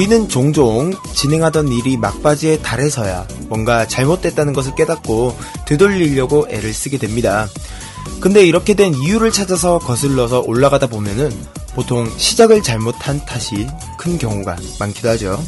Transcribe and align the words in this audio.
우리는 0.00 0.30
종종 0.30 0.94
진행하던 1.12 1.68
일이 1.68 1.98
막바지에 1.98 2.60
달해서야 2.62 3.28
뭔가 3.50 3.86
잘못됐다는 3.86 4.54
것을 4.54 4.74
깨닫고 4.74 5.36
되돌리려고 5.66 6.46
애를 6.48 6.72
쓰게 6.72 6.96
됩니다. 6.96 7.46
근데 8.18 8.42
이렇게 8.46 8.72
된 8.72 8.94
이유를 8.94 9.30
찾아서 9.30 9.78
거슬러서 9.78 10.40
올라가다 10.40 10.86
보면은 10.86 11.30
보통 11.74 12.10
시작을 12.16 12.62
잘못한 12.62 13.22
탓이 13.26 13.66
큰 13.98 14.16
경우가 14.16 14.56
많기도 14.78 15.10
하죠. 15.10 15.38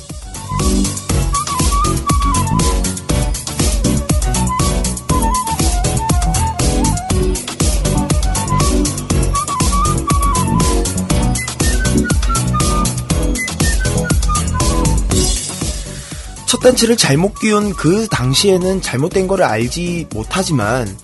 첫 16.62 16.68
단추를 16.68 16.96
잘못 16.96 17.40
끼운 17.40 17.74
그 17.74 18.06
당시에는 18.06 18.82
잘못된 18.82 19.26
거를 19.26 19.44
알지 19.44 20.06
못하지만 20.12 20.96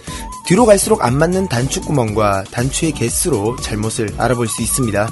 뒤로 0.46 0.64
갈수록 0.66 1.02
안 1.02 1.18
맞는 1.18 1.48
단추구멍과 1.48 2.44
단추의 2.52 2.92
개수로 2.92 3.56
잘못을 3.56 4.14
알아볼 4.18 4.46
수 4.46 4.62
있습니다. 4.62 5.10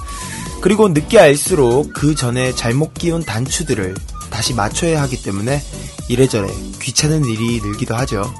그리고 0.60 0.88
늦게 0.88 1.18
알수록 1.18 1.92
그 1.92 2.14
전에 2.14 2.54
잘못 2.54 2.94
끼운 2.94 3.24
단추들을 3.24 3.96
다시 4.30 4.54
맞춰야 4.54 5.02
하기 5.02 5.20
때문에 5.20 5.60
이래저래 6.08 6.46
귀찮은 6.80 7.24
일이 7.24 7.60
늘기도 7.60 7.96
하죠. 7.96 8.32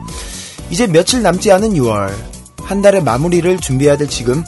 이제 0.70 0.87
며칠 0.87 1.23
남지 1.23 1.51
않은 1.51 1.70
6월. 1.70 2.15
한 2.63 2.83
달의 2.83 3.03
마무리를 3.03 3.59
준비해야 3.59 3.97
될 3.97 4.09
지금 4.09 4.45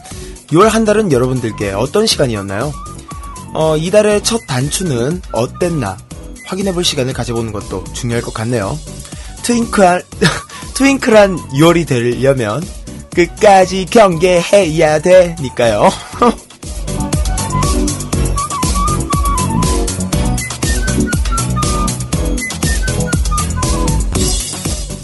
6월 0.52 0.68
한 0.68 0.84
달은 0.84 1.10
여러분들께 1.10 1.72
어떤 1.72 2.06
시간이었나요? 2.06 2.72
어, 3.52 3.76
이달의 3.76 4.22
첫 4.22 4.46
단추는 4.46 5.22
어땠나 5.32 5.96
확인해 6.48 6.72
볼 6.72 6.82
시간을 6.82 7.12
가져보는 7.12 7.52
것도 7.52 7.84
중요할 7.92 8.22
것 8.22 8.32
같네요. 8.32 8.78
트윙크한, 9.42 10.00
트윙클한 10.74 11.36
6월이 11.36 11.86
되려면 11.86 12.66
끝까지 13.14 13.84
경계해야 13.84 15.00
되니까요. 15.00 15.90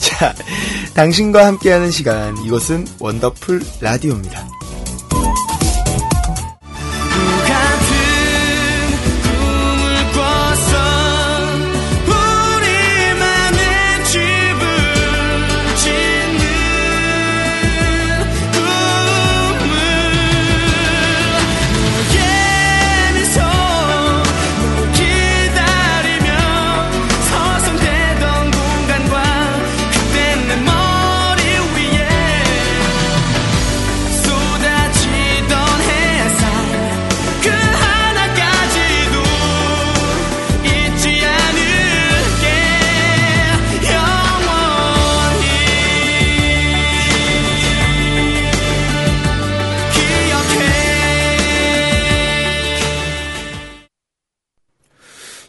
자, 0.01 0.35
당신과 0.95 1.45
함께하는 1.45 1.91
시간, 1.91 2.43
이것은 2.43 2.87
원더풀 3.01 3.61
라디오입니다. 3.81 4.49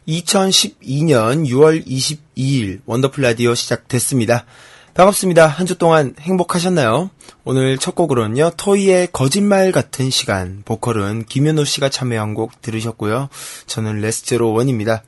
(2012년 0.07 1.47
6월 1.47 1.85
22일) 1.85 2.81
원더풀 2.85 3.23
라디오 3.23 3.55
시작됐습니다. 3.55 4.45
반갑습니다. 4.93 5.47
한 5.47 5.65
주 5.67 5.77
동안 5.77 6.15
행복하셨나요? 6.19 7.09
오늘 7.43 7.77
첫 7.77 7.95
곡으로는요, 7.95 8.51
토이의 8.55 9.09
거짓말 9.11 9.71
같은 9.71 10.09
시간, 10.09 10.61
보컬은 10.63 11.25
김현우 11.25 11.65
씨가 11.65 11.89
참여한 11.89 12.33
곡 12.33 12.61
들으셨고요. 12.61 13.29
저는 13.67 13.99
레스제로 13.99 14.53
원입니다. 14.53 15.03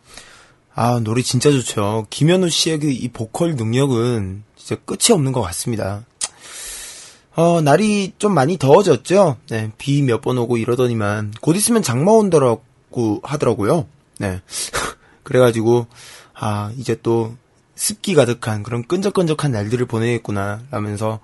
아, 0.75 0.99
노래 0.99 1.21
진짜 1.21 1.51
좋죠. 1.51 2.05
김현우 2.09 2.49
씨의 2.49 2.79
그 2.79 2.89
이 2.89 3.07
보컬 3.07 3.55
능력은 3.55 4.43
진짜 4.57 4.81
끝이 4.83 5.13
없는 5.13 5.31
것 5.31 5.41
같습니다. 5.41 6.03
어, 7.35 7.61
날이 7.61 8.13
좀 8.17 8.33
많이 8.33 8.57
더워졌죠? 8.57 9.37
네, 9.49 9.71
비 9.77 10.01
몇 10.01 10.21
번 10.21 10.37
오고 10.39 10.57
이러더니만, 10.57 11.33
곧 11.39 11.55
있으면 11.55 11.81
장마 11.83 12.11
온다고 12.11 13.21
하더라고요. 13.23 13.87
네. 14.19 14.41
그래가지고, 15.27 15.87
아, 16.33 16.71
이제 16.77 16.97
또, 17.03 17.35
습기 17.75 18.15
가득한 18.15 18.63
그런 18.63 18.81
끈적끈적한 18.87 19.51
날들을 19.51 19.85
보내겠구나 19.85 20.63
라면서 20.71 21.19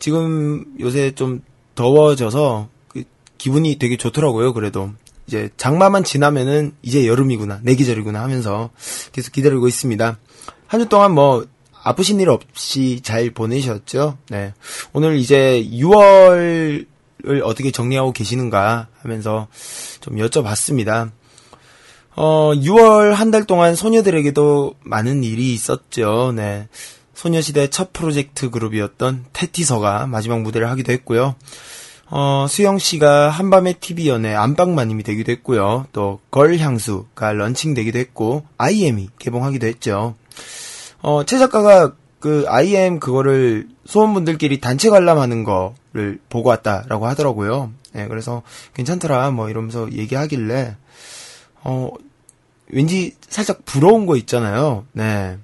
지금 0.00 0.64
요새 0.80 1.14
좀 1.14 1.42
더워져서 1.76 2.68
그 2.88 3.04
기분이 3.38 3.78
되게 3.78 3.96
좋더라고요. 3.96 4.52
그래도 4.52 4.90
이제 5.28 5.48
장마만 5.56 6.02
지나면은 6.02 6.72
이제 6.82 7.06
여름이구나 7.06 7.60
내 7.62 7.76
계절이구나 7.76 8.20
하면서 8.20 8.70
계속 9.12 9.30
기다리고 9.32 9.68
있습니다. 9.68 10.18
한 10.66 10.80
주 10.80 10.88
동안 10.88 11.12
뭐 11.12 11.46
아프신 11.84 12.18
일 12.18 12.30
없이 12.30 13.00
잘 13.04 13.30
보내셨죠? 13.30 14.18
네. 14.28 14.54
오늘 14.92 15.18
이제 15.18 15.64
6월을 15.70 16.86
어떻게 17.44 17.70
정리하고 17.70 18.12
계시는가 18.12 18.88
하면서 19.02 19.46
좀 20.00 20.16
여쭤봤습니다. 20.16 21.12
어, 22.16 22.52
6월 22.54 23.12
한 23.12 23.30
달 23.30 23.44
동안 23.44 23.74
소녀들에게도 23.74 24.74
많은 24.80 25.22
일이 25.22 25.52
있었죠. 25.52 26.32
네. 26.34 26.68
소녀시대 27.14 27.68
첫 27.68 27.92
프로젝트 27.92 28.50
그룹이었던 28.50 29.26
테티서가 29.32 30.06
마지막 30.06 30.40
무대를 30.42 30.68
하기도 30.70 30.92
했고요. 30.92 31.34
어, 32.08 32.46
수영 32.48 32.78
씨가 32.78 33.30
한밤의 33.30 33.74
TV 33.80 34.08
연애 34.08 34.32
안방마님이 34.34 35.02
되기도 35.02 35.32
했고요. 35.32 35.86
또 35.92 36.20
걸향수가 36.30 37.32
런칭되기도 37.32 37.98
했고 37.98 38.44
IM이 38.58 39.08
개봉하기도 39.18 39.66
했죠. 39.66 40.14
어, 41.02 41.24
최 41.24 41.38
작가가 41.38 41.92
그 42.20 42.44
IM 42.48 43.00
그거를 43.00 43.68
소원분들끼리 43.86 44.60
단체 44.60 44.88
관람하는 44.88 45.44
거를 45.44 46.18
보고 46.28 46.48
왔다라고 46.50 47.06
하더라고요. 47.06 47.72
네, 47.92 48.06
그래서 48.08 48.42
괜찮더라 48.74 49.30
뭐 49.30 49.48
이러면서 49.50 49.90
얘기하길래 49.92 50.76
어, 51.68 51.90
왠지 52.68 53.16
살짝 53.28 53.64
부러운 53.64 54.06
거 54.06 54.16
있잖아요. 54.16 54.86
네. 54.92 55.36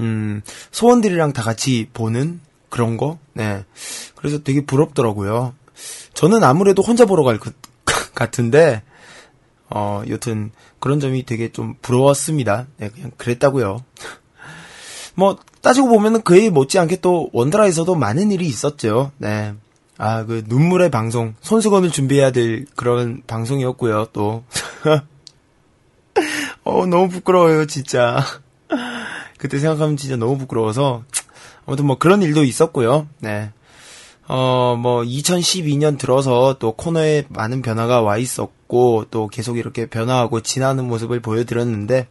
음, 0.00 0.42
소원들이랑 0.70 1.32
다 1.32 1.42
같이 1.42 1.88
보는 1.94 2.40
그런 2.68 2.98
거? 2.98 3.18
네. 3.32 3.64
그래서 4.16 4.42
되게 4.42 4.60
부럽더라고요. 4.66 5.54
저는 6.12 6.44
아무래도 6.44 6.82
혼자 6.82 7.06
보러 7.06 7.22
갈 7.24 7.38
것 7.38 7.54
같은데, 8.14 8.82
어, 9.70 10.02
여튼 10.10 10.50
그런 10.78 11.00
점이 11.00 11.24
되게 11.24 11.50
좀 11.50 11.74
부러웠습니다. 11.80 12.66
네, 12.76 12.90
그냥 12.90 13.10
그랬다고요. 13.16 13.78
뭐, 15.16 15.38
따지고 15.62 15.88
보면은 15.88 16.20
그에 16.20 16.50
못지않게 16.50 17.00
또 17.00 17.30
원드라에서도 17.32 17.94
많은 17.94 18.30
일이 18.30 18.46
있었죠. 18.46 19.10
네. 19.16 19.54
아, 19.96 20.24
그 20.24 20.44
눈물의 20.48 20.90
방송, 20.90 21.34
손수건을 21.40 21.90
준비해야 21.90 22.30
될 22.30 22.66
그런 22.76 23.22
방송이었고요, 23.26 24.08
또. 24.12 24.44
어, 26.64 26.86
너무 26.86 27.08
부끄러워요, 27.08 27.66
진짜. 27.66 28.24
그때 29.38 29.58
생각하면 29.58 29.96
진짜 29.96 30.16
너무 30.16 30.38
부끄러워서. 30.38 31.04
아무튼 31.66 31.86
뭐 31.86 31.98
그런 31.98 32.22
일도 32.22 32.44
있었고요. 32.44 33.08
네. 33.20 33.50
어, 34.26 34.76
뭐 34.78 35.02
2012년 35.02 35.98
들어서 35.98 36.56
또 36.58 36.72
코너에 36.72 37.24
많은 37.28 37.62
변화가 37.62 38.00
와 38.00 38.16
있었고 38.16 39.06
또 39.10 39.28
계속 39.28 39.58
이렇게 39.58 39.86
변화하고 39.86 40.40
지나는 40.40 40.86
모습을 40.86 41.20
보여드렸는데 41.20 42.08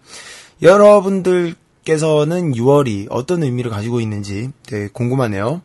여러분들께서는 0.62 2.54
6월이 2.54 3.08
어떤 3.10 3.44
의미를 3.44 3.72
가지고 3.72 4.00
있는지 4.00 4.52
되게 4.66 4.90
궁금하네요. 4.90 5.62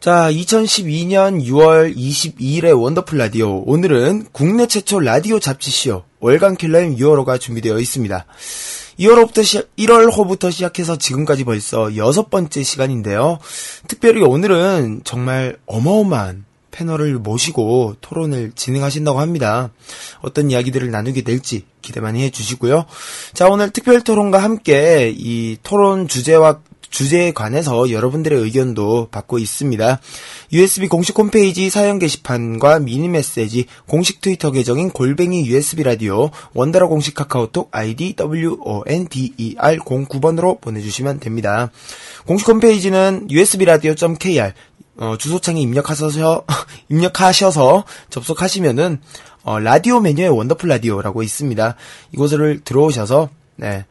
자, 0.00 0.30
2012년 0.30 1.42
6월 1.44 1.96
22일의 1.96 2.80
원더풀 2.80 3.18
라디오. 3.18 3.64
오늘은 3.66 4.26
국내 4.30 4.68
최초 4.68 5.00
라디오 5.00 5.40
잡지쇼 5.40 6.04
월간 6.20 6.56
킬러임 6.56 6.94
6월호가 6.94 7.40
준비되어 7.40 7.80
있습니다. 7.80 8.24
2월호부터 9.00 9.42
시, 9.42 9.60
1월호부터 9.76 10.52
시작해서 10.52 10.98
지금까지 10.98 11.42
벌써 11.42 11.96
여섯 11.96 12.30
번째 12.30 12.62
시간인데요. 12.62 13.40
특별히 13.88 14.22
오늘은 14.22 15.00
정말 15.02 15.56
어마어마한 15.66 16.44
패널을 16.70 17.14
모시고 17.18 17.96
토론을 18.00 18.52
진행하신다고 18.54 19.18
합니다. 19.18 19.72
어떤 20.20 20.52
이야기들을 20.52 20.92
나누게 20.92 21.22
될지 21.22 21.64
기대 21.82 21.98
많이 21.98 22.22
해주시고요. 22.22 22.86
자, 23.34 23.48
오늘 23.48 23.70
특별 23.70 24.00
토론과 24.02 24.38
함께 24.38 25.12
이 25.12 25.56
토론 25.64 26.06
주제와 26.06 26.60
주제에 26.90 27.32
관해서 27.32 27.90
여러분들의 27.90 28.38
의견도 28.38 29.08
받고 29.10 29.38
있습니다. 29.38 30.00
USB 30.52 30.88
공식 30.88 31.18
홈페이지 31.18 31.70
사연 31.70 31.98
게시판과 31.98 32.80
미니 32.80 33.08
메시지, 33.08 33.66
공식 33.86 34.20
트위터 34.20 34.50
계정인 34.50 34.90
골뱅이 34.90 35.46
USB 35.46 35.82
라디오, 35.82 36.30
원다라 36.54 36.86
공식 36.86 37.14
카카오톡 37.14 37.68
아이디 37.72 38.14
WONDER 38.18 39.78
09번으로 39.78 40.60
보내주시면 40.60 41.20
됩니다. 41.20 41.70
공식 42.26 42.48
홈페이지는 42.48 43.28
usbradio.kr 43.30 44.52
어, 44.98 45.16
주소창에 45.16 45.60
입력하셔서 45.60 46.44
입력하셔서 46.90 47.84
접속하시면은 48.10 49.00
어, 49.44 49.58
라디오 49.60 50.00
메뉴에 50.00 50.26
원더풀 50.26 50.68
라디오라고 50.68 51.22
있습니다. 51.22 51.76
이곳을 52.12 52.60
들어오셔서 52.64 53.30
네. 53.56 53.86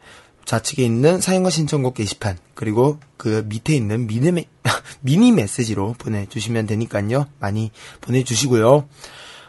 좌측에 0.48 0.82
있는 0.82 1.20
사연과 1.20 1.50
신청곡 1.50 1.92
게시판 1.92 2.38
그리고 2.54 2.98
그 3.18 3.44
밑에 3.50 3.76
있는 3.76 4.06
미니, 4.06 4.32
메, 4.32 4.46
미니 5.02 5.30
메시지로 5.30 5.94
보내주시면 5.98 6.66
되니까요. 6.66 7.26
많이 7.38 7.70
보내주시고요. 8.00 8.88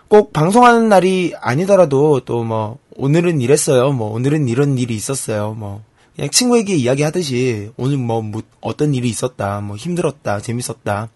꼭 0.09 0.33
방송하는 0.33 0.89
날이 0.89 1.33
아니더라도 1.39 2.19
또 2.25 2.43
뭐 2.43 2.79
오늘은 2.97 3.39
이랬어요. 3.39 3.93
뭐 3.93 4.11
오늘은 4.11 4.49
이런 4.49 4.77
일이 4.77 4.93
있었어요. 4.93 5.53
뭐 5.53 5.81
그냥 6.17 6.31
친구에게 6.31 6.75
이야기하듯이 6.75 7.71
오늘 7.77 7.95
뭐, 7.95 8.21
뭐 8.21 8.41
어떤 8.59 8.93
일이 8.93 9.07
있었다 9.07 9.61
뭐 9.61 9.77
힘들었다 9.77 10.41
재밌었다 10.41 11.07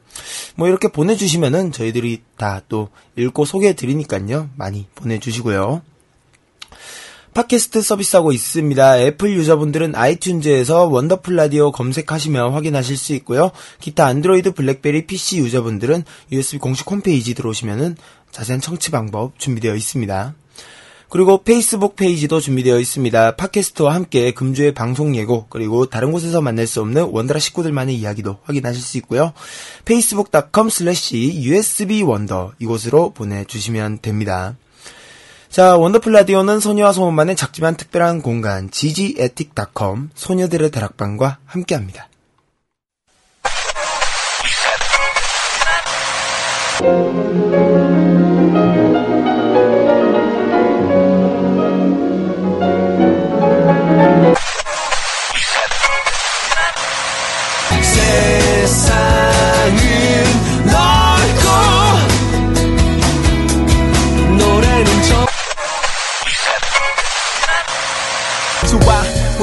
뭐 0.56 0.69
이렇게 0.69 0.88
보내주시면은 0.88 1.74
저희들이 1.74 2.21
다 2.38 2.62
또 2.69 2.88
읽고 3.18 3.44
소개해 3.44 3.74
드리니까요. 3.74 4.50
많이 4.56 4.88
보내주시고요 4.95 5.81
팟캐스트 7.33 7.81
서비스하고 7.81 8.31
있습니다. 8.31 9.00
애플 9.00 9.31
유저분들은 9.33 9.94
아이튠즈에서 9.94 10.91
원더풀 10.91 11.35
라디오 11.35 11.71
검색하시면 11.71 12.53
확인하실 12.53 12.97
수 12.97 13.13
있고요. 13.15 13.51
기타 13.80 14.06
안드로이드 14.06 14.51
블랙베리 14.51 15.07
PC 15.07 15.39
유저분들은 15.39 16.03
USB 16.31 16.59
공식 16.59 16.89
홈페이지 16.89 17.33
들어오시면은 17.33 17.97
자세한 18.31 18.62
청취 18.62 18.91
방법 18.91 19.38
준비되어 19.39 19.75
있습니다. 19.75 20.35
그리고 21.09 21.44
페이스북 21.44 21.95
페이지도 21.95 22.39
준비되어 22.39 22.80
있습니다. 22.80 23.36
팟캐스트와 23.36 23.94
함께 23.94 24.31
금주의 24.31 24.74
방송 24.74 25.15
예고 25.15 25.45
그리고 25.50 25.86
다른 25.86 26.12
곳에서 26.12 26.41
만날 26.41 26.65
수 26.65 26.81
없는 26.81 27.09
원더라 27.12 27.39
식구들만의 27.39 27.95
이야기도 27.95 28.38
확인하실 28.44 28.81
수 28.81 28.97
있고요. 28.97 29.33
facebook.com 29.81 30.68
slash 30.68 31.15
usbwonder 31.15 32.53
이곳으로 32.57 33.12
보내주시면 33.12 34.00
됩니다. 34.01 34.56
자, 35.53 35.77
원더풀 35.77 36.11
라디오는 36.13 36.59
소녀와 36.59 36.94
소문만의 36.94 37.35
작지만 37.35 37.77
특별한 37.77 38.23
공간 38.23 38.71
지지에틱닷컴 38.71 40.09
소녀들의 40.15 40.71
다락방과 40.71 41.38
함께합니다. 41.45 42.09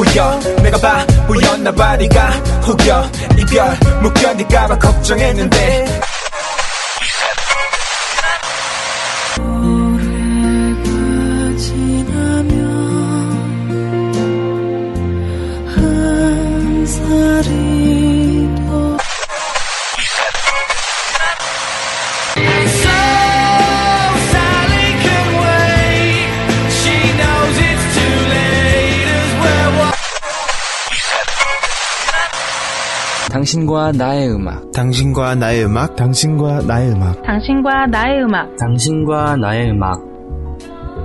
보여. 0.04 0.40
내가 0.62 0.78
바보였나 0.78 1.72
봐. 1.72 1.96
네가 1.96 2.30
혹여 2.66 3.10
이별 3.38 3.76
못 4.02 4.14
견딜까봐. 4.14 4.78
걱정했는데 4.78 6.00
당신과 33.30 33.92
나의 33.92 34.28
음악. 34.28 34.72
당신과 34.72 35.36
나의 35.36 35.64
음악. 35.64 35.94
당신과 35.94 36.62
나의 36.62 36.90
음악. 36.90 37.22
당신과 37.22 37.86
나의 37.86 38.24
음악. 38.24 38.56
당신과 38.56 39.36
나의 39.36 39.70
음악. 39.70 40.00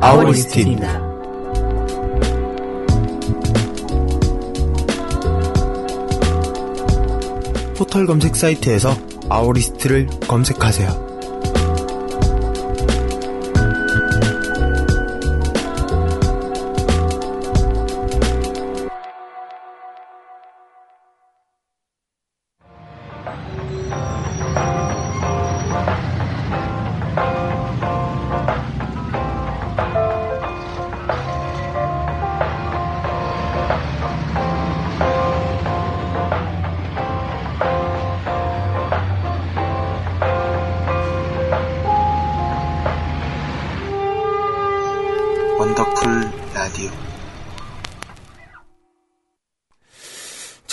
아우리스트입니다. 0.02 1.06
포털 7.78 8.08
검색 8.08 8.36
사이트에서 8.36 8.90
아우리스트를 9.30 10.08
검색하세요. 10.28 11.15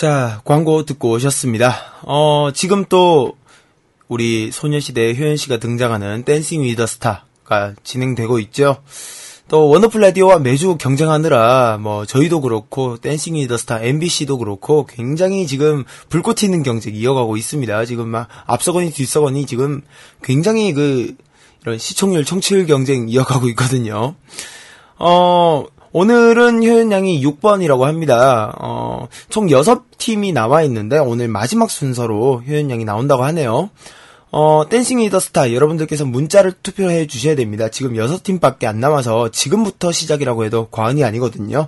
자, 0.03 0.41
광고 0.43 0.83
듣고 0.83 1.11
오셨습니다. 1.11 1.77
어, 2.01 2.49
지금 2.53 2.83
또 2.89 3.37
우리 4.09 4.51
소녀시대 4.51 5.15
효연 5.17 5.37
씨가 5.37 5.59
등장하는 5.59 6.23
Dancing 6.23 6.61
with 6.63 6.76
the 6.76 6.85
Star가 6.85 7.73
진행되고 7.85 8.39
있죠. 8.39 8.83
또 9.47 9.69
원더풀 9.69 10.01
라디오와 10.01 10.39
매주 10.39 10.75
경쟁하느라 10.75 11.77
뭐 11.79 12.05
저희도 12.05 12.41
그렇고 12.41 12.97
Dancing 12.97 13.35
with 13.35 13.46
the 13.46 13.55
Star 13.55 13.81
MBC도 13.81 14.39
그렇고 14.39 14.85
굉장히 14.85 15.47
지금 15.47 15.85
불꽃 16.09 16.33
튀는 16.33 16.63
경쟁 16.63 16.95
이어가고 16.95 17.37
있습니다. 17.37 17.85
지금 17.85 18.09
막 18.09 18.27
앞서거니 18.45 18.91
뒤서거니 18.91 19.45
지금 19.45 19.83
굉장히 20.21 20.73
그 20.73 21.15
이런 21.61 21.77
시청률 21.77 22.25
청취율 22.25 22.65
경쟁 22.65 23.07
이어가고 23.07 23.47
있거든요. 23.51 24.15
어, 24.99 25.63
오늘은 25.95 26.63
효연 26.63 26.91
양이 26.91 27.23
6번이라고 27.23 27.81
합니다. 27.81 28.51
어, 28.59 29.07
총 29.29 29.45
6팀이 29.45 30.33
나와 30.33 30.63
있는데 30.63 30.97
오늘 30.97 31.27
마지막 31.27 31.69
순서로 31.69 32.41
효연 32.47 32.71
양이 32.71 32.83
나온다고 32.83 33.23
하네요. 33.25 33.69
어, 34.31 34.63
Dancing 34.67 34.97
with 34.97 35.10
the 35.10 35.19
Star 35.19 35.53
여러분들께서 35.53 36.05
문자로 36.05 36.53
투표해 36.63 37.05
주셔야 37.05 37.35
됩니다. 37.35 37.69
지금 37.69 37.93
6팀밖에 37.93 38.65
안 38.65 38.79
남아서 38.79 39.29
지금부터 39.29 39.91
시작이라고 39.91 40.45
해도 40.45 40.67
과언이 40.71 41.03
아니거든요. 41.03 41.67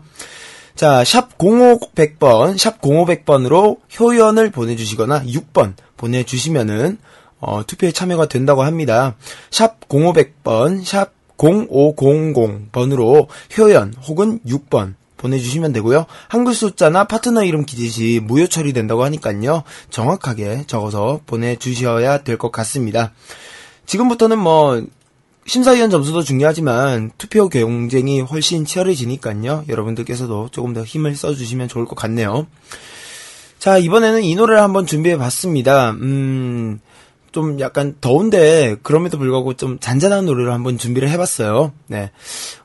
자, 0.73 1.03
샵 1.03 1.37
0500번, 1.37 2.57
샵 2.57 2.81
0500번으로 2.81 3.77
효연을 3.99 4.49
보내주시거나 4.49 5.25
6번 5.25 5.75
보내주시면은, 5.97 6.97
어, 7.39 7.61
투표에 7.65 7.91
참여가 7.91 8.27
된다고 8.27 8.63
합니다. 8.63 9.15
샵 9.51 9.87
0500번, 9.87 10.83
샵 10.83 11.14
0500번으로 11.37 13.27
효연 13.57 13.93
혹은 14.07 14.39
6번 14.47 14.95
보내주시면 15.17 15.73
되고요. 15.73 16.05
한글 16.27 16.53
숫자나 16.53 17.05
파트너 17.05 17.43
이름 17.43 17.65
기재 17.65 17.87
시 17.87 18.19
무효 18.23 18.47
처리된다고 18.47 19.03
하니까요. 19.03 19.63
정확하게 19.89 20.65
적어서 20.67 21.21
보내주셔야 21.25 22.19
될 22.19 22.37
것 22.37 22.51
같습니다. 22.51 23.11
지금부터는 23.85 24.37
뭐 24.37 24.83
심사위원 25.47 25.89
점수도 25.89 26.21
중요하지만 26.23 27.11
투표 27.17 27.49
경쟁이 27.49 28.19
훨씬 28.19 28.65
치열해지니까요. 28.65 29.65
여러분들께서도 29.67 30.49
조금 30.51 30.73
더 30.73 30.83
힘을 30.83 31.15
써주시면 31.15 31.67
좋을 31.69 31.85
것 31.85 31.95
같네요. 31.95 32.47
자 33.59 33.77
이번에는 33.77 34.23
이 34.23 34.35
노래를 34.35 34.61
한번 34.61 34.85
준비해봤습니다. 34.85 35.91
음... 35.91 36.79
좀 37.35 37.59
약간 37.59 37.95
더운데 37.99 38.77
그럼에도 38.81 39.17
불구하고 39.17 39.55
좀 39.55 39.77
잔잔한 39.77 40.23
노래를 40.23 40.53
한번 40.53 40.77
준비를 40.77 41.09
해봤어요. 41.09 41.73
네, 41.87 42.11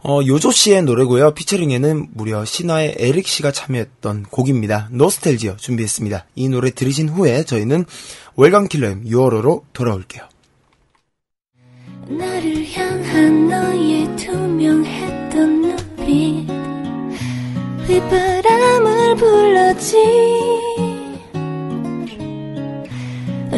어, 0.05 0.21
요조 0.25 0.53
씨의 0.53 0.85
노래고요. 0.85 1.35
피처링에는 1.35 2.11
무려 2.15 2.45
신화의 2.45 2.95
에릭 2.97 3.27
씨가 3.27 3.50
참여했던 3.50 4.27
곡입니다. 4.31 4.89
노스텔지어 4.93 5.57
준비했습니다. 5.57 6.25
이 6.37 6.49
노래 6.49 6.71
들으신 6.71 7.09
후에 7.09 7.43
저희는 7.43 7.85
월간 8.37 8.69
킬러임 8.69 9.03
6월호로 9.07 9.62
돌아올게요. 9.73 10.23
나를 12.07 12.65
향한 12.73 13.49
너의 13.49 14.17
투명했던 14.19 15.62
눈빛 15.62 16.47
휘바람을 17.89 19.17
불렀지 19.17 20.89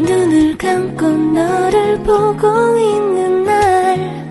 눈을 0.00 0.56
감고 0.56 1.06
너를 1.08 1.98
보고 2.02 2.76
있는 2.78 3.44
날 3.44 4.22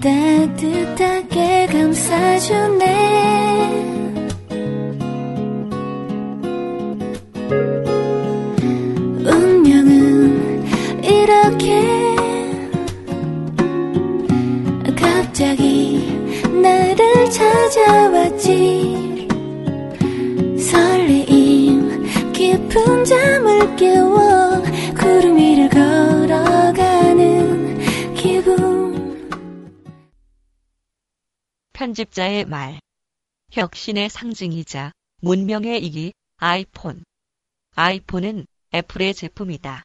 따뜻하게 0.00 1.66
감싸주네. 1.66 2.86
운명은 9.24 10.64
이렇게 11.02 12.16
갑자기 14.96 16.18
나를 16.62 17.30
찾아왔지. 17.30 19.28
설레 20.58 21.17
편집자의 31.78 32.44
말. 32.44 32.80
혁신의 33.52 34.10
상징이자 34.10 34.90
문명의 35.20 35.80
이기 35.86 36.12
아이폰. 36.36 37.04
아이폰은 37.76 38.48
애플의 38.74 39.14
제품이다. 39.14 39.84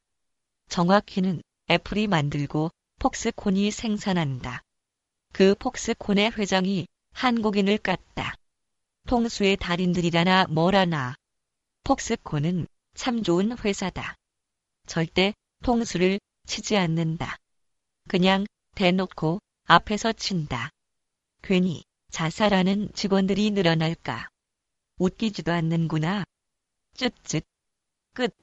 정확히는 0.69 1.43
애플이 1.69 2.07
만들고 2.07 2.71
폭스콘이 2.97 3.69
생산한다. 3.69 4.63
그 5.33 5.53
폭스콘의 5.53 6.31
회장이 6.31 6.87
한국인을 7.11 7.77
깠다. 7.77 8.37
통수의 9.07 9.57
달인들이라나 9.57 10.47
뭐라나. 10.49 11.13
폭스콘은 11.83 12.65
참 12.95 13.21
좋은 13.21 13.55
회사다. 13.55 14.15
절대 14.87 15.35
통수를 15.63 16.19
치지 16.47 16.75
않는다. 16.75 17.37
그냥 18.09 18.47
대놓고 18.73 19.41
앞에서 19.65 20.11
친다. 20.13 20.71
괜히 21.43 21.83
자살하는 22.09 22.89
직원들이 22.93 23.51
늘어날까. 23.51 24.29
웃기지도 24.97 25.51
않는구나. 25.51 26.23
쯧쯧. 26.95 27.43
끝. 28.13 28.33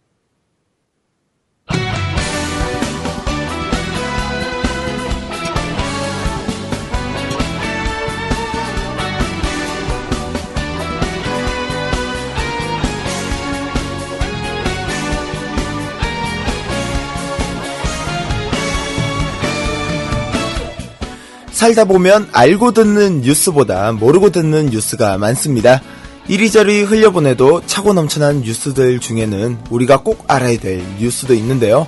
살다 21.61 21.85
보면 21.85 22.26
알고 22.33 22.73
듣는 22.73 23.21
뉴스보다 23.21 23.93
모르고 23.93 24.31
듣는 24.31 24.71
뉴스가 24.71 25.19
많습니다. 25.19 25.83
이리저리 26.26 26.85
흘려보내도 26.85 27.67
차고 27.67 27.93
넘쳐난 27.93 28.40
뉴스들 28.40 28.99
중에는 28.99 29.59
우리가 29.69 29.99
꼭 29.99 30.25
알아야 30.26 30.59
될 30.59 30.83
뉴스도 30.99 31.35
있는데요. 31.35 31.87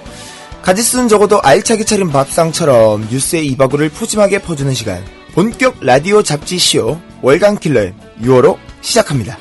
가지수는 0.60 1.08
적어도 1.08 1.40
알차게 1.40 1.84
차린 1.84 2.10
밥상처럼 2.10 3.08
뉴스의 3.10 3.46
이바구를 3.46 3.88
푸짐하게 3.88 4.40
퍼주는 4.40 4.74
시간. 4.74 5.02
본격 5.32 5.76
라디오 5.80 6.22
잡지쇼 6.22 7.00
월간 7.22 7.56
킬러의 7.56 7.94
6월호 8.20 8.58
시작합니다. 8.82 9.38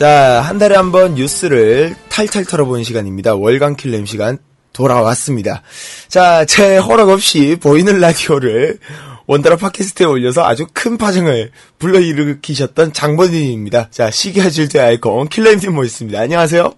자, 0.00 0.40
한 0.42 0.58
달에 0.58 0.76
한 0.76 0.92
번 0.92 1.14
뉴스를 1.14 1.94
탈탈 2.08 2.44
털어보는 2.46 2.84
시간입니다. 2.84 3.34
월간 3.34 3.76
킬렘 3.76 4.06
시간 4.06 4.38
돌아왔습니다. 4.72 5.62
자, 6.08 6.44
제 6.46 6.78
허락 6.78 7.10
없이 7.10 7.58
보이는 7.60 8.00
라디오를 8.00 8.78
원더라 9.26 9.56
팟캐스트에 9.56 10.06
올려서 10.06 10.44
아주 10.46 10.66
큰 10.72 10.96
파장을 10.96 11.50
불러일으키셨던 11.78 12.94
장본인입니다. 12.94 13.88
자, 13.90 14.10
시계 14.10 14.48
질투의 14.48 14.82
아이콘 14.84 15.28
킬렘님 15.28 15.74
모셨습니다. 15.74 16.20
안녕하세요. 16.20 16.72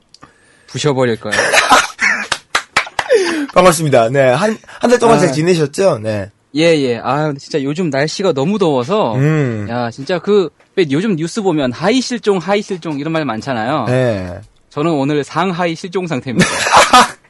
부셔버릴 0.66 1.20
거야. 1.20 1.34
반갑습니다. 3.54 4.08
네, 4.08 4.20
한, 4.30 4.58
한 4.80 4.90
달 4.90 4.98
동안 4.98 5.18
아. 5.18 5.20
잘 5.20 5.32
지내셨죠? 5.32 5.98
네. 6.02 6.30
예, 6.54 6.78
예. 6.78 6.98
아, 6.98 7.32
진짜 7.38 7.62
요즘 7.62 7.90
날씨가 7.90 8.32
너무 8.32 8.58
더워서. 8.58 9.14
음. 9.16 9.66
야, 9.70 9.90
진짜 9.90 10.18
그, 10.18 10.50
왜 10.76 10.86
요즘 10.90 11.16
뉴스 11.16 11.42
보면 11.42 11.72
하의 11.72 12.00
실종, 12.00 12.38
하의 12.38 12.62
실종 12.62 12.98
이런 12.98 13.12
말 13.12 13.24
많잖아요. 13.24 13.86
네. 13.86 14.40
저는 14.70 14.92
오늘 14.92 15.24
상하의 15.24 15.74
실종 15.74 16.06
상태입니다. 16.06 16.48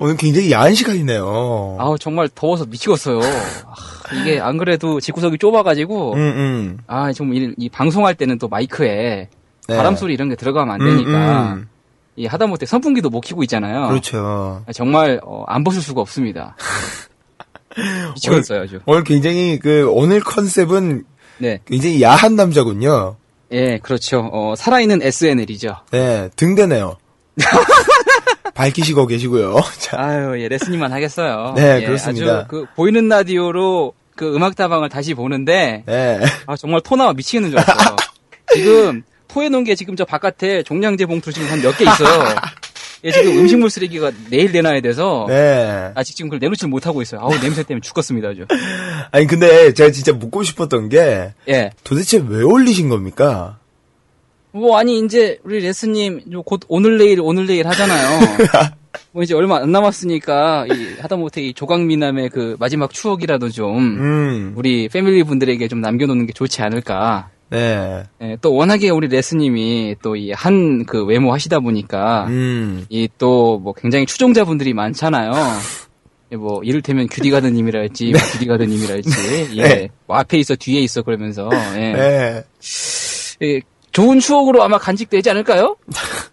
오늘 0.00 0.16
굉장히 0.16 0.50
야한 0.50 0.74
시간이네요. 0.74 1.76
아우, 1.78 1.98
정말 1.98 2.28
더워서 2.34 2.64
미치겠어요. 2.66 3.20
아, 3.20 4.14
이게 4.20 4.40
안 4.40 4.56
그래도 4.56 5.00
집구석이 5.00 5.38
좁아가지고. 5.38 6.14
음, 6.14 6.18
음. 6.18 6.78
아, 6.86 7.12
좀 7.12 7.34
이, 7.34 7.52
이 7.56 7.68
방송할 7.68 8.14
때는 8.14 8.38
또 8.38 8.48
마이크에 8.48 9.28
네. 9.68 9.76
바람 9.76 9.96
소리 9.96 10.14
이런 10.14 10.28
게 10.28 10.36
들어가면 10.36 10.74
안 10.74 10.80
음, 10.80 10.86
되니까. 10.86 11.52
음. 11.54 11.68
이 12.16 12.26
하다못해 12.26 12.66
선풍기도 12.66 13.08
못 13.08 13.20
키고 13.20 13.42
있잖아요. 13.44 13.88
그렇죠. 13.88 14.62
아, 14.66 14.72
정말 14.72 15.20
어, 15.24 15.44
안 15.46 15.64
벗을 15.64 15.80
수가 15.80 16.00
없습니다. 16.00 16.56
미치겠어요, 18.14 18.62
아주. 18.62 18.80
오늘 18.86 19.04
굉장히 19.04 19.58
그, 19.58 19.86
오늘 19.90 20.20
컨셉은 20.20 21.04
네. 21.38 21.60
굉장히 21.66 22.02
야한 22.02 22.36
남자군요. 22.36 23.16
예, 23.52 23.78
그렇죠. 23.78 24.28
어, 24.32 24.54
살아있는 24.56 25.02
SNL이죠. 25.02 25.76
네, 25.90 26.28
등대네요. 26.36 26.96
밝히시고 28.54 29.06
계시고요. 29.06 29.60
자, 29.78 29.96
아유, 30.00 30.40
예, 30.40 30.48
레슨님만 30.48 30.92
하겠어요. 30.92 31.54
네, 31.56 31.80
예, 31.82 31.86
그렇습니다. 31.86 32.38
아주 32.40 32.44
그 32.48 32.66
보이는 32.76 33.08
라디오로 33.08 33.94
그 34.16 34.34
음악다방을 34.34 34.88
다시 34.90 35.14
보는데 35.14 35.82
네. 35.86 36.20
아, 36.46 36.56
정말 36.56 36.80
토 36.82 36.96
나와 36.96 37.12
미치겠는 37.14 37.50
줄 37.50 37.58
알았어요. 37.58 37.96
지금 38.52 39.02
토해놓은 39.28 39.64
게 39.64 39.74
지금 39.76 39.96
저 39.96 40.04
바깥에 40.04 40.62
종량제 40.64 41.06
봉투 41.06 41.32
지금 41.32 41.48
한 41.48 41.60
몇 41.60 41.76
개 41.78 41.84
있어요. 41.84 42.34
예, 43.04 43.10
지금 43.10 43.38
음식물 43.38 43.70
쓰레기가 43.70 44.12
내일 44.28 44.52
내놔야 44.52 44.80
돼서 44.80 45.26
네. 45.28 45.90
아직 45.94 46.14
지금 46.14 46.28
그걸 46.28 46.40
내놓질 46.40 46.68
못하고 46.68 47.00
있어요. 47.02 47.20
아우 47.20 47.30
냄새 47.40 47.62
때문에 47.62 47.80
죽겠습니다 47.80 48.28
아주. 48.28 48.46
아니, 49.10 49.26
근데 49.26 49.72
제가 49.72 49.90
진짜 49.90 50.12
묻고 50.12 50.42
싶었던 50.42 50.88
게 50.88 51.32
예. 51.48 51.70
도대체 51.84 52.22
왜 52.26 52.42
올리신 52.42 52.88
겁니까? 52.88 53.58
뭐 54.52 54.78
아니 54.78 54.98
이제 54.98 55.38
우리 55.44 55.60
레스님 55.60 56.22
요곧 56.32 56.62
오늘 56.68 56.98
내일 56.98 57.20
오늘 57.20 57.46
내일 57.46 57.66
하잖아요. 57.68 58.20
뭐 59.12 59.22
이제 59.22 59.34
얼마 59.34 59.58
안 59.58 59.70
남았으니까 59.70 60.66
이 60.66 61.00
하다못해 61.00 61.42
이 61.42 61.54
조각미남의 61.54 62.30
그 62.30 62.56
마지막 62.58 62.92
추억이라도 62.92 63.50
좀 63.50 63.78
음, 63.78 64.52
우리 64.56 64.88
패밀리 64.88 65.22
분들에게 65.22 65.66
좀 65.68 65.80
남겨놓는 65.80 66.26
게 66.26 66.32
좋지 66.32 66.62
않을까. 66.62 67.30
네. 67.50 68.04
예, 68.22 68.36
또 68.40 68.54
워낙에 68.54 68.90
우리 68.90 69.08
레스님이 69.08 69.96
또 70.02 70.14
이 70.16 70.30
한 70.32 70.84
그 70.86 71.04
외모 71.04 71.32
하시다 71.32 71.58
보니까 71.60 72.26
음, 72.28 72.86
이또 72.88 73.58
뭐 73.58 73.72
굉장히 73.74 74.06
추종자분들이 74.06 74.72
많잖아요. 74.72 75.32
예, 76.32 76.36
뭐 76.36 76.62
이를테면 76.62 77.08
규디 77.08 77.30
가드님이랄지 77.30 78.12
뭐 78.12 78.20
규디 78.32 78.46
가드님이랄지 78.46 79.10
예, 79.56 79.62
네. 79.62 79.88
뭐 80.06 80.16
앞에 80.16 80.38
있어 80.38 80.54
뒤에 80.54 80.80
있어 80.82 81.02
그러면서 81.02 81.48
예. 81.76 81.92
네. 81.92 82.44
예, 83.42 83.60
좋은 83.92 84.20
추억으로 84.20 84.62
아마 84.62 84.78
간직되지 84.78 85.30
않을까요? 85.30 85.76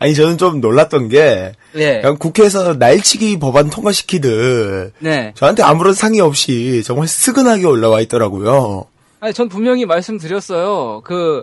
아니, 0.00 0.12
저는 0.12 0.38
좀 0.38 0.60
놀랐던 0.60 1.08
게, 1.08 1.52
예. 1.76 2.00
그냥 2.00 2.18
국회에서 2.18 2.74
날치기 2.74 3.38
법안 3.38 3.70
통과시키듯, 3.70 4.92
네. 4.98 5.32
저한테 5.36 5.62
아무런 5.62 5.94
상의 5.94 6.20
없이 6.20 6.82
정말 6.84 7.06
스근하게 7.06 7.64
올라와 7.64 8.00
있더라고요. 8.00 8.86
아니, 9.20 9.32
전 9.32 9.48
분명히 9.48 9.84
말씀드렸어요. 9.86 11.02
그, 11.04 11.42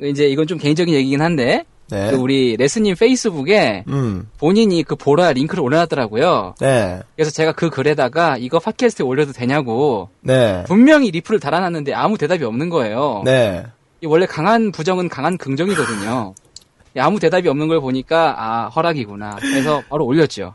이제 0.00 0.28
이건 0.28 0.46
좀 0.46 0.58
개인적인 0.58 0.94
얘기긴 0.94 1.20
한데, 1.20 1.64
네. 1.90 2.10
그 2.10 2.16
우리 2.16 2.56
레스님 2.56 2.94
페이스북에 2.96 3.84
음. 3.88 4.28
본인이 4.38 4.82
그 4.82 4.94
보라 4.94 5.32
링크를 5.32 5.62
올려놨더라고요. 5.62 6.54
네. 6.60 7.00
그래서 7.16 7.30
제가 7.30 7.52
그 7.52 7.70
글에다가 7.70 8.36
이거 8.38 8.58
팟캐스트에 8.58 9.04
올려도 9.04 9.32
되냐고 9.32 10.10
네. 10.20 10.64
분명히 10.66 11.10
리플을 11.10 11.40
달아놨는데 11.40 11.94
아무 11.94 12.18
대답이 12.18 12.44
없는 12.44 12.68
거예요. 12.68 13.22
네. 13.24 13.64
이 14.02 14.06
원래 14.06 14.26
강한 14.26 14.70
부정은 14.70 15.08
강한 15.08 15.38
긍정이거든요. 15.38 16.34
아무 16.98 17.18
대답이 17.20 17.48
없는 17.48 17.68
걸 17.68 17.80
보니까 17.80 18.34
아 18.36 18.68
허락이구나. 18.68 19.36
그래서 19.40 19.82
바로 19.88 20.04
올렸죠. 20.04 20.54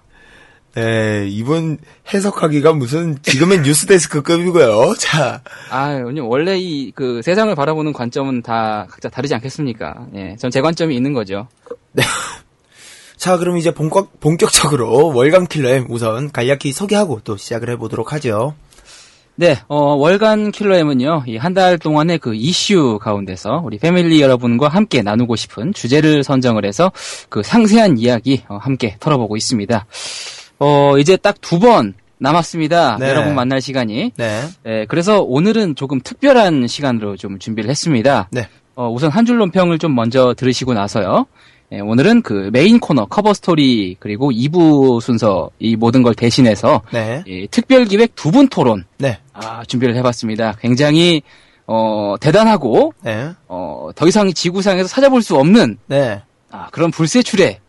네, 0.76 1.28
이분 1.30 1.78
해석하기가 2.12 2.74
무슨 2.74 3.22
지금의 3.22 3.62
뉴스 3.62 3.86
데스크급이고요. 3.86 4.96
자, 4.98 5.42
아, 5.70 6.02
원래 6.24 6.58
이 6.58 6.92
그 6.96 7.22
세상을 7.22 7.54
바라보는 7.54 7.94
관점은 7.94 8.42
다 8.42 8.88
각자 8.90 9.08
다르지 9.10 9.36
않겠습니까? 9.36 10.08
예, 10.16 10.36
전 10.40 10.50
제 10.50 10.62
관점이 10.62 10.96
있는 10.96 11.14
거죠. 11.14 11.48
자, 13.18 13.38
그럼 13.38 13.58
이제 13.58 13.72
본격, 13.74 14.20
본격적으로 14.20 15.14
월간 15.16 15.48
킬러엠 15.48 15.86
우선 15.90 16.32
간략히 16.32 16.72
소개하고 16.74 17.22
또 17.24 17.38
시작을 17.38 17.70
해 17.70 17.78
보도록 17.78 18.12
하죠. 18.14 18.56
네, 19.36 19.58
어, 19.68 19.94
월간 19.96 20.52
킬러엠은요, 20.52 21.24
이 21.28 21.38
한 21.38 21.54
달 21.54 21.78
동안의 21.80 22.18
그 22.20 22.34
이슈 22.36 23.00
가운데서 23.02 23.62
우리 23.64 23.78
패밀리 23.80 24.22
여러분과 24.22 24.68
함께 24.70 25.02
나누고 25.04 25.36
싶은 25.36 25.74
주제를 25.74 26.24
선정을 26.24 26.66
해서 26.66 26.92
그 27.30 27.42
상세한 27.44 27.98
이야기 27.98 28.44
어, 28.50 28.58
함께 28.58 28.96
털어보고 29.00 29.38
있습니다. 29.38 29.86
어, 30.60 30.98
이제 30.98 31.18
딱 31.18 31.36
두 31.42 31.60
번 31.60 31.94
남았습니다. 32.20 32.98
네. 33.00 33.10
여러분 33.10 33.36
만날 33.36 33.60
시간이. 33.62 34.14
네. 34.16 34.42
네, 34.64 34.86
그래서 34.88 35.22
오늘은 35.22 35.76
조금 35.76 36.00
특별한 36.00 36.68
시간으로 36.68 37.18
좀 37.18 37.38
준비를 37.38 37.70
했습니다. 37.70 38.30
네. 38.32 38.48
어, 38.76 38.90
우선 38.90 39.10
한 39.12 39.26
줄 39.26 39.38
논평을 39.38 39.78
좀 39.78 39.94
먼저 39.94 40.34
들으시고 40.36 40.74
나서요. 40.74 41.26
예, 41.74 41.80
오늘은 41.80 42.22
그 42.22 42.50
메인 42.54 42.80
코너 42.80 43.06
커버 43.06 43.34
스토리 43.34 43.98
그리고 44.00 44.32
2부 44.32 45.02
순서 45.02 45.50
이 45.60 45.76
모든 45.76 46.02
걸 46.04 46.14
대신해서 46.14 46.82
네. 46.94 47.24
이 47.28 47.48
특별 47.52 47.86
기획 47.86 48.16
두 48.16 48.32
분 48.32 48.48
토론 48.48 48.86
네. 48.98 49.20
아, 49.34 49.64
준비를 49.66 49.96
해봤습니다. 49.98 50.54
굉장히 50.62 51.24
어, 51.66 52.16
대단하고 52.22 52.94
네. 53.02 53.30
어, 53.48 53.90
더 53.96 54.08
이상 54.08 54.32
지구상에서 54.32 54.88
찾아볼 54.88 55.22
수 55.24 55.36
없는 55.38 55.78
네. 55.88 56.22
아, 56.52 56.68
그런 56.72 56.90
불세출의 56.92 57.60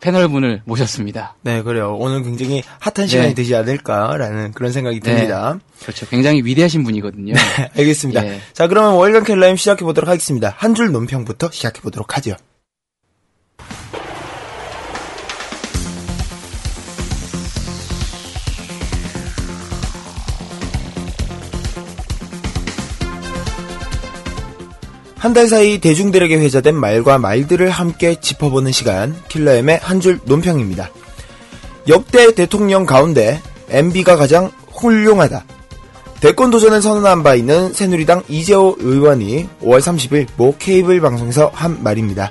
패널분을 0.00 0.62
모셨습니다. 0.64 1.36
네, 1.42 1.62
그래요. 1.62 1.96
오늘 1.98 2.22
굉장히 2.22 2.62
핫한 2.80 3.08
시간이 3.08 3.28
네. 3.30 3.34
되지 3.34 3.54
않을까라는 3.54 4.52
그런 4.52 4.72
생각이 4.72 5.00
네. 5.00 5.10
듭니다. 5.14 5.58
그렇죠. 5.82 6.06
굉장히 6.06 6.42
위대하신 6.44 6.84
분이거든요. 6.84 7.34
네, 7.34 7.70
알겠습니다. 7.78 8.26
예. 8.26 8.40
자, 8.52 8.68
그러면 8.68 8.94
월간 8.94 9.24
킬러엠 9.24 9.56
시작해 9.56 9.84
보도록 9.84 10.08
하겠습니다. 10.08 10.54
한 10.56 10.74
줄 10.74 10.92
논평부터 10.92 11.50
시작해 11.50 11.80
보도록 11.80 12.16
하죠. 12.18 12.36
한 25.18 25.32
달 25.32 25.48
사이 25.48 25.78
대중들에게 25.78 26.36
회자된 26.38 26.74
말과 26.76 27.18
말들을 27.18 27.68
함께 27.70 28.16
짚어보는 28.20 28.70
시간, 28.72 29.14
킬러엠의 29.28 29.80
한 29.82 30.00
줄 30.00 30.20
논평입니다. 30.24 30.90
역대 31.88 32.32
대통령 32.34 32.84
가운데 32.86 33.40
MB가 33.70 34.16
가장 34.16 34.50
훌륭하다. 34.72 35.44
대권 36.20 36.50
도전을 36.50 36.80
선언한 36.80 37.22
바 37.22 37.34
있는 37.34 37.72
새누리당 37.72 38.22
이재호 38.28 38.76
의원이 38.78 39.48
5월 39.62 39.80
30일 39.80 40.26
모 40.36 40.54
케이블 40.58 41.00
방송에서 41.00 41.50
한 41.52 41.82
말입니다. 41.82 42.30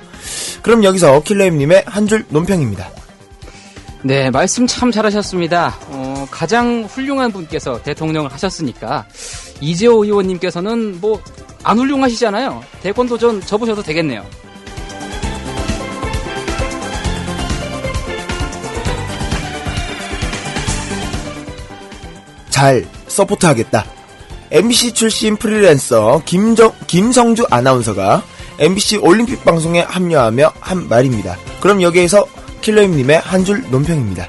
그럼 0.62 0.82
여기서 0.84 1.22
킬러임님의 1.22 1.84
한 1.86 2.06
줄 2.06 2.24
논평입니다. 2.28 2.88
네, 4.02 4.30
말씀 4.30 4.66
참 4.66 4.90
잘하셨습니다. 4.90 5.76
어, 6.36 6.38
가장 6.38 6.84
훌륭한 6.84 7.32
분께서 7.32 7.82
대통령을 7.82 8.32
하셨으니까 8.32 9.06
이재호 9.60 10.04
의원님께서는 10.04 11.00
뭐 11.00 11.20
안 11.66 11.76
훌륭하시잖아요. 11.80 12.62
대권 12.80 13.08
도전 13.08 13.40
접으셔도 13.40 13.82
되겠네요. 13.82 14.24
잘 22.50 22.86
서포트하겠다. 23.08 23.84
MBC 24.52 24.92
출신 24.92 25.36
프리랜서 25.36 26.22
김정, 26.24 26.72
김성주 26.86 27.46
아나운서가 27.50 28.22
MBC 28.60 28.98
올림픽 28.98 29.44
방송에 29.44 29.80
합류하며 29.80 30.52
한 30.60 30.88
말입니다. 30.88 31.36
그럼 31.60 31.82
여기에서 31.82 32.24
킬러임님의 32.62 33.18
한 33.18 33.44
줄 33.44 33.68
논평입니다. 33.70 34.28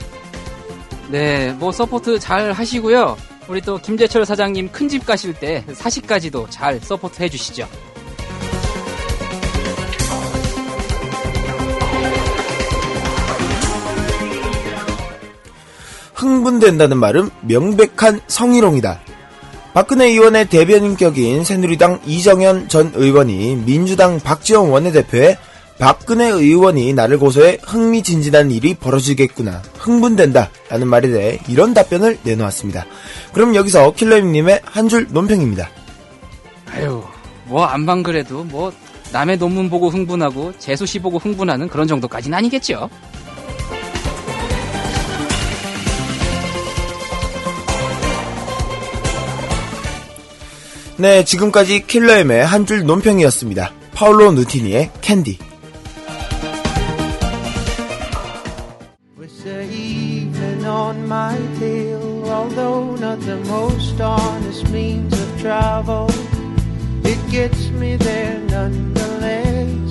네, 1.09 1.53
뭐 1.53 1.71
support 1.71 2.19
잘 2.19 2.51
하시고요. 2.51 3.17
우리 3.47 3.61
또 3.61 3.77
김재철 3.77 4.25
사장님 4.25 4.71
큰 4.71 4.89
집 4.89 5.05
가실 5.05 5.33
때 5.33 5.63
사식까지도 5.73 6.47
잘 6.49 6.79
support 6.81 7.21
해주시죠. 7.23 7.67
흥분된다는 16.13 16.97
말은 16.97 17.29
명백한 17.41 18.21
성희롱이다. 18.27 18.99
박근혜 19.73 20.07
의원의 20.07 20.49
대변인격인 20.49 21.43
새누리당 21.43 22.01
이정현 22.05 22.67
전 22.67 22.91
의원이 22.95 23.63
민주당 23.65 24.19
박지원 24.19 24.69
원내대표에 24.69 25.37
박근혜 25.79 26.25
의원이 26.27 26.93
나를 26.93 27.19
고소해 27.19 27.59
흥미진진한 27.63 28.49
일이 28.51 28.73
벌어지겠구나. 28.73 29.61
흥분된다. 29.77 30.49
라는 30.69 30.87
말에 30.87 31.09
대해 31.09 31.39
이런 31.47 31.73
답변을 31.73 32.17
내놓았습니다. 32.23 32.85
그럼 33.33 33.53
여기서 33.55 33.93
킬러임님의 33.93 34.61
한 34.65 34.87
줄 34.89 35.07
논평입니다. 35.11 35.69
아유, 36.71 37.03
뭐 37.45 37.65
안방 37.65 38.01
그래도 38.01 38.43
뭐 38.43 38.71
남의 39.11 39.37
논문 39.37 39.69
보고 39.69 39.89
흥분하고 39.89 40.53
재수시 40.57 40.99
보고 40.99 41.17
흥분하는 41.19 41.67
그런 41.67 41.87
정도까지는 41.87 42.37
아니겠죠. 42.37 42.89
네, 50.97 51.23
지금까지 51.23 51.85
킬러임의 51.85 52.45
한 52.45 52.65
줄 52.65 52.85
논평이었습니다. 52.85 53.71
파울로 53.93 54.31
누티니의 54.31 54.91
캔디. 55.01 55.37
On 60.77 61.07
my 61.07 61.35
tail, 61.57 62.29
although 62.29 62.95
not 62.95 63.19
the 63.21 63.37
most 63.55 63.99
honest 63.99 64.69
means 64.69 65.11
of 65.23 65.29
travel, 65.41 66.07
it 67.03 67.19
gets 67.31 67.69
me 67.81 67.95
there 67.95 68.39
nonetheless. 68.55 69.89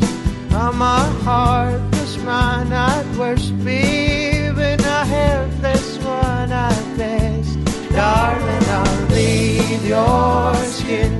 I'm 0.52 0.80
a 0.80 1.00
heartless 1.26 2.16
man 2.18 2.72
at 2.72 3.04
worst, 3.18 3.52
babe, 3.64 4.58
and 4.70 4.80
a 4.98 5.02
helpless 5.16 5.98
one 6.04 6.52
at 6.52 6.84
best. 6.96 7.58
Darling, 7.90 8.66
I'll 8.78 9.06
leave 9.18 9.84
your 9.94 10.54
skin, 10.76 11.12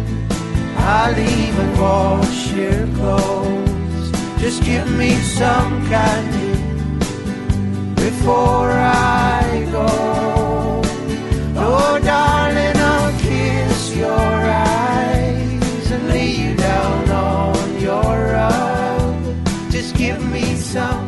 I'll 0.95 1.19
even 1.19 1.69
wash 1.81 2.53
your 2.53 2.87
clothes. 2.99 4.07
Just 4.39 4.63
give 4.63 4.89
me 4.97 5.11
some 5.41 5.73
candy 5.89 6.56
before 8.11 8.71
I 8.71 9.67
go. 9.73 9.89
Oh, 11.57 11.99
darling, 12.05 12.77
I'll 12.93 13.13
kiss 13.19 13.97
your 13.97 14.31
eyes 14.71 15.91
and 15.91 16.09
lay 16.09 16.31
you 16.43 16.55
down 16.55 17.11
on 17.11 17.81
your 17.81 18.13
rug. 18.37 19.17
Just 19.73 19.97
give 19.97 20.21
me 20.31 20.55
some 20.55 21.06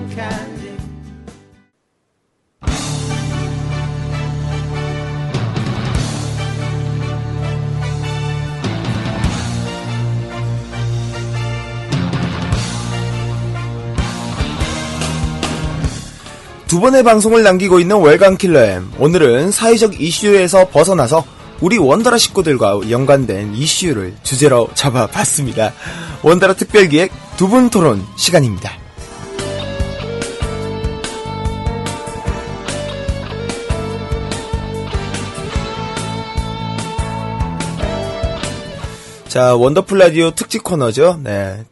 두 16.69 16.81
번의 16.81 17.03
방송을 17.03 17.43
남기고 17.43 17.81
있는 17.81 17.97
월간 17.97 18.37
킬러엠. 18.37 18.93
오늘은 18.99 19.51
사회적 19.51 20.01
이슈에서 20.01 20.69
벗어나서 20.69 21.25
우리 21.61 21.79
원더라 21.79 22.19
식구들과 22.19 22.91
연관된 22.91 23.55
이슈를 23.55 24.15
주제로 24.23 24.69
잡아봤습니다. 24.75 25.73
원더라 26.23 26.55
특별기획 26.55 27.11
두 27.39 27.49
분 27.49 27.71
토론 27.71 28.05
시간입니다. 28.17 28.73
자, 39.29 39.55
원더풀 39.55 39.99
라디오 39.99 40.31
특집 40.31 40.65
코너죠. 40.65 41.21
네. 41.23 41.65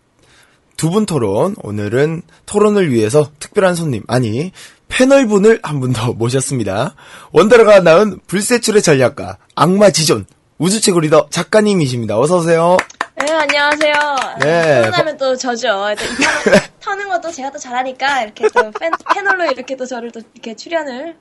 두 0.77 0.91
분 0.91 1.07
토론. 1.07 1.55
오늘은 1.63 2.23
토론을 2.47 2.91
위해서 2.93 3.31
특별한 3.39 3.75
손님, 3.75 4.03
아니, 4.09 4.53
패널분을 4.89 5.61
한 5.63 5.81
분 5.81 5.93
더 5.93 6.13
모셨습니다. 6.15 6.95
원더러가 7.33 7.81
낳은 7.81 8.21
불세출의 8.27 8.83
전략가, 8.83 9.39
악마 9.55 9.91
지존, 9.91 10.27
우주최고 10.59 11.01
리더 11.01 11.27
작가님이십니다. 11.31 12.19
어서 12.19 12.39
오세요. 12.39 12.77
네, 13.19 13.33
안녕하세요. 13.33 13.95
네. 14.43 14.77
토론하면 14.83 15.17
또 15.17 15.35
저죠. 15.37 15.69
또이 15.69 15.97
터는, 15.97 16.61
터는 16.81 17.09
것도 17.09 17.33
제가 17.33 17.51
또 17.51 17.59
잘하니까, 17.59 18.23
이렇게 18.25 18.47
또 18.55 18.71
팬, 18.79 18.91
패널로 19.15 19.47
이렇게 19.51 19.77
또 19.77 19.87
저를 19.87 20.11
또 20.13 20.21
이렇게 20.35 20.55
출연을, 20.55 21.17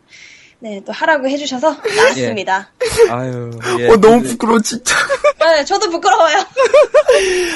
네, 0.59 0.81
또 0.85 0.91
하라고 0.91 1.27
해주셔서 1.27 1.75
나왔습니다. 1.95 2.69
아유, 3.09 3.51
예. 3.79 3.89
어, 3.89 3.97
너무 3.97 4.23
부끄러워, 4.23 4.59
진짜. 4.61 4.95
네, 5.39 5.63
저도 5.63 5.89
부끄러워요. 5.89 6.37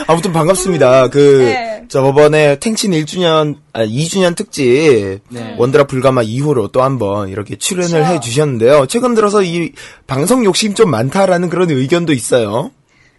아무튼 0.07 0.31
반갑습니다. 0.31 1.07
그, 1.07 1.43
네. 1.43 1.83
저번에 1.87 2.59
탱친 2.59 2.91
1주년, 2.91 3.55
아, 3.73 3.83
2주년 3.83 4.35
특집, 4.35 5.21
네. 5.29 5.55
원드라 5.57 5.85
불가마 5.85 6.21
이후로 6.21 6.67
또 6.67 6.83
한번 6.83 7.29
이렇게 7.29 7.55
출연을 7.57 8.01
그쵸. 8.01 8.13
해 8.13 8.19
주셨는데요. 8.19 8.85
최근 8.87 9.15
들어서 9.15 9.41
이 9.41 9.71
방송 10.05 10.45
욕심 10.45 10.75
좀 10.75 10.91
많다라는 10.91 11.49
그런 11.49 11.69
의견도 11.71 12.13
있어요. 12.13 12.71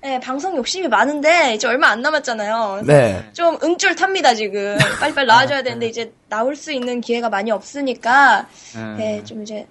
네, 0.03 0.19
방송 0.19 0.57
욕심이 0.57 0.89
많은데, 0.89 1.55
이제 1.55 1.69
얼마 1.69 1.89
안 1.89 2.01
남았잖아요. 2.01 2.83
네. 2.87 3.23
좀 3.35 3.59
응줄 3.63 3.97
탑니다, 3.97 4.35
지금. 4.35 4.79
빨리빨리 4.99 5.27
나와줘야 5.27 5.63
되는데, 5.63 5.89
이제 5.89 6.11
나올 6.31 6.57
수 6.57 6.73
있는 6.73 7.03
기회가 7.03 7.29
많이 7.29 7.51
없으니까, 7.51 8.47
음. 8.77 8.95
네, 8.99 9.23
좀 9.25 9.43
이제, 9.43 9.67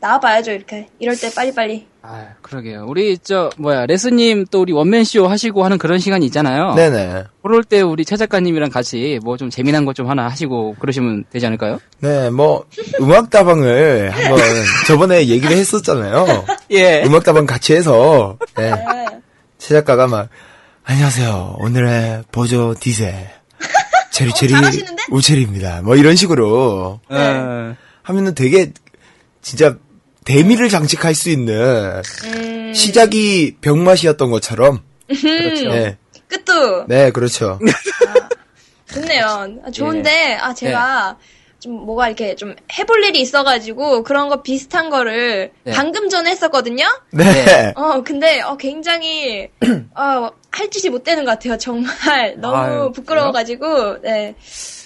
나와봐야죠, 0.00 0.50
이렇게. 0.52 0.88
이럴 0.98 1.16
때 1.16 1.30
빨리빨리. 1.34 1.86
아, 2.02 2.28
그러게요. 2.42 2.84
우리 2.88 3.18
저 3.18 3.50
뭐야 3.58 3.84
레스님 3.84 4.46
또 4.50 4.62
우리 4.62 4.72
원맨 4.72 5.04
쇼 5.04 5.26
하시고 5.26 5.62
하는 5.64 5.76
그런 5.76 5.98
시간이 5.98 6.24
있잖아요. 6.26 6.72
네네. 6.74 7.24
그럴 7.42 7.62
때 7.62 7.82
우리 7.82 8.06
최 8.06 8.16
작가님이랑 8.16 8.70
같이 8.70 9.18
뭐 9.22 9.36
좀 9.36 9.50
재미난 9.50 9.84
것 9.84 9.92
좀 9.92 10.08
하나 10.08 10.26
하시고 10.28 10.76
그러시면 10.80 11.24
되지 11.30 11.44
않을까요? 11.44 11.78
네, 12.00 12.30
뭐, 12.30 12.64
음악 13.02 13.28
다방을 13.28 14.08
한번 14.14 14.38
저번에 14.86 15.26
얘기를 15.28 15.54
했었잖아요. 15.54 16.46
예. 16.72 17.02
음악 17.04 17.22
다방 17.24 17.44
같이 17.44 17.74
해서, 17.74 18.38
네. 18.56 18.72
네. 19.60 19.66
최 19.66 19.74
작가가 19.74 20.06
막, 20.06 20.28
안녕하세요. 20.84 21.56
오늘의 21.58 22.24
보조 22.32 22.74
디세. 22.80 23.30
체리체리 24.10 24.52
잘하시는데? 24.52 25.02
우체리입니다. 25.10 25.82
뭐 25.82 25.96
이런 25.96 26.16
식으로 26.16 27.00
어, 27.08 27.76
하면은 28.02 28.34
되게 28.34 28.72
진짜 29.42 29.76
대미를 30.24 30.68
장식할 30.68 31.14
수 31.14 31.30
있는 31.30 32.02
음, 32.24 32.72
시작이 32.74 33.56
병맛이었던 33.60 34.30
것처럼. 34.30 34.82
그렇죠. 35.06 35.68
네. 35.68 35.96
끝도. 36.26 36.86
네, 36.86 37.10
그렇죠. 37.10 37.58
좋네요. 38.92 39.58
아, 39.64 39.70
좋은데, 39.70 40.34
아, 40.40 40.52
제가 40.54 41.16
좀 41.60 41.84
뭐가 41.84 42.08
이렇게 42.08 42.34
좀 42.34 42.54
해볼 42.78 43.04
일이 43.04 43.20
있어가지고 43.20 44.02
그런 44.02 44.28
거 44.28 44.42
비슷한 44.42 44.88
거를 44.88 45.52
네. 45.62 45.72
방금 45.72 46.08
전에 46.08 46.30
했었거든요? 46.30 46.86
네. 47.12 47.72
어, 47.76 48.02
근데, 48.02 48.40
어, 48.40 48.56
굉장히, 48.56 49.48
어, 49.94 50.30
할 50.50 50.70
짓이 50.70 50.90
못 50.90 51.04
되는 51.04 51.24
것 51.24 51.32
같아요. 51.32 51.58
정말. 51.58 51.92
너무 52.40 52.56
아유, 52.56 52.92
부끄러워가지고, 52.94 54.00
네. 54.00 54.34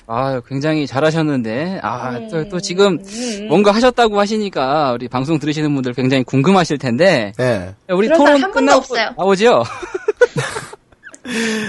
아, 0.07 0.41
굉장히 0.47 0.87
잘하셨는데, 0.87 1.81
아, 1.83 2.19
또, 2.29 2.49
또 2.49 2.57
음, 2.57 2.61
지금 2.61 2.99
음. 3.07 3.47
뭔가 3.49 3.71
하셨다고 3.71 4.19
하시니까 4.19 4.93
우리 4.93 5.09
방송 5.09 5.39
들으시는 5.39 5.73
분들 5.75 5.95
굉장히 5.95 6.25
궁금하실 6.25 6.79
텐데, 6.79 7.33
네. 7.39 7.75
우리 7.89 8.09
토론 8.09 8.27
사람 8.27 8.43
한 8.43 8.51
분도 8.51 8.53
끝나고 8.53 8.79
없어요. 8.79 9.15
나오죠? 9.17 9.63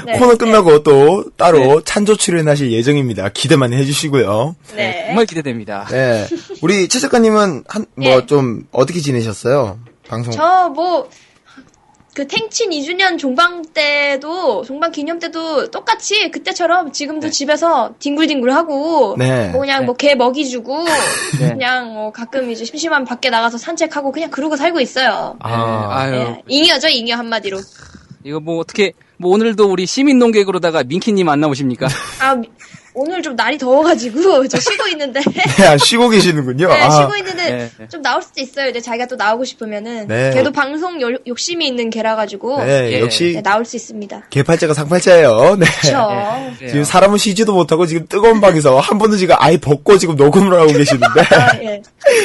네. 0.06 0.18
코너 0.18 0.36
끝나고 0.36 0.84
또 0.84 1.26
따로 1.38 1.82
찬조 1.82 2.18
출연하실 2.18 2.72
예정입니다. 2.72 3.30
기대만 3.30 3.74
해주시고요. 3.74 4.56
네. 4.76 5.06
정말 5.08 5.26
기대됩니다. 5.26 5.88
네. 5.90 6.28
우리 6.62 6.88
최 6.88 7.00
작가님은 7.00 7.64
한, 7.68 7.86
뭐 7.96 8.08
예. 8.08 8.26
좀 8.26 8.68
어떻게 8.72 9.00
지내셨어요? 9.00 9.80
방송. 10.08 10.34
저 10.34 10.70
뭐, 10.70 11.10
그 12.14 12.28
탱친 12.28 12.70
2주년 12.70 13.18
종방 13.18 13.64
때도, 13.74 14.64
종방 14.64 14.92
기념 14.92 15.20
때도 15.20 15.72
똑같이 15.72 16.32
그때처럼 16.32 16.92
지금도 16.92 17.28
네. 17.28 17.32
집에서 17.32 17.94
뒹굴뒹굴 18.00 18.52
하고, 18.52 19.16
네. 19.18 19.50
뭐 19.50 19.62
그냥 19.62 19.82
네. 19.82 19.86
뭐개 19.86 20.16
먹이 20.16 20.48
주고, 20.48 20.86
네. 21.40 21.50
그냥 21.50 21.94
뭐 21.94 22.12
가끔 22.12 22.50
이제 22.52 22.64
심심하면 22.64 23.06
밖에 23.06 23.30
나가서 23.30 23.58
산책하고 23.58 24.12
그냥 24.12 24.30
그러고 24.30 24.56
살고 24.56 24.80
있어요. 24.80 25.36
아, 25.40 25.90
아유, 25.92 26.12
네. 26.12 26.44
잉여죠, 26.48 26.88
잉여 26.88 27.16
한마디로. 27.16 27.60
이거 28.26 28.40
뭐 28.40 28.58
어떻게, 28.60 28.94
뭐 29.18 29.32
오늘도 29.32 29.70
우리 29.72 29.86
시민 29.86 30.18
농객으로다가 30.18 30.84
민키님 30.84 31.30
안 31.30 31.40
나오십니까? 31.42 31.88
아, 32.20 32.34
미- 32.34 32.50
오늘 32.98 33.22
좀 33.22 33.36
날이 33.36 33.58
더워가지고 33.60 34.48
저 34.50 34.58
쉬고 34.60 34.88
있는데. 34.88 35.20
네, 35.60 35.78
쉬고 35.78 36.10
계시는군요. 36.10 36.70
네, 36.70 36.82
아, 36.82 36.90
쉬고 36.90 37.16
있는데 37.18 37.52
네, 37.52 37.70
네. 37.78 37.88
좀 37.88 38.02
나올 38.02 38.24
수도 38.24 38.42
있어요. 38.42 38.70
이제 38.70 38.82
자기가 38.82 39.06
또 39.06 39.16
나오고 39.16 39.46
싶으면은. 39.46 40.08
네. 40.08 40.32
걔도 40.34 40.52
방송 40.52 41.00
요- 41.02 41.18
욕심이 41.28 41.68
있는 41.68 41.92
개라 41.92 42.16
가지고 42.16 42.64
네, 42.64 42.94
예. 42.94 43.02
역시 43.02 43.34
네, 43.36 43.44
나올 43.44 43.64
수 43.64 43.76
있습니다. 43.76 44.24
개팔자가 44.32 44.74
상팔자예요. 44.74 45.58
네. 45.60 45.66
그렇죠. 45.82 46.10
네. 46.60 46.68
지금 46.68 46.84
사람은 46.84 47.18
쉬지도 47.20 47.54
못하고 47.54 47.86
지금 47.86 48.08
뜨거운 48.08 48.42
방에서 48.42 48.80
한 48.80 48.98
분은 48.98 49.18
지금 49.20 49.36
아예 49.38 49.58
벗고 49.58 49.98
지금 50.00 50.16
녹음을 50.16 50.58
하고 50.58 50.72
계시는데. 50.74 51.22
아, 51.36 51.60
예. 51.62 51.82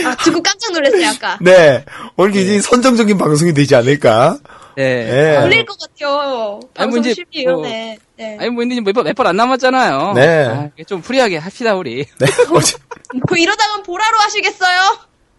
아, 0.06 0.16
듣고 0.24 0.40
깜짝 0.40 0.72
놀랐어요, 0.72 1.08
아까. 1.08 1.36
네. 1.42 1.84
오늘 2.16 2.30
굉장히 2.32 2.60
선정적인 2.62 3.18
방송이 3.18 3.52
되지 3.52 3.74
않을까. 3.74 4.38
네. 4.80 5.04
네. 5.04 5.36
아, 5.36 5.40
놀릴 5.42 5.64
것 5.66 5.76
같아요. 5.78 6.18
아니, 6.18 6.30
뭐 6.30 6.60
방송 6.74 7.00
이제 7.00 7.14
심이 7.14 7.26
이러네. 7.32 7.98
네. 8.16 8.36
아니 8.40 8.48
뭐 8.50 8.64
이제 8.64 8.80
몇번 8.80 9.26
안 9.26 9.36
남았잖아요. 9.36 10.12
네. 10.14 10.46
아, 10.46 10.68
좀 10.86 11.02
프리하게 11.02 11.36
합시다 11.36 11.74
우리. 11.74 12.06
네. 12.18 12.26
그 13.28 13.38
이러다간 13.38 13.82
보라로 13.82 14.18
하시겠어요? 14.18 14.98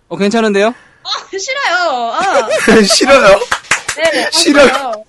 어 0.10 0.18
괜찮은데요? 0.18 0.68
아, 1.04 1.38
싫어요. 1.38 2.12
아, 2.14 2.50
싫어요. 2.86 3.40
네. 3.98 4.26
아, 4.26 4.30
싫어요. 4.32 5.04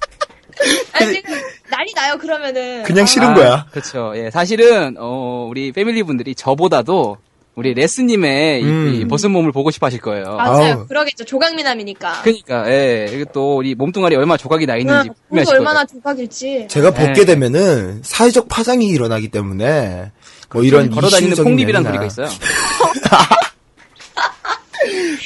아니, 0.93 1.15
지금 1.15 1.35
난리 1.71 1.93
나요, 1.95 2.17
그러면은. 2.19 2.83
그냥 2.85 3.03
아, 3.03 3.07
싫은 3.07 3.29
아, 3.29 3.35
거야. 3.35 3.67
그렇죠. 3.71 4.13
예, 4.17 4.31
사실은 4.31 4.97
어 4.99 5.47
우리 5.49 5.73
패밀리 5.73 6.03
분들이 6.03 6.35
저보다도 6.35 7.19
우리 7.55 7.75
레스님의 7.75 8.63
이- 8.63 8.65
음. 8.65 8.95
이, 8.95 9.05
벗은 9.07 9.31
몸을 9.31 9.53
보고 9.53 9.71
싶어 9.71 9.87
하실 9.87 10.01
거예요. 10.01 10.37
맞아요. 10.37 10.73
아우. 10.75 10.87
그러겠죠. 10.87 11.25
조각미남이니까. 11.25 12.23
그러니까 12.23 12.71
예, 12.71 13.07
이게 13.13 13.27
또 13.33 13.59
우리 13.59 13.75
몸뚱아리 13.75 14.17
얼마나 14.17 14.39
조각이 14.39 14.65
나 14.65 14.77
있는지 14.77 15.11
그거 15.29 15.41
아실 15.43 15.55
얼마나. 15.57 15.85
조각일지. 15.85 16.67
제가 16.71 16.93
네. 16.95 17.07
벗게 17.07 17.25
되면은 17.27 18.01
사회적 18.03 18.49
파장이 18.49 18.87
일어나기 18.89 19.29
때문에 19.29 20.13
뭐 20.51 20.63
이런 20.63 20.91
걸어다니는 20.91 21.37
콩잎이라는 21.45 21.87
소리가 21.91 22.05
있어요. 22.07 22.29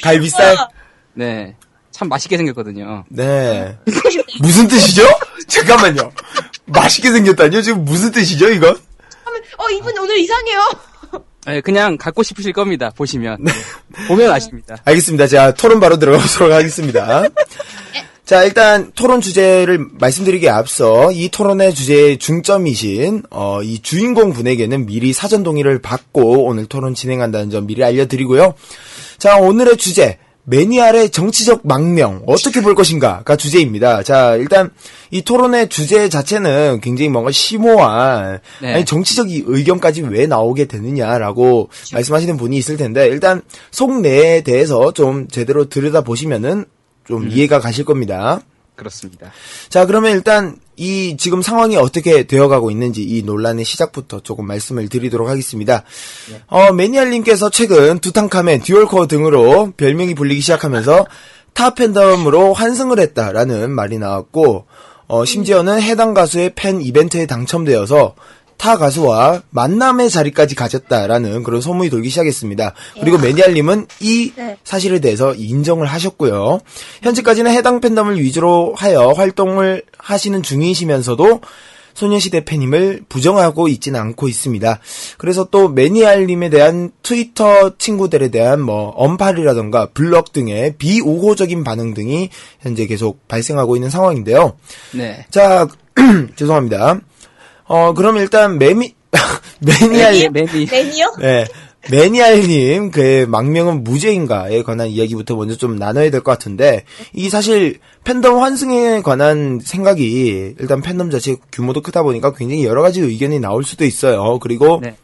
갈비살. 0.03 0.55
네, 1.13 1.55
참 1.91 2.09
맛있게 2.09 2.37
생겼거든요. 2.37 3.05
네. 3.09 3.77
무슨 4.41 4.67
뜻이죠? 4.67 5.03
잠깐만요. 5.47 6.11
맛있게 6.65 7.11
생겼다니요? 7.11 7.61
지금 7.61 7.85
무슨 7.85 8.11
뜻이죠, 8.11 8.49
이건? 8.49 8.75
어, 8.75 9.69
이분 9.71 9.97
오늘 9.97 10.17
이상해요. 10.19 10.59
예, 11.49 11.61
그냥 11.61 11.97
갖고 11.97 12.23
싶으실 12.23 12.53
겁니다. 12.53 12.91
보시면 12.95 13.37
네. 13.41 13.51
예, 13.51 14.07
보면 14.07 14.31
아십니다. 14.31 14.77
알겠습니다. 14.83 15.27
자, 15.27 15.53
토론 15.53 15.79
바로 15.79 15.97
들어가보도록 15.97 16.51
하겠습니다. 16.53 17.23
자, 18.25 18.43
일단 18.43 18.91
토론 18.93 19.21
주제를 19.21 19.87
말씀드리기에 19.93 20.49
앞서 20.49 21.13
이 21.13 21.29
토론의 21.29 21.73
주제의 21.73 22.17
중점이신 22.17 23.23
어, 23.29 23.61
이 23.63 23.79
주인공 23.81 24.33
분에게는 24.33 24.85
미리 24.85 25.13
사전 25.13 25.43
동의를 25.43 25.81
받고 25.81 26.45
오늘 26.45 26.65
토론 26.65 26.93
진행한다는 26.93 27.49
점 27.49 27.67
미리 27.67 27.85
알려드리고요. 27.85 28.53
자, 29.17 29.37
오늘의 29.37 29.77
주제 29.77 30.17
매니아의 30.49 31.09
정치적 31.09 31.61
망명 31.67 32.23
어떻게 32.25 32.61
볼 32.61 32.73
것인가가 32.73 33.35
주제입니다. 33.35 34.01
자, 34.03 34.35
일단 34.35 34.71
이 35.11 35.21
토론의 35.21 35.67
주제 35.67 36.07
자체는 36.07 36.79
굉장히 36.81 37.09
뭔가 37.09 37.31
심오한 37.31 38.39
네. 38.61 38.73
아니 38.73 38.85
정치적 38.85 39.29
이 39.29 39.43
의견까지 39.45 40.03
왜 40.03 40.25
나오게 40.25 40.65
되느냐라고 40.65 41.69
말씀하시는 41.91 42.37
분이 42.37 42.55
있을 42.57 42.77
텐데 42.77 43.07
일단 43.07 43.41
속내에 43.71 44.41
대해서 44.41 44.93
좀 44.93 45.27
제대로 45.27 45.67
들여다 45.67 46.01
보시면은 46.01 46.65
좀 47.05 47.27
이해가 47.27 47.59
가실 47.59 47.83
겁니다. 47.83 48.39
그렇습니다. 48.75 49.31
자, 49.67 49.85
그러면 49.85 50.13
일단 50.13 50.55
이 50.77 51.17
지금 51.17 51.41
상황이 51.41 51.75
어떻게 51.75 52.23
되어가고 52.23 52.71
있는지 52.71 53.01
이 53.01 53.23
논란의 53.23 53.65
시작부터 53.65 54.19
조금 54.21 54.45
말씀을 54.45 54.87
드리도록 54.89 55.27
하겠습니다. 55.27 55.83
어, 56.47 56.71
매니아님께서 56.71 57.49
최근 57.49 57.99
두탕카멘, 57.99 58.61
듀얼코어 58.61 59.07
등으로 59.07 59.73
별명이 59.75 60.13
불리기 60.13 60.41
시작하면서 60.41 61.07
타 61.53 61.73
팬덤으로 61.73 62.53
환승을 62.53 62.99
했다라는 62.99 63.71
말이 63.71 63.97
나왔고, 63.97 64.67
어, 65.07 65.25
심지어는 65.25 65.81
해당 65.81 66.13
가수의 66.13 66.53
팬 66.55 66.79
이벤트에 66.81 67.25
당첨되어서 67.25 68.13
타 68.57 68.77
가수와 68.77 69.43
만남의 69.49 70.09
자리까지 70.09 70.55
가졌다라는 70.55 71.43
그런 71.43 71.61
소문이 71.61 71.89
돌기 71.89 72.09
시작했습니다. 72.09 72.73
그리고 73.01 73.17
매니아님은 73.17 73.87
이 74.01 74.33
네. 74.35 74.57
사실에 74.63 74.99
대해서 74.99 75.33
인정을 75.33 75.87
하셨고요. 75.87 76.59
현재까지는 77.03 77.51
해당 77.51 77.79
팬덤을 77.79 78.19
위주로 78.19 78.73
하여 78.75 79.09
활동을 79.09 79.83
하시는 79.97 80.41
중이시면서도 80.41 81.41
소녀시대 81.97 82.45
팬임을 82.45 83.05
부정하고 83.09 83.67
있지는 83.69 83.99
않고 83.99 84.27
있습니다. 84.27 84.79
그래서 85.17 85.47
또 85.49 85.67
매니알님에 85.67 86.51
대한 86.51 86.91
트위터 87.01 87.75
친구들에 87.77 88.29
대한 88.29 88.61
뭐 88.61 88.93
언팔이라던가 88.95 89.89
블럭 89.95 90.31
등의 90.31 90.75
비우호적인 90.77 91.63
반응 91.63 91.95
등이 91.95 92.29
현재 92.59 92.85
계속 92.85 93.27
발생하고 93.27 93.75
있는 93.75 93.89
상황인데요. 93.89 94.57
네. 94.93 95.25
자, 95.31 95.67
죄송합니다. 96.35 97.01
어, 97.67 97.93
그럼 97.93 98.17
일단 98.17 98.57
매미, 98.57 98.93
매니알, 99.59 100.29
매니. 100.31 100.65
매니어? 100.71 101.11
네. 101.19 101.45
매니알님, 101.89 102.91
그, 102.91 103.25
망명은 103.29 103.83
무죄인가에 103.83 104.61
관한 104.63 104.89
이야기부터 104.89 105.35
먼저 105.35 105.55
좀 105.55 105.77
나눠야 105.77 106.11
될 106.11 106.21
것 106.21 106.31
같은데, 106.31 106.83
이 107.13 107.29
사실, 107.29 107.79
팬덤 108.03 108.39
환승에 108.39 109.01
관한 109.01 109.61
생각이, 109.63 110.55
일단 110.59 110.81
팬덤 110.81 111.09
자체 111.11 111.37
규모도 111.51 111.81
크다 111.81 112.03
보니까 112.03 112.33
굉장히 112.33 112.65
여러 112.65 112.81
가지 112.81 112.99
의견이 112.99 113.39
나올 113.39 113.63
수도 113.63 113.85
있어요. 113.85 114.37
그리고, 114.39 114.81
네. 114.83 114.97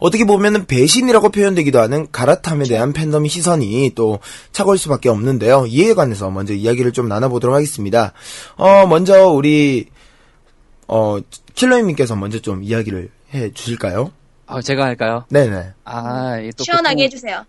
어떻게 0.00 0.24
보면은 0.24 0.66
배신이라고 0.66 1.28
표현되기도 1.28 1.78
하는 1.78 2.06
가라탐에 2.10 2.64
대한 2.64 2.92
팬덤 2.92 3.26
시선이 3.26 3.92
또 3.94 4.18
차가울 4.52 4.78
수밖에 4.78 5.08
없는데요. 5.08 5.66
이에 5.68 5.94
관해서 5.94 6.30
먼저 6.30 6.52
이야기를 6.54 6.92
좀 6.92 7.08
나눠보도록 7.08 7.54
하겠습니다. 7.54 8.12
어, 8.56 8.86
먼저 8.86 9.28
우리, 9.28 9.86
어, 10.94 11.18
킬러님께서 11.54 12.16
먼저 12.16 12.38
좀 12.38 12.62
이야기를 12.62 13.10
해 13.32 13.50
주실까요? 13.52 14.12
어, 14.46 14.60
제가 14.60 14.84
할까요? 14.84 15.24
네네. 15.30 15.72
아, 15.84 16.38
이게 16.38 16.50
또 16.54 16.64
시원하게 16.64 16.96
보통, 16.96 17.04
해주세요. 17.04 17.44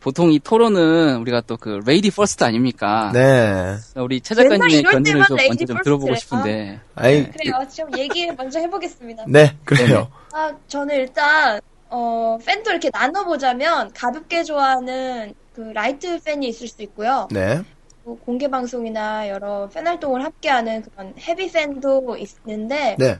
보통 0.00 0.32
이 0.32 0.38
토론은 0.38 1.16
우리가 1.16 1.40
또 1.40 1.56
그 1.56 1.80
레이디 1.84 2.12
퍼스트 2.12 2.44
아닙니까? 2.44 3.10
네. 3.12 3.74
우리 3.96 4.20
최 4.20 4.36
맨날 4.36 4.50
작가님의 4.58 4.78
이럴 4.78 4.92
견해를 4.92 5.12
때만 5.14 5.26
좀 5.26 5.36
레이디 5.38 5.64
먼저 5.64 5.66
좀. 5.74 5.82
들어보고 5.82 6.14
싶은데. 6.14 6.80
아이, 6.94 7.28
그래요. 7.32 7.66
지금 7.68 7.98
얘기 7.98 8.30
먼저 8.30 8.60
해보겠습니다. 8.60 9.24
네, 9.26 9.56
그래요. 9.64 10.08
아, 10.32 10.52
저는 10.68 10.94
일단, 10.94 11.60
어, 11.88 12.38
팬도 12.46 12.70
이렇게 12.70 12.90
나눠보자면, 12.92 13.90
가볍게 13.92 14.44
좋아하는 14.44 15.34
그 15.56 15.60
light 15.74 16.20
팬이 16.22 16.46
있을 16.48 16.68
수 16.68 16.82
있고요. 16.82 17.26
네. 17.32 17.62
뭐 18.04 18.18
공개 18.18 18.48
방송이나 18.48 19.28
여러 19.28 19.68
팬 19.68 19.86
활동을 19.86 20.22
함께하는 20.24 20.82
그런 20.82 21.14
heavy 21.18 21.50
팬도 21.50 22.16
있는데, 22.46 22.96
네. 22.98 23.18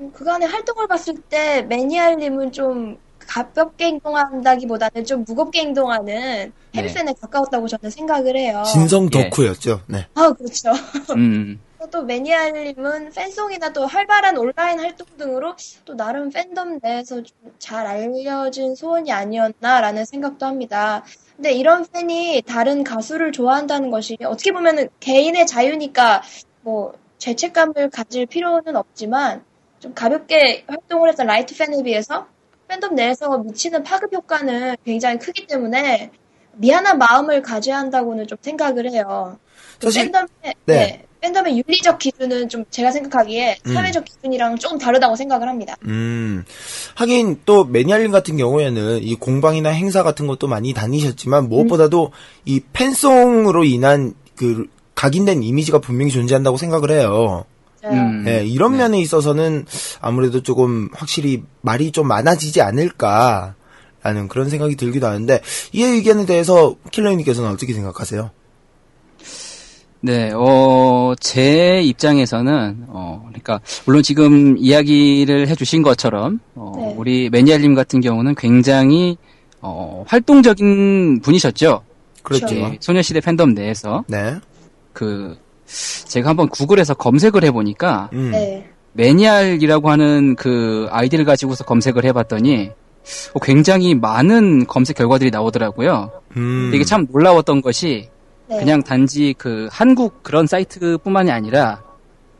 음, 0.00 0.12
그간의 0.12 0.48
활동을 0.48 0.88
봤을 0.88 1.14
때, 1.28 1.62
매니아님은 1.62 2.52
좀 2.52 2.96
가볍게 3.18 3.86
행동한다기보다는 3.86 5.04
좀 5.04 5.24
무겁게 5.24 5.60
행동하는 5.60 6.52
heavy 6.74 6.88
네. 6.88 6.94
팬에 6.94 7.14
가까웠다고 7.20 7.68
저는 7.68 7.90
생각을 7.90 8.36
해요. 8.36 8.62
진성 8.66 9.10
예. 9.14 9.28
덕후였죠. 9.30 9.82
네. 9.86 10.06
아, 10.14 10.32
그렇죠. 10.32 10.72
음. 11.14 11.60
또 11.86 12.02
매니아님은 12.02 13.10
팬송이나 13.12 13.72
또 13.72 13.86
활발한 13.86 14.36
온라인 14.36 14.80
활동 14.80 15.06
등으로 15.16 15.54
또 15.84 15.94
나름 15.96 16.30
팬덤 16.30 16.78
내에서 16.82 17.22
좀 17.22 17.38
잘 17.58 17.86
알려진 17.86 18.74
소원이 18.74 19.10
아니었나라는 19.12 20.04
생각도 20.04 20.46
합니다. 20.46 21.04
근데 21.36 21.52
이런 21.52 21.84
팬이 21.92 22.42
다른 22.46 22.82
가수를 22.84 23.32
좋아한다는 23.32 23.90
것이 23.90 24.16
어떻게 24.24 24.52
보면은 24.52 24.88
개인의 25.00 25.46
자유니까 25.46 26.22
뭐 26.62 26.94
죄책감을 27.18 27.90
가질 27.90 28.26
필요는 28.26 28.76
없지만 28.76 29.44
좀 29.80 29.92
가볍게 29.94 30.64
활동을 30.68 31.08
했던 31.10 31.26
light 31.26 31.56
팬에 31.56 31.82
비해서 31.82 32.26
팬덤 32.68 32.94
내에서 32.94 33.38
미치는 33.38 33.82
파급 33.82 34.12
효과는 34.14 34.76
굉장히 34.84 35.18
크기 35.18 35.46
때문에 35.46 36.10
미안한 36.54 36.98
마음을 36.98 37.42
가져야 37.42 37.76
한다고는 37.78 38.26
좀 38.28 38.38
생각을 38.40 38.90
해요. 38.90 39.38
그 39.80 39.86
사실- 39.86 40.04
팬덤의 40.10 40.28
네. 40.42 40.54
네. 40.64 41.04
팬덤의 41.20 41.56
윤리적 41.56 41.98
기준은 41.98 42.48
좀 42.48 42.64
제가 42.70 42.90
생각하기에 42.90 43.58
음. 43.66 43.74
사회적 43.74 44.04
기준이랑 44.04 44.56
조금 44.56 44.78
다르다고 44.78 45.16
생각을 45.16 45.48
합니다. 45.48 45.74
음. 45.84 46.44
하긴 46.94 47.40
또 47.44 47.64
매니아님 47.64 48.10
같은 48.10 48.36
경우에는 48.36 49.02
이 49.02 49.14
공방이나 49.16 49.70
행사 49.70 50.02
같은 50.02 50.26
것도 50.26 50.46
많이 50.46 50.72
다니셨지만 50.72 51.48
무엇보다도 51.48 52.12
이 52.44 52.60
팬송으로 52.72 53.64
인한 53.64 54.14
그 54.36 54.66
각인된 54.94 55.42
이미지가 55.42 55.80
분명히 55.80 56.10
존재한다고 56.12 56.56
생각을 56.56 56.90
해요. 56.90 57.44
음. 57.84 58.24
네, 58.24 58.44
이런 58.44 58.72
네. 58.72 58.78
면에 58.78 59.00
있어서는 59.00 59.66
아무래도 60.00 60.42
조금 60.42 60.88
확실히 60.92 61.42
말이 61.60 61.92
좀 61.92 62.08
많아지지 62.08 62.60
않을까. 62.60 63.54
라는 64.00 64.28
그런 64.28 64.48
생각이 64.48 64.76
들기도 64.76 65.08
하는데 65.08 65.40
이 65.72 65.82
의견에 65.82 66.24
대해서 66.24 66.76
킬러님께서는 66.92 67.50
어떻게 67.50 67.74
생각하세요? 67.74 68.30
네, 70.00 70.30
어, 70.32 71.14
제 71.18 71.82
입장에서는, 71.82 72.84
어, 72.88 73.24
그러니까, 73.28 73.60
물론 73.84 74.02
지금 74.02 74.56
이야기를 74.56 75.48
해주신 75.48 75.82
것처럼, 75.82 76.38
어, 76.54 76.72
네. 76.76 76.94
우리 76.96 77.30
매니아님 77.30 77.74
같은 77.74 78.00
경우는 78.00 78.36
굉장히, 78.36 79.16
어, 79.60 80.04
활동적인 80.06 81.20
분이셨죠. 81.20 81.82
그렇죠. 82.22 82.54
예, 82.54 82.78
소녀시대 82.80 83.20
팬덤 83.20 83.54
내에서. 83.54 84.04
네. 84.06 84.36
그, 84.92 85.36
제가 85.66 86.30
한번 86.30 86.48
구글에서 86.48 86.94
검색을 86.94 87.42
해보니까, 87.44 88.10
음. 88.12 88.30
네. 88.30 88.68
매니알이라고 88.92 89.90
하는 89.90 90.36
그 90.36 90.86
아이디를 90.90 91.24
가지고서 91.24 91.64
검색을 91.64 92.04
해봤더니, 92.04 92.70
어, 93.34 93.40
굉장히 93.40 93.96
많은 93.96 94.66
검색 94.68 94.96
결과들이 94.96 95.30
나오더라고요. 95.32 96.12
음. 96.36 96.70
이게 96.72 96.84
참 96.84 97.08
놀라웠던 97.10 97.62
것이, 97.62 98.10
네. 98.48 98.58
그냥 98.58 98.82
단지 98.82 99.34
그 99.36 99.68
한국 99.70 100.22
그런 100.22 100.46
사이트뿐만이 100.46 101.30
아니라 101.30 101.82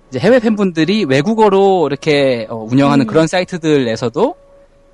이제 0.08 0.18
해외 0.18 0.38
팬분들이 0.38 1.04
외국어로 1.04 1.86
이렇게 1.86 2.46
어, 2.48 2.56
운영하는 2.56 3.04
음. 3.04 3.06
그런 3.06 3.26
사이트들에서도 3.26 4.34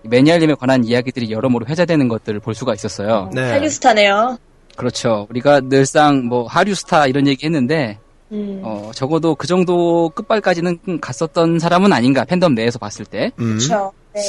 매니아님에 0.03 0.55
관한 0.55 0.85
이야기들이 0.85 1.31
여러모로 1.31 1.67
회자되는 1.67 2.09
것들을 2.09 2.41
볼 2.41 2.55
수가 2.55 2.75
있었어요. 2.75 3.31
네. 3.33 3.51
한류스타네요. 3.53 4.39
그렇죠. 4.77 5.27
우리가 5.31 5.61
늘상 5.61 6.27
뭐 6.27 6.47
하류스타 6.47 7.07
이런 7.07 7.27
얘기 7.27 7.47
했는데 7.47 7.99
음. 8.33 8.61
어, 8.65 8.91
적어도 8.93 9.35
그 9.35 9.47
정도 9.47 10.11
끝발까지는 10.11 11.01
갔었던 11.01 11.59
사람은 11.59 11.93
아닌가 11.93 12.25
팬덤 12.25 12.55
내에서 12.55 12.79
봤을 12.79 13.05
때 13.05 13.31
음. 13.39 13.57
그렇죠. 13.57 13.93
네. 14.15 14.21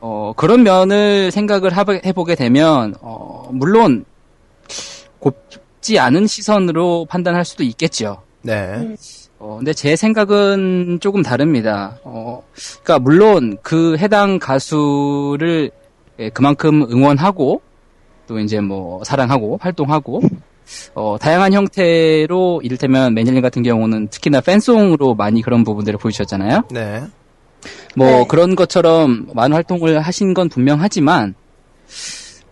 어, 0.00 0.32
그런 0.36 0.64
면을 0.64 1.30
생각을 1.30 1.72
해보게 2.04 2.34
되면, 2.34 2.96
어, 3.00 3.48
물론, 3.52 4.04
곱 5.20 5.36
지 5.82 5.98
않은 5.98 6.26
시선으로 6.26 7.06
판단할 7.10 7.44
수도 7.44 7.62
있겠죠. 7.64 8.22
네. 8.40 8.74
음. 8.76 8.96
어, 9.38 9.56
근데 9.56 9.74
제 9.74 9.96
생각은 9.96 10.98
조금 11.00 11.22
다릅니다. 11.22 11.98
어, 12.04 12.44
그니까, 12.76 13.00
물론, 13.00 13.58
그 13.60 13.96
해당 13.98 14.38
가수를 14.38 15.72
예, 16.20 16.28
그만큼 16.30 16.82
응원하고, 16.82 17.60
또 18.28 18.38
이제 18.38 18.60
뭐, 18.60 19.02
사랑하고, 19.02 19.58
활동하고, 19.60 20.22
어, 20.94 21.16
다양한 21.20 21.52
형태로, 21.52 22.60
이를테면, 22.62 23.14
매닐린 23.14 23.42
같은 23.42 23.64
경우는 23.64 24.08
특히나 24.08 24.40
팬송으로 24.40 25.16
많이 25.16 25.42
그런 25.42 25.64
부분들을 25.64 25.98
보여주셨잖아요. 25.98 26.64
네. 26.70 27.02
뭐 27.96 28.06
네. 28.06 28.26
그런 28.28 28.54
것처럼 28.54 29.26
많은 29.34 29.54
활동을 29.54 30.00
하신 30.00 30.34
건 30.34 30.48
분명하지만 30.48 31.34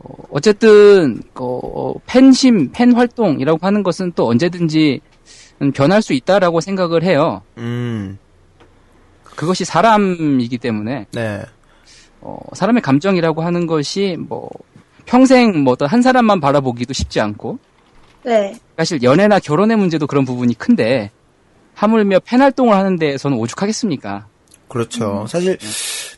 어, 0.02 0.14
어쨌든 0.30 1.22
어, 1.34 1.94
팬심, 2.06 2.70
팬 2.72 2.92
활동이라고 2.92 3.58
하는 3.62 3.82
것은 3.82 4.12
또 4.14 4.28
언제든지 4.28 5.00
변할 5.74 6.02
수 6.02 6.12
있다라고 6.14 6.60
생각을 6.60 7.02
해요. 7.02 7.42
음. 7.58 8.18
그것이 9.24 9.64
사람이기 9.64 10.58
때문에 10.58 11.06
네. 11.12 11.42
어, 12.20 12.38
사람의 12.52 12.82
감정이라고 12.82 13.42
하는 13.42 13.66
것이 13.66 14.16
뭐 14.18 14.48
평생 15.06 15.64
뭐 15.64 15.72
어떤 15.72 15.88
한 15.88 16.02
사람만 16.02 16.40
바라보기도 16.40 16.92
쉽지 16.92 17.20
않고 17.20 17.58
네. 18.24 18.54
사실 18.76 19.02
연애나 19.02 19.38
결혼의 19.38 19.76
문제도 19.76 20.06
그런 20.06 20.24
부분이 20.24 20.54
큰데 20.54 21.10
하물며 21.74 22.20
팬 22.20 22.40
활동을 22.42 22.74
하는 22.74 22.96
데에서는 22.96 23.38
오죽하겠습니까? 23.38 24.26
그렇죠. 24.70 25.26
사실 25.28 25.58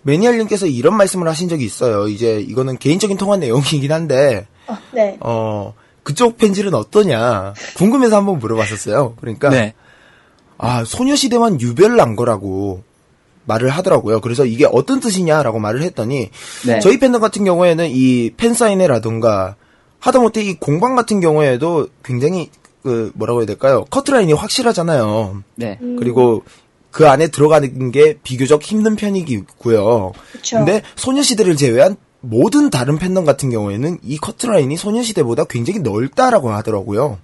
매니아님께서 0.03 0.67
이런 0.67 0.97
말씀을 0.97 1.27
하신 1.27 1.49
적이 1.49 1.65
있어요. 1.65 2.07
이제 2.07 2.39
이거는 2.39 2.79
개인적인 2.79 3.17
통화 3.17 3.37
내용이긴 3.37 3.91
한데 3.91 4.47
어, 4.69 4.79
네. 4.93 5.17
어 5.21 5.75
그쪽 6.03 6.37
팬질은 6.37 6.75
어떠냐 6.75 7.55
궁금해서 7.77 8.17
한번 8.17 8.39
물어봤었어요. 8.39 9.17
그러니까 9.21 9.49
네. 9.49 9.75
아 10.59 10.85
소녀시대만 10.85 11.61
유별난 11.61 12.15
거라고 12.15 12.85
말을 13.47 13.71
하더라고요. 13.71 14.21
그래서 14.21 14.45
이게 14.45 14.67
어떤 14.71 15.01
뜻이냐라고 15.01 15.59
말을 15.59 15.83
했더니 15.83 16.31
네. 16.67 16.79
저희 16.81 16.99
팬들 16.99 17.21
같은 17.21 17.45
경우에는 17.45 17.89
이 17.91 18.31
팬사인회라던가 18.37 19.57
하다못해 19.99 20.43
이 20.43 20.55
공방 20.55 20.95
같은 20.95 21.21
경우에도 21.21 21.89
굉장히 22.05 22.51
그 22.83 23.13
뭐라고 23.15 23.41
해야 23.41 23.47
될까요? 23.47 23.85
커트라인이 23.91 24.33
확실하잖아요. 24.33 25.43
네. 25.55 25.79
음, 25.81 25.97
그리고 25.97 26.43
그 26.93 27.09
안에 27.09 27.29
들어가는 27.29 27.91
게 27.91 28.19
비교적 28.23 28.63
힘든 28.63 28.95
편이고요. 28.95 30.13
그쵸. 30.33 30.57
근데 30.59 30.83
소녀시대를 30.97 31.57
제외한 31.57 31.97
모든 32.21 32.71
다른 32.71 32.99
팬덤 32.99 33.25
같은 33.25 33.51
경우에는 33.51 33.99
이 34.03 34.17
커트라인이 34.19 34.77
소녀시대보다 34.77 35.45
굉장히 35.45 35.81
넓다라고 35.81 36.51
하더라고요. 36.51 37.19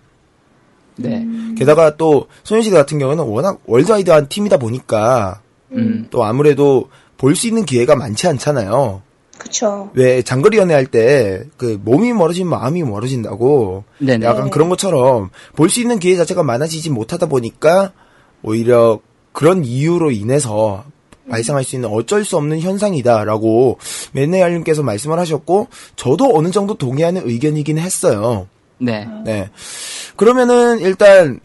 네. 0.96 1.24
게다가 1.57 1.96
또 1.96 2.26
소녀시대 2.42 2.76
같은 2.76 2.98
경우는 2.98 3.22
워낙 3.24 3.61
월드와이드한 3.66 4.28
팀이다 4.28 4.57
보니까 4.57 5.40
음. 5.72 6.09
또 6.11 6.24
아무래도 6.24 6.88
볼 7.16 7.37
수 7.37 7.46
있는 7.46 7.64
기회가 7.64 7.94
많지 7.94 8.26
않잖아요. 8.26 9.02
그쵸. 9.38 9.90
왜 9.94 10.22
장거리 10.22 10.57
연애할 10.59 10.87
때 10.87 11.44
그 11.57 11.78
몸이 11.85 12.12
멀어지면 12.12 12.50
마음이 12.50 12.83
멀어진다고 12.83 13.85
네네. 13.98 14.26
약간 14.26 14.50
그런 14.50 14.68
것처럼 14.68 15.31
볼 15.54 15.68
수 15.68 15.81
있는 15.81 15.98
기회 16.00 16.16
자체가 16.16 16.42
많아지지 16.42 16.90
못하다 16.90 17.26
보니까 17.26 17.92
오히려 18.42 18.98
그런 19.32 19.64
이유로 19.64 20.10
인해서 20.10 20.84
발생할 21.28 21.64
수 21.64 21.76
있는 21.76 21.90
어쩔 21.90 22.24
수 22.24 22.36
없는 22.36 22.60
현상이다라고 22.60 23.78
맨네알님께서 24.12 24.82
말씀을 24.82 25.18
하셨고 25.18 25.68
저도 25.96 26.36
어느 26.36 26.50
정도 26.50 26.74
동의하는 26.74 27.22
의견이긴 27.28 27.78
했어요. 27.78 28.48
네. 28.78 29.06
네. 29.24 29.50
그러면은 30.16 30.78
일단 30.80 31.40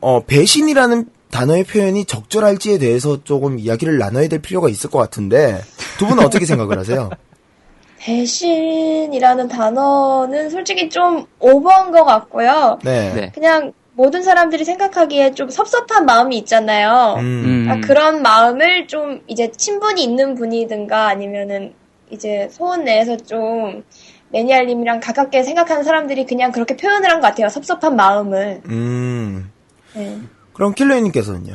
어 0.00 0.20
배신이라는 0.24 1.06
단어의 1.30 1.64
표현이 1.64 2.04
적절할지에 2.04 2.78
대해서 2.78 3.24
조금 3.24 3.58
이야기를 3.58 3.98
나눠야 3.98 4.28
될 4.28 4.40
필요가 4.40 4.68
있을 4.68 4.90
것 4.90 4.98
같은데 4.98 5.60
두 5.98 6.06
분은 6.06 6.24
어떻게 6.24 6.44
생각을 6.44 6.78
하세요? 6.78 7.10
배신이라는 7.98 9.48
단어는 9.48 10.50
솔직히 10.50 10.90
좀 10.90 11.24
오버한 11.38 11.92
것 11.92 12.04
같고요. 12.04 12.78
네. 12.82 13.12
네. 13.14 13.32
그냥 13.32 13.72
모든 13.94 14.22
사람들이 14.22 14.64
생각하기에 14.64 15.34
좀 15.34 15.50
섭섭한 15.50 16.06
마음이 16.06 16.36
있잖아요. 16.38 17.16
음. 17.18 17.66
음. 17.66 17.70
아, 17.70 17.80
그런 17.80 18.22
마음을 18.22 18.86
좀 18.86 19.20
이제 19.26 19.50
친분이 19.50 20.02
있는 20.02 20.34
분이든가 20.34 21.08
아니면은 21.08 21.74
이제 22.10 22.48
소원 22.50 22.84
내에서 22.84 23.16
좀 23.18 23.84
매니아님이랑 24.30 25.00
가깝게 25.00 25.42
생각하는 25.42 25.82
사람들이 25.84 26.24
그냥 26.24 26.52
그렇게 26.52 26.76
표현을 26.76 27.10
한 27.10 27.20
것 27.20 27.28
같아요. 27.28 27.48
섭섭한 27.50 27.96
마음을. 27.96 28.62
음. 28.66 29.50
네. 29.94 30.18
그럼 30.54 30.74
킬러님께서는요? 30.74 31.54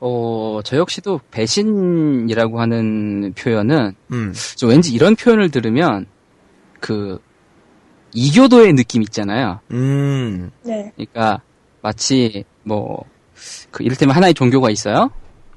어, 0.00 0.60
저 0.64 0.76
역시도 0.76 1.20
배신이라고 1.30 2.60
하는 2.60 3.34
표현은 3.34 3.94
음. 4.12 4.32
좀 4.56 4.70
왠지 4.70 4.94
이런 4.94 5.16
표현을 5.16 5.50
들으면 5.50 6.06
그 6.80 7.20
이교도의 8.12 8.72
느낌 8.74 9.02
있잖아요. 9.02 9.60
음. 9.70 10.50
네. 10.62 10.92
그러니까 10.96 11.40
마치 11.82 12.44
뭐 12.62 13.04
그 13.70 13.84
이를테면 13.84 14.16
하나의 14.16 14.34
종교가 14.34 14.68
있어요. 14.70 15.10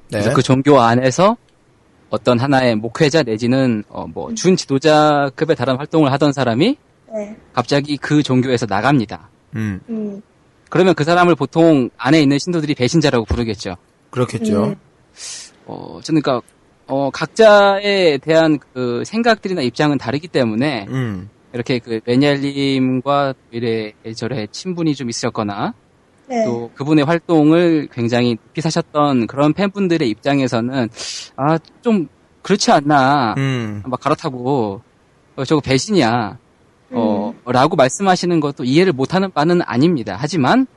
네. 0.09 0.19
그래서 0.19 0.33
그 0.33 0.41
종교 0.43 0.79
안에서 0.79 1.35
어떤 2.11 2.39
하나의 2.39 2.75
목회자 2.75 3.23
내지는 3.23 3.83
어 3.89 4.05
뭐 4.05 4.35
준 4.35 4.55
지도자급에 4.55 5.55
달한 5.55 5.77
활동을 5.77 6.11
하던 6.11 6.31
사람이 6.33 6.77
네. 7.13 7.35
갑자기 7.53 7.97
그 7.97 8.21
종교에서 8.21 8.67
나갑니다. 8.67 9.29
음. 9.55 9.79
음. 9.89 10.21
그러면 10.69 10.93
그 10.93 11.03
사람을 11.03 11.35
보통 11.35 11.89
안에 11.97 12.21
있는 12.21 12.37
신도들이 12.37 12.75
배신자라고 12.75 13.25
부르겠죠. 13.25 13.75
그렇겠죠. 14.11 14.65
음. 14.65 14.75
어, 15.65 15.99
저는 16.03 16.21
그러니까 16.21 16.45
어, 16.87 17.09
각자에 17.09 18.19
대한 18.19 18.59
그 18.73 19.03
생각들이나 19.05 19.61
입장은 19.61 19.97
다르기 19.97 20.27
때문에 20.27 20.85
음. 20.89 21.29
이렇게 21.53 21.79
그 21.79 21.99
매니알님과 22.05 23.33
이래 23.51 23.93
저래 24.15 24.47
친분이 24.51 24.95
좀 24.95 25.09
있으셨거나 25.09 25.73
네. 26.27 26.45
또 26.45 26.71
그분의 26.75 27.03
활동을 27.05 27.89
굉장히 27.91 28.35
높이 28.35 28.61
사셨던 28.61 29.27
그런 29.27 29.53
팬분들의 29.53 30.09
입장에서는 30.09 30.89
아 31.35 31.57
좀 31.81 32.07
그렇지 32.41 32.71
않나 32.71 33.35
음. 33.37 33.83
막 33.85 33.99
갈아타고 33.99 34.81
어, 35.35 35.45
저거 35.45 35.61
배신이야 35.61 36.37
어 36.91 37.33
음. 37.33 37.51
라고 37.51 37.75
말씀하시는 37.75 38.39
것도 38.39 38.63
이해를 38.63 38.93
못하는 38.93 39.31
바는 39.31 39.61
아닙니다 39.63 40.17
하지만 40.19 40.67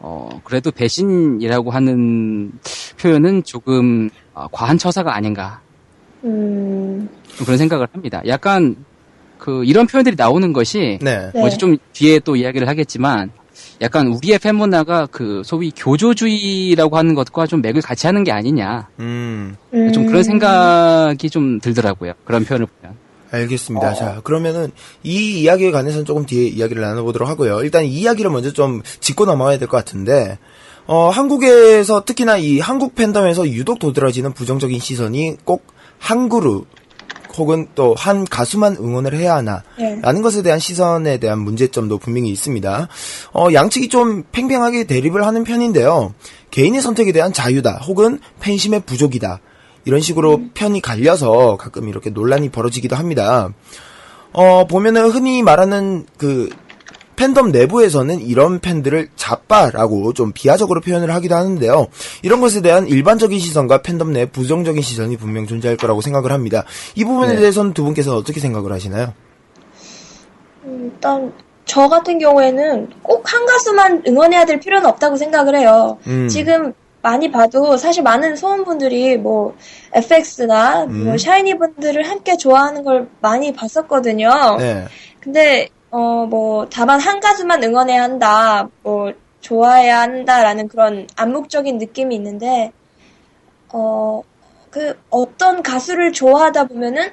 어 0.00 0.40
그래도 0.44 0.70
배신이라고 0.70 1.70
하는 1.70 2.52
표현은 3.00 3.44
조금 3.44 4.10
어, 4.34 4.48
과한 4.50 4.78
처사가 4.78 5.14
아닌가 5.14 5.60
음. 6.24 7.08
좀 7.28 7.44
그런 7.44 7.58
생각을 7.58 7.86
합니다 7.92 8.22
약간 8.26 8.76
그 9.40 9.64
이런 9.64 9.86
표현들이 9.86 10.14
나오는 10.16 10.52
것이 10.52 10.98
네. 11.00 11.18
네. 11.18 11.30
뭐 11.34 11.48
이제 11.48 11.56
좀 11.56 11.76
뒤에 11.92 12.20
또 12.20 12.36
이야기를 12.36 12.68
하겠지만 12.68 13.32
약간 13.80 14.08
우리의 14.08 14.38
팬 14.38 14.54
문화가 14.54 15.06
그 15.10 15.42
소위 15.44 15.72
교조주의라고 15.74 16.96
하는 16.96 17.14
것과 17.14 17.46
좀 17.46 17.62
맥을 17.62 17.80
같이 17.82 18.06
하는 18.06 18.22
게 18.22 18.30
아니냐 18.30 18.88
음. 19.00 19.56
좀 19.92 20.06
그런 20.06 20.22
생각이 20.22 21.30
좀 21.30 21.58
들더라고요 21.60 22.12
그런 22.24 22.44
표현을 22.44 22.66
보면 22.66 22.96
알겠습니다. 23.32 23.94
자, 23.94 24.20
그러면은 24.24 24.72
이 25.04 25.40
이야기에 25.40 25.70
관해서는 25.70 26.04
조금 26.04 26.26
뒤에 26.26 26.48
이야기를 26.48 26.82
나눠보도록 26.82 27.28
하고요. 27.28 27.62
일단 27.62 27.84
이 27.84 28.00
이야기를 28.00 28.28
먼저 28.28 28.52
좀 28.52 28.82
짚고 28.98 29.24
넘어가야 29.24 29.56
될 29.56 29.68
것 29.68 29.76
같은데, 29.76 30.36
어, 30.88 31.10
한국에서 31.10 32.04
특히나 32.04 32.38
이 32.38 32.58
한국 32.58 32.96
팬덤에서 32.96 33.48
유독 33.50 33.78
도드라지는 33.78 34.32
부정적인 34.32 34.80
시선이 34.80 35.36
꼭 35.44 35.64
한 36.00 36.28
그룹 36.28 36.66
혹은 37.36 37.68
또 37.74 37.94
한 37.94 38.24
가수만 38.24 38.76
응원을 38.76 39.14
해야 39.14 39.36
하나 39.36 39.62
네. 39.78 39.98
라는 40.00 40.22
것에 40.22 40.42
대한 40.42 40.58
시선에 40.58 41.18
대한 41.18 41.38
문제점도 41.40 41.98
분명히 41.98 42.30
있습니다. 42.30 42.88
어, 43.34 43.48
양측이 43.52 43.88
좀 43.88 44.24
팽팽하게 44.32 44.84
대립을 44.84 45.26
하는 45.26 45.44
편인데요. 45.44 46.14
개인의 46.50 46.80
선택에 46.80 47.12
대한 47.12 47.32
자유다 47.32 47.80
혹은 47.86 48.20
팬심의 48.40 48.80
부족이다. 48.86 49.40
이런 49.84 50.00
식으로 50.00 50.40
편이 50.54 50.80
갈려서 50.80 51.56
가끔 51.56 51.88
이렇게 51.88 52.10
논란이 52.10 52.50
벌어지기도 52.50 52.96
합니다. 52.96 53.50
어, 54.32 54.66
보면은 54.66 55.10
흔히 55.10 55.42
말하는 55.42 56.06
그 56.16 56.48
팬덤 57.20 57.52
내부에서는 57.52 58.22
이런 58.22 58.60
팬들을 58.60 59.10
자빠라고 59.14 60.14
좀 60.14 60.32
비하적으로 60.32 60.80
표현을 60.80 61.12
하기도 61.14 61.34
하는데요. 61.34 61.88
이런 62.22 62.40
것에 62.40 62.62
대한 62.62 62.88
일반적인 62.88 63.38
시선과 63.38 63.82
팬덤 63.82 64.14
내 64.14 64.24
부정적인 64.24 64.80
시선이 64.80 65.18
분명 65.18 65.46
존재할 65.46 65.76
거라고 65.76 66.00
생각을 66.00 66.32
합니다. 66.32 66.64
이 66.94 67.04
부분에 67.04 67.34
네. 67.34 67.40
대해서는 67.40 67.74
두 67.74 67.84
분께서 67.84 68.16
어떻게 68.16 68.40
생각을 68.40 68.72
하시나요? 68.72 69.12
음, 70.64 70.92
일단 70.94 71.30
저 71.66 71.90
같은 71.90 72.18
경우에는 72.18 72.88
꼭 73.02 73.30
한 73.30 73.44
가수만 73.44 74.02
응원해야 74.08 74.46
될 74.46 74.58
필요는 74.58 74.88
없다고 74.88 75.16
생각을 75.18 75.56
해요. 75.56 75.98
음. 76.06 76.26
지금 76.26 76.72
많이 77.02 77.30
봐도 77.30 77.76
사실 77.76 78.02
많은 78.02 78.34
소원분들이 78.34 79.18
뭐 79.18 79.54
FX나 79.92 80.84
음. 80.84 81.04
뭐 81.04 81.18
샤이니 81.18 81.58
분들을 81.58 82.02
함께 82.02 82.38
좋아하는 82.38 82.82
걸 82.82 83.08
많이 83.20 83.52
봤었거든요. 83.52 84.56
네. 84.58 84.86
근데 85.20 85.68
어 85.90 86.26
뭐 86.26 86.66
다만 86.70 87.00
한 87.00 87.18
가수만 87.20 87.62
응원해야 87.64 88.02
한다, 88.04 88.68
뭐 88.82 89.12
좋아해야 89.40 90.00
한다라는 90.02 90.68
그런 90.68 91.06
암묵적인 91.16 91.78
느낌이 91.78 92.14
있는데 92.16 92.72
어 93.72 94.22
그 94.70 94.96
어떤 95.10 95.64
가수를 95.64 96.12
좋아하다 96.12 96.68
보면은 96.68 97.10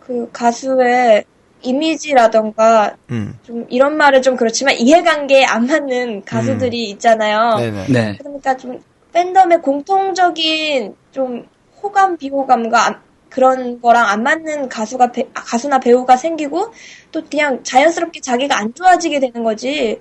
그 0.00 0.28
가수의 0.30 1.24
이미지라던가 1.62 2.96
음. 3.10 3.38
좀 3.44 3.64
이런 3.70 3.96
말은 3.96 4.20
좀 4.20 4.36
그렇지만 4.36 4.74
이해관계에 4.74 5.42
안 5.46 5.66
맞는 5.66 6.24
가수들이 6.26 6.90
있잖아요. 6.90 7.56
네네. 7.56 7.86
네 7.88 8.18
그러니까 8.18 8.56
좀 8.58 8.78
팬덤의 9.14 9.62
공통적인 9.62 10.94
좀 11.12 11.46
호감 11.82 12.18
비호감과 12.18 12.86
안- 12.86 13.00
그런 13.32 13.80
거랑 13.80 14.06
안 14.08 14.22
맞는 14.22 14.68
가수가 14.68 15.12
배- 15.12 15.28
아, 15.34 15.42
가수나 15.42 15.78
배우가 15.80 16.16
생기고 16.16 16.72
또 17.10 17.22
그냥 17.30 17.62
자연스럽게 17.62 18.20
자기가 18.20 18.58
안 18.58 18.74
좋아지게 18.74 19.20
되는 19.20 19.42
거지 19.42 20.00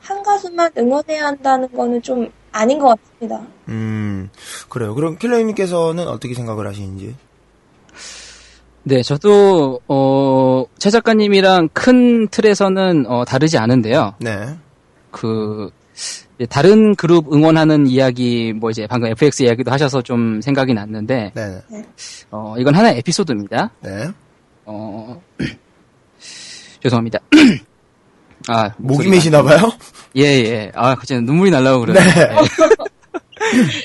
한 0.00 0.22
가수만 0.22 0.70
응원해야 0.78 1.26
한다는 1.26 1.70
거는 1.72 2.00
좀 2.00 2.32
아닌 2.52 2.78
것 2.78 2.98
같습니다. 2.98 3.46
음, 3.68 4.30
그래요. 4.70 4.94
그럼 4.94 5.18
킬러님께서는 5.18 6.08
어떻게 6.08 6.34
생각을 6.34 6.66
하시는지? 6.66 7.14
네, 8.82 9.02
저도 9.02 9.80
어, 9.88 10.64
최 10.78 10.88
작가님이랑 10.88 11.68
큰 11.74 12.28
틀에서는 12.28 13.04
어, 13.08 13.24
다르지 13.26 13.58
않은데요. 13.58 14.14
네. 14.20 14.56
그 15.10 15.70
다른 16.46 16.94
그룹 16.94 17.32
응원하는 17.32 17.86
이야기, 17.86 18.52
뭐 18.52 18.70
이제 18.70 18.86
방금 18.86 19.10
FX 19.10 19.42
이야기도 19.42 19.70
하셔서 19.70 20.02
좀 20.02 20.40
생각이 20.40 20.72
났는데, 20.74 21.32
네. 21.34 21.62
어, 22.30 22.54
이건 22.58 22.74
하나의 22.74 22.98
에피소드입니다. 22.98 23.70
네. 23.80 24.08
어, 24.64 25.20
죄송합니다. 26.82 27.18
아, 28.48 28.70
목이 28.78 29.08
메시나 29.08 29.42
봐요? 29.42 29.70
예, 30.16 30.22
예. 30.22 30.72
아, 30.74 30.94
갑자기 30.94 31.20
눈물이 31.20 31.50
날라고 31.50 31.80
그러네. 31.80 32.00
네. 32.00 32.36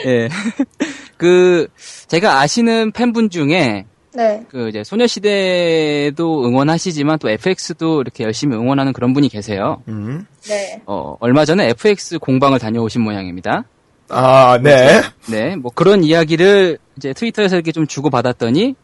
예. 0.06 0.30
그, 1.18 1.68
제가 2.08 2.39
아시는 2.39 2.91
팬분 2.91 3.30
중에, 3.30 3.86
네. 4.16 4.43
그, 4.49 4.70
이제, 4.70 4.84
소녀시대도 4.84 6.45
응원하시지만 6.47 7.20
또 7.20 7.30
FX도 7.30 8.01
이렇게 8.01 8.24
열심히 8.24 8.55
응원하는 8.55 8.93
그런 8.93 9.13
분이 9.13 9.30
계세요. 9.30 9.82
음. 9.88 10.26
네. 10.43 10.82
어, 10.86 11.16
얼마 11.20 11.45
전에 11.45 11.70
FX 11.70 12.20
공방을 12.20 12.59
다녀오신 12.59 13.01
모양입니다. 13.01 13.66
아, 14.09 14.59
네. 14.61 15.01
네, 15.30 15.55
뭐 15.55 15.72
그런 15.74 16.03
이야기를 16.03 16.78
이제 16.97 17.13
트위터에서 17.13 17.55
이렇게 17.55 17.72
좀 17.72 17.88
주고받았더니, 17.88 18.76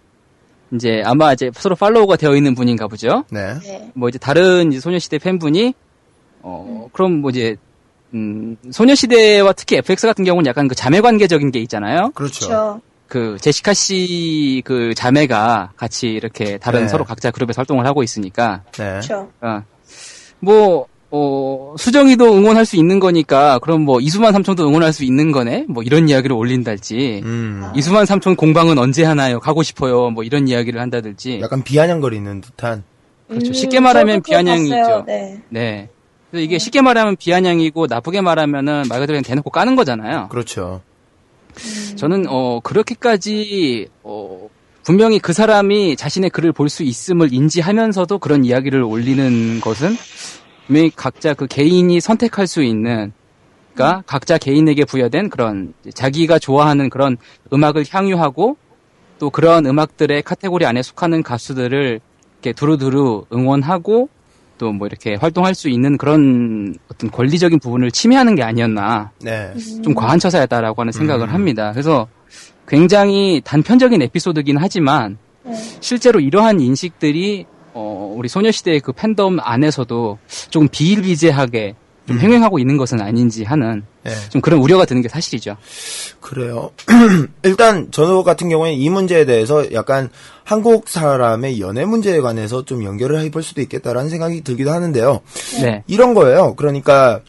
이제 0.74 1.02
아마 1.06 1.34
이제 1.34 1.52
서로 1.54 1.76
팔로우가 1.76 2.16
되어 2.16 2.36
있는 2.36 2.56
분인가 2.56 2.88
보죠. 2.88 3.26
네. 3.30 3.56
네. 3.60 3.92
뭐 3.94 4.10
이제 4.10 4.18
다른 4.18 4.72
이제 4.72 4.80
소녀시대 4.80 5.18
팬분이 5.20 5.74
어 6.44 6.88
그럼 6.94 7.20
뭐 7.20 7.30
이제 7.30 7.58
음, 8.14 8.58
소녀시대와 8.72 9.54
특히 9.54 9.78
FX 9.78 10.08
같은 10.08 10.24
경우는 10.24 10.48
약간 10.48 10.68
그 10.68 10.76
자매 10.76 11.02
관계적인 11.02 11.52
게 11.52 11.60
있잖아요. 11.60 12.12
그렇죠. 12.14 12.48
그렇죠. 12.48 12.82
그 13.12 13.36
제시카 13.42 13.74
씨 13.74 14.62
그 14.64 14.94
자매가 14.96 15.74
같이 15.76 16.08
이렇게 16.08 16.58
다른 16.58 16.84
네. 16.84 16.88
서로 16.88 17.04
각자 17.04 17.30
그룹에서 17.30 17.60
활동을 17.60 17.86
하고 17.86 18.04
있으니까 18.04 18.64
네. 18.72 18.86
그렇죠. 18.86 19.30
어, 19.42 19.64
뭐 20.40 20.88
어, 21.10 21.76
수정이도 21.78 22.38
응원할 22.38 22.66
수 22.66 22.78
있는 22.78 23.02
거니까 23.02 23.60
그럼 23.60 23.82
뭐 23.82 24.00
이수만 24.00 24.32
삼촌도 24.32 24.66
응원할 24.66 24.94
수 24.94 25.04
있는 25.04 25.34
거네 25.34 25.66
뭐 25.68 25.84
이런 25.84 26.08
이야기를 26.08 26.34
올린달지 26.34 27.22
음. 27.26 27.70
이수만 27.76 28.06
삼촌 28.06 28.38
공방은 28.38 28.78
언제 28.78 29.04
하나요 29.04 29.42
가고 29.42 29.62
싶어요 29.62 30.10
뭐 30.10 30.24
이런 30.24 30.48
이야기를 30.48 30.80
한다든지 30.80 31.42
약간 31.42 31.64
비아냥거리는 31.64 32.40
듯한. 32.40 32.84
그렇죠. 33.28 33.52
쉽게 33.52 33.82
말하면 33.82 34.22
비아냥이죠. 34.22 35.04
네. 35.06 35.42
네 35.50 35.90
그래서 36.30 36.46
이게 36.46 36.58
쉽게 36.58 36.82
말하면 36.82 37.18
비아냥이고 37.18 37.88
나쁘게 37.88 38.22
말하면은 38.22 38.84
말 38.88 39.02
그대로 39.02 39.08
그냥 39.18 39.24
대놓고 39.24 39.50
까는 39.50 39.76
거잖아요. 39.76 40.30
그렇죠. 40.30 40.82
저는 41.96 42.26
어 42.28 42.60
그렇게까지 42.62 43.88
어 44.04 44.50
분명히 44.84 45.20
그 45.20 45.34
사람이 45.34 45.96
자신의 45.96 46.30
글을 46.32 46.52
볼 46.54 46.70
수 46.70 46.84
있음을 46.84 47.34
인지하면서도 47.34 48.20
그런 48.20 48.46
이야기를 48.46 48.82
올리는 48.82 49.60
것은 49.62 49.96
분명히 50.68 50.92
각자 50.96 51.34
그 51.34 51.48
개인이 51.48 52.00
선택할 52.00 52.48
수 52.48 52.64
있는 52.64 53.12
그러니까 53.74 54.04
각자 54.06 54.38
개인에게 54.38 54.86
부여된 54.86 55.30
그런 55.30 55.74
자기가 55.94 56.40
좋아하는 56.40 56.90
그런 56.90 57.18
음악을 57.54 57.86
향유하고 57.90 58.58
또 59.20 59.30
그런 59.30 59.66
음악들의 59.66 60.24
카테고리 60.24 60.66
안에 60.66 60.82
속하는 60.82 61.24
가수들을 61.24 62.00
이렇게 62.42 62.54
두루두루 62.54 63.26
응원하고 63.32 64.10
또 64.62 64.72
뭐 64.72 64.86
이렇게 64.86 65.16
활동할 65.16 65.56
수 65.56 65.70
있는 65.70 65.98
그런 65.98 66.76
어떤 66.92 67.10
권리적인 67.10 67.60
부분을 67.60 67.90
침해하는 67.92 68.36
게 68.36 68.44
아니었나 68.44 69.12
네. 69.20 69.52
좀 69.84 69.96
과한 69.96 70.20
처사였다라고 70.20 70.80
하는 70.82 70.92
생각을 70.92 71.30
음. 71.30 71.34
합니다. 71.34 71.72
그래서 71.72 72.08
굉장히 72.68 73.42
단편적인 73.44 74.00
에피소드긴 74.04 74.58
하지만 74.58 75.18
네. 75.44 75.54
실제로 75.80 76.20
이러한 76.20 76.62
인식들이 76.62 77.46
어, 77.74 78.14
우리 78.16 78.30
소녀시대의 78.30 78.82
그 78.82 78.92
팬덤 78.92 79.40
안에서도 79.42 80.20
조금 80.52 80.68
비일비재하게 80.68 81.76
좀 82.12 82.18
음. 82.18 82.22
행행하고 82.22 82.60
있는 82.60 82.78
것은 82.78 83.00
아닌지 83.02 83.44
하는 83.44 83.84
네. 84.04 84.12
좀 84.30 84.42
그런 84.42 84.60
우려가 84.60 84.86
드는 84.86 85.02
게 85.02 85.08
사실이죠. 85.10 85.56
그래요. 86.20 86.72
일단 87.44 87.90
저도 87.92 88.24
같은 88.24 88.50
경우에 88.50 88.74
이 88.74 88.90
문제에 88.90 89.26
대해서 89.26 89.72
약간 89.74 90.10
한국 90.44 90.90
사람의 90.90 91.60
연애 91.62 91.86
문제에 91.86 92.20
관해서 92.20 92.66
좀 92.66 92.84
연결을 92.84 93.22
해볼 93.22 93.44
수도 93.44 93.62
있겠다라는 93.62 94.10
생각이 94.10 94.42
들기도 94.42 94.72
하는데요. 94.72 95.22
네. 95.62 95.84
이런 95.88 96.14
거예요. 96.14 96.56
그러니까 96.56 97.22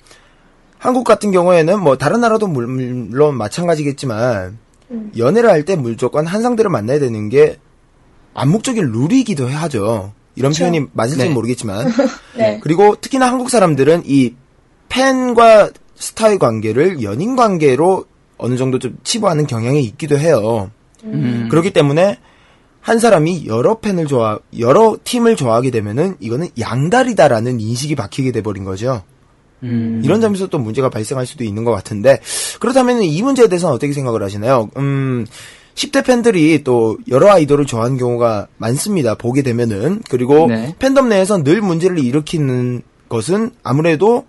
한국 0.78 1.04
같은 1.04 1.30
경우에는 1.30 1.80
뭐 1.80 1.96
다른 1.96 2.20
나라도 2.20 2.48
물- 2.48 2.66
물론 2.66 3.36
마찬가지겠지만 3.36 4.58
음. 4.90 5.12
연애를 5.16 5.48
할 5.50 5.64
때 5.64 5.76
무조건 5.76 6.26
한 6.26 6.42
상대를 6.42 6.70
만나야 6.70 6.98
되는 6.98 7.28
게 7.28 7.58
암묵적인 8.34 8.90
룰이기도 8.90 9.46
하죠. 9.48 10.12
이런 10.34 10.50
그렇죠. 10.52 10.60
표현이 10.64 10.86
맞을지는 10.94 11.28
네. 11.28 11.34
모르겠지만 11.34 11.92
네. 12.36 12.58
그리고 12.62 12.96
특히나 13.00 13.28
한국 13.28 13.50
사람들은 13.50 14.02
이 14.06 14.34
팬과 14.92 15.70
스타의 15.94 16.38
관계를 16.38 17.02
연인 17.02 17.34
관계로 17.34 18.04
어느 18.36 18.56
정도 18.56 18.78
좀 18.78 18.98
치부하는 19.02 19.46
경향이 19.46 19.82
있기도 19.84 20.18
해요. 20.18 20.70
음. 21.04 21.48
그렇기 21.50 21.72
때문에 21.72 22.18
한 22.80 22.98
사람이 22.98 23.46
여러 23.46 23.78
팬을 23.78 24.06
좋아, 24.06 24.38
여러 24.58 24.96
팀을 25.02 25.36
좋아하게 25.36 25.70
되면은 25.70 26.16
이거는 26.20 26.48
양다리다라는 26.60 27.60
인식이 27.60 27.94
박히게 27.94 28.32
돼 28.32 28.42
버린 28.42 28.64
거죠. 28.64 29.02
음. 29.62 30.02
이런 30.04 30.20
점에서 30.20 30.48
또 30.48 30.58
문제가 30.58 30.90
발생할 30.90 31.24
수도 31.24 31.44
있는 31.44 31.64
것 31.64 31.70
같은데 31.70 32.20
그렇다면 32.60 33.02
이 33.02 33.22
문제에 33.22 33.46
대해서는 33.46 33.74
어떻게 33.74 33.92
생각을 33.92 34.22
하시나요? 34.22 34.68
음, 34.76 35.24
10대 35.74 36.04
팬들이 36.04 36.64
또 36.64 36.98
여러 37.08 37.30
아이돌을 37.30 37.64
좋아하는 37.64 37.96
경우가 37.96 38.48
많습니다. 38.58 39.14
보게 39.14 39.42
되면은 39.42 40.02
그리고 40.10 40.48
네. 40.48 40.74
팬덤 40.78 41.08
내에서 41.08 41.42
늘 41.42 41.62
문제를 41.62 42.00
일으키는 42.00 42.82
것은 43.08 43.52
아무래도 43.62 44.26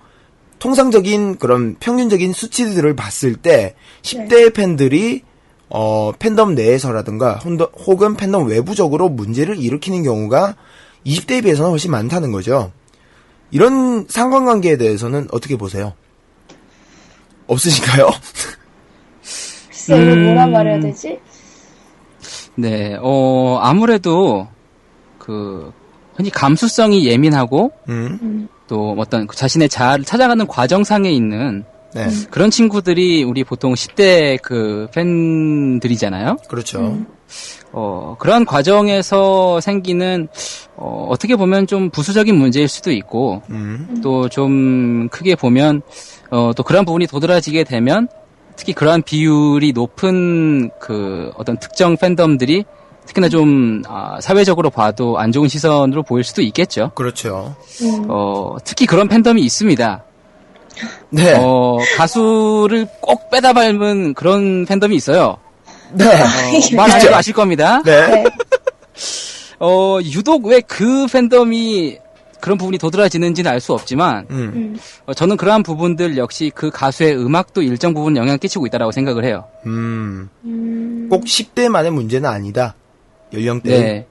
통상적인 0.68 1.40
그런 1.40 1.76
평균적인 1.82 2.32
수치들을 2.32 2.96
봤을 2.96 3.36
때 3.36 3.76
10대 4.02 4.54
팬들이 4.54 5.22
어, 5.68 6.14
팬덤 6.18 6.56
내에서라든가 6.56 7.38
혼더- 7.40 7.70
혹은 7.86 8.16
팬덤 8.16 8.48
외부적으로 8.48 9.10
문제를 9.10 9.58
일으키는 9.58 10.04
경우가 10.04 10.56
20대에 11.06 11.44
비해서는 11.44 11.70
훨씬 11.72 11.92
많다는 11.92 12.32
거죠. 12.32 12.72
이런 13.52 14.06
상관관계에 14.08 14.78
대해서는 14.78 15.28
어떻게 15.34 15.58
보세요? 15.58 15.96
없으신가요? 17.48 18.10
글쎄, 19.68 20.02
이거 20.02 20.14
음. 20.14 20.24
뭐라 20.28 20.48
말해야 20.48 20.80
되지? 20.80 21.20
네. 22.56 22.96
어, 23.02 23.60
아무래도 23.62 24.48
그 25.20 25.74
흔히 26.16 26.30
감수성이 26.30 27.06
예민하고 27.06 27.74
음, 27.90 28.48
또 28.68 28.96
어떤 28.98 29.28
그 29.28 29.36
자신의 29.36 29.70
자아를 29.70 30.06
찾아가는 30.06 30.46
과정상에 30.48 31.12
있는 31.12 31.66
네, 31.94 32.08
그런 32.32 32.50
친구들이 32.50 33.24
우리 33.24 33.44
보통 33.44 33.74
10대 33.74 34.42
그 34.42 34.88
팬들이잖아요. 34.94 36.38
그렇죠. 36.48 36.98
어, 37.72 38.16
그런 38.20 38.46
과정에서 38.46 39.60
생기는, 39.60 40.28
어, 40.76 41.08
어떻게 41.10 41.36
보면 41.36 41.68
좀 41.68 41.90
부수적인 41.90 42.36
문제일 42.36 42.68
수도 42.68 42.92
있고, 42.92 43.42
음, 43.50 44.00
또좀 44.04 45.10
크게 45.10 45.36
보면, 45.36 45.82
어, 46.30 46.52
또 46.56 46.64
그런 46.64 46.86
부분이 46.86 47.08
도드라지게 47.08 47.64
되면, 47.64 48.08
특히 48.56 48.74
그러한 48.74 49.02
비율이 49.02 49.72
높은 49.74 50.70
그 50.80 51.32
어떤 51.36 51.58
특정 51.58 51.98
팬덤들이 51.98 52.66
특히나 53.06 53.30
좀, 53.30 53.82
아, 53.88 54.20
사회적으로 54.22 54.70
봐도 54.70 55.18
안 55.20 55.32
좋은 55.32 55.48
시선으로 55.48 56.04
보일 56.04 56.24
수도 56.24 56.42
있겠죠. 56.42 56.92
그렇죠. 56.96 57.56
음. 57.82 58.06
어, 58.10 58.56
특히 58.64 58.86
그런 58.86 59.08
팬덤이 59.08 59.42
있습니다. 59.42 60.04
네, 61.12 61.36
어, 61.38 61.78
가수를 61.98 62.88
꼭 63.02 63.30
빼다 63.30 63.54
밟은 63.54 64.14
그런 64.16 64.66
팬덤이 64.66 64.96
있어요. 64.96 65.38
네, 65.92 66.06
어, 66.06 66.76
말안 66.76 67.00
해도 67.02 67.16
아실 67.16 67.34
겁니다. 67.34 67.82
네, 67.84 68.08
네. 68.08 68.24
어, 69.60 70.00
유독 70.04 70.46
왜 70.48 70.62
그 70.62 71.06
팬덤이 71.08 71.98
그런 72.42 72.58
부분이 72.58 72.78
도드라지는지는 72.78 73.50
알 73.50 73.60
수 73.62 73.72
없지만, 73.74 74.26
음, 74.32 74.52
음. 74.56 74.80
어, 75.06 75.14
저는 75.14 75.38
그러한 75.38 75.64
부분들 75.64 76.18
역시 76.18 76.52
그 76.54 76.70
가수의 76.72 77.16
음악도 77.18 77.62
일정 77.62 77.94
부분 77.94 78.18
영향을 78.18 78.38
끼치고 78.40 78.66
있다고 78.68 78.92
생각을 78.92 79.24
해요. 79.24 79.46
음, 79.66 80.28
음. 80.44 81.08
꼭 81.10 81.24
10대만의 81.24 81.92
문제는 81.92 82.28
아니다. 82.30 82.76
연령대. 83.34 83.70
네. 83.80 84.08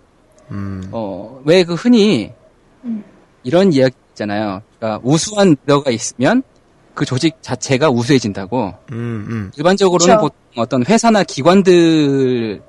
음, 0.51 0.89
어, 0.93 1.41
왜 1.45 1.65
그 1.65 1.75
흔히 1.75 2.33
음. 2.85 3.03
이런 3.43 3.73
이야기 3.73 3.95
있잖아요. 4.11 4.63
그러니까 4.79 5.01
우수한 5.03 5.57
리더가 5.63 5.91
있으면 5.91 6.43
그 6.95 7.05
조직 7.07 7.37
자체가 7.41 7.89
우수해진다고. 7.91 8.75
음, 8.93 9.27
음, 9.29 9.51
일반적으로는 9.57 10.17
그쵸. 10.17 10.21
보통 10.21 10.37
어떤 10.57 10.85
회사나 10.85 11.23
기관들을 11.25 12.61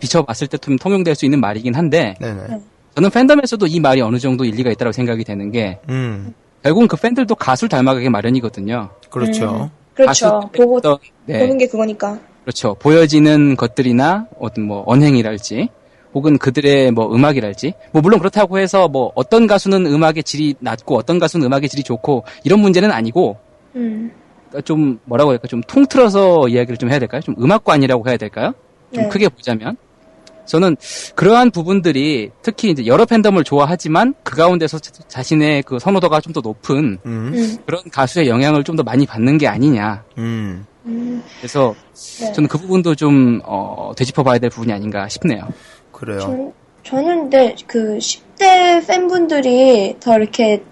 비춰봤을 0.00 0.48
때 0.48 0.58
좀 0.58 0.76
통용될 0.76 1.14
수 1.14 1.24
있는 1.24 1.40
말이긴 1.40 1.74
한데, 1.74 2.14
네네. 2.20 2.60
저는 2.96 3.10
팬덤에서도 3.10 3.64
이 3.68 3.78
말이 3.78 4.00
어느 4.00 4.18
정도 4.18 4.44
일리가 4.44 4.70
있다고 4.72 4.90
생각이 4.92 5.22
되는 5.22 5.52
게, 5.52 5.78
음, 5.88 6.34
결국은 6.64 6.88
그 6.88 6.96
팬들도 6.96 7.32
가수를 7.36 7.68
닮아가기 7.68 8.08
마련이거든요. 8.08 8.90
그렇죠. 9.10 9.70
그렇죠. 9.94 10.40
가수 10.40 10.48
보고, 10.56 10.80
네, 11.26 11.38
보는 11.40 11.58
게 11.58 11.68
그거니까. 11.68 12.18
그렇죠. 12.42 12.74
보여지는 12.74 13.54
것들이나 13.56 14.26
어떤 14.40 14.64
뭐 14.64 14.82
언행이랄지, 14.86 15.68
혹은 16.14 16.38
그들의 16.38 16.90
뭐 16.92 17.14
음악이랄지, 17.14 17.74
뭐 17.92 18.00
물론 18.02 18.18
그렇다고 18.18 18.58
해서 18.58 18.88
뭐 18.88 19.12
어떤 19.14 19.46
가수는 19.46 19.86
음악의 19.86 20.22
질이 20.24 20.54
낮고 20.60 20.96
어떤 20.96 21.18
가수는 21.18 21.46
음악의 21.46 21.68
질이 21.68 21.82
좋고 21.82 22.24
이런 22.44 22.60
문제는 22.60 22.90
아니고 22.90 23.36
음. 23.76 24.10
그러니까 24.48 24.64
좀 24.64 24.98
뭐라고 25.04 25.30
할까 25.32 25.46
좀 25.48 25.60
통틀어서 25.62 26.48
이야기를 26.48 26.78
좀 26.78 26.90
해야 26.90 26.98
될까요? 26.98 27.20
좀 27.20 27.34
음악관이라고 27.38 28.08
해야 28.08 28.16
될까요? 28.16 28.54
좀 28.94 29.04
네. 29.04 29.08
크게 29.10 29.28
보자면 29.28 29.76
저는 30.46 30.76
그러한 31.14 31.50
부분들이 31.50 32.30
특히 32.40 32.70
이제 32.70 32.86
여러 32.86 33.04
팬덤을 33.04 33.44
좋아하지만 33.44 34.14
그 34.22 34.34
가운데서 34.34 34.78
자- 34.78 35.04
자신의 35.06 35.62
그 35.64 35.78
선호도가 35.78 36.22
좀 36.22 36.32
더 36.32 36.40
높은 36.40 36.98
음, 37.04 37.32
음. 37.34 37.56
그런 37.66 37.82
가수의 37.92 38.28
영향을 38.28 38.64
좀 38.64 38.74
더 38.76 38.82
많이 38.82 39.04
받는 39.04 39.36
게 39.36 39.46
아니냐. 39.46 40.04
음, 40.16 40.64
음. 40.86 41.22
그래서 41.38 41.74
네. 42.20 42.32
저는 42.32 42.48
그 42.48 42.56
부분도 42.56 42.94
좀 42.94 43.42
어, 43.44 43.92
되짚어봐야 43.94 44.38
될 44.38 44.48
부분이 44.48 44.72
아닌가 44.72 45.06
싶네요. 45.08 45.42
그래요. 45.98 46.20
전, 46.20 46.52
저는 46.84 47.22
근데 47.22 47.56
그 47.66 47.98
10대 47.98 48.86
팬분들이 48.86 49.96
더 49.98 50.16
이렇게 50.16 50.62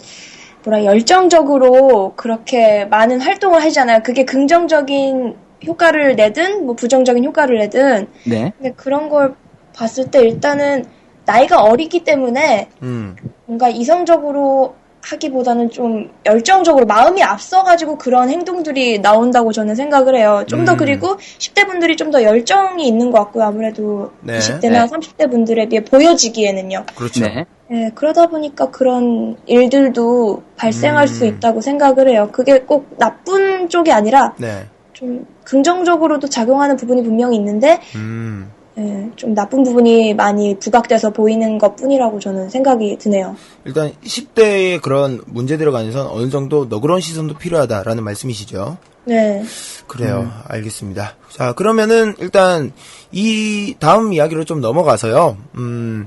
뭐라 0.65 0.85
열정적으로 0.85 2.15
그렇게 2.15 2.85
많은 2.85 3.21
활동을 3.21 3.63
하잖아요. 3.65 4.03
그게 4.05 4.25
긍정적인 4.25 5.37
효과를 5.67 6.15
내든 6.15 6.65
뭐 6.65 6.77
부정적인 6.77 7.25
효과를 7.25 7.59
내든 7.59 8.07
네. 8.25 8.53
근데 8.57 8.73
그런 8.77 9.09
걸 9.09 9.35
봤을 9.75 10.11
때 10.11 10.21
일단은 10.21 10.85
나이가 11.25 11.63
어리기 11.63 12.05
때문에 12.05 12.69
음, 12.83 13.17
뭔가 13.47 13.69
이성적으로 13.69 14.77
하기보다는 15.11 15.71
좀 15.71 16.11
열정적으로 16.25 16.87
마음이 16.87 17.23
앞서가지고 17.23 17.99
그런 17.99 18.31
행동들이 18.31 19.01
나온다고 19.01 19.53
저는 19.53 19.75
생각을 19.75 20.17
해요. 20.17 20.45
좀더 20.49 20.73
음. 20.73 20.77
그리고 20.77 21.17
10대 21.39 21.67
분들이 21.67 21.97
좀 21.97 22.07
더 22.07 22.23
열정이 22.23 22.87
있는 22.87 23.11
것 23.11 23.19
같고요. 23.19 23.45
아무래도 23.45 24.13
네. 24.21 24.39
20대나 24.39 24.61
네. 24.71 24.87
30대 24.87 25.29
분들에 25.29 25.69
비해 25.69 25.83
보여지기에는요. 25.83 26.85
그렇죠. 26.95 27.25
네. 27.25 27.45
예, 27.73 27.91
그러다 27.97 28.29
보니까 28.29 28.71
그런 28.71 29.37
일들도 29.47 30.45
발생할 30.57 31.05
음. 31.05 31.07
수 31.09 31.27
있다고 31.27 31.61
생각을 31.61 32.09
해요. 32.09 32.29
그게 32.31 32.61
꼭 32.61 32.97
나쁜 32.97 33.69
쪽이 33.69 33.91
아니라 33.91 34.35
네. 34.39 34.67
좀 34.93 35.27
긍정적으로도 35.43 36.29
작용하는 36.29 36.77
부분이 36.77 37.03
분명히 37.03 37.37
있는데 37.37 37.81
음. 37.97 38.53
예, 38.79 39.11
좀 39.17 39.35
나쁜 39.35 39.63
부분이 39.63 40.15
많이 40.15 40.59
부각돼서 40.59 41.11
보이는 41.11 41.57
것 41.59 41.77
뿐이라고 41.77 42.21
저는 42.21 42.51
생각이 42.51 42.99
드네요. 42.99 43.35
일단 43.65 43.93
10대의 44.05 44.83
그런 44.83 45.23
문제들에 45.27 45.71
관해서는 45.71 46.11
어느 46.11 46.29
정도 46.29 46.67
너그러운 46.69 47.01
시선도 47.01 47.37
필요하다라는 47.39 48.05
말씀이시죠. 48.05 48.77
네. 49.05 49.43
그래요. 49.87 50.31
알겠습니다. 50.49 51.17
자, 51.31 51.53
그러면은 51.53 52.15
일단 52.19 52.73
이 53.13 53.77
다음 53.79 54.13
이야기로 54.13 54.45
좀 54.45 54.61
넘어가서요. 54.61 55.37
음, 55.55 56.07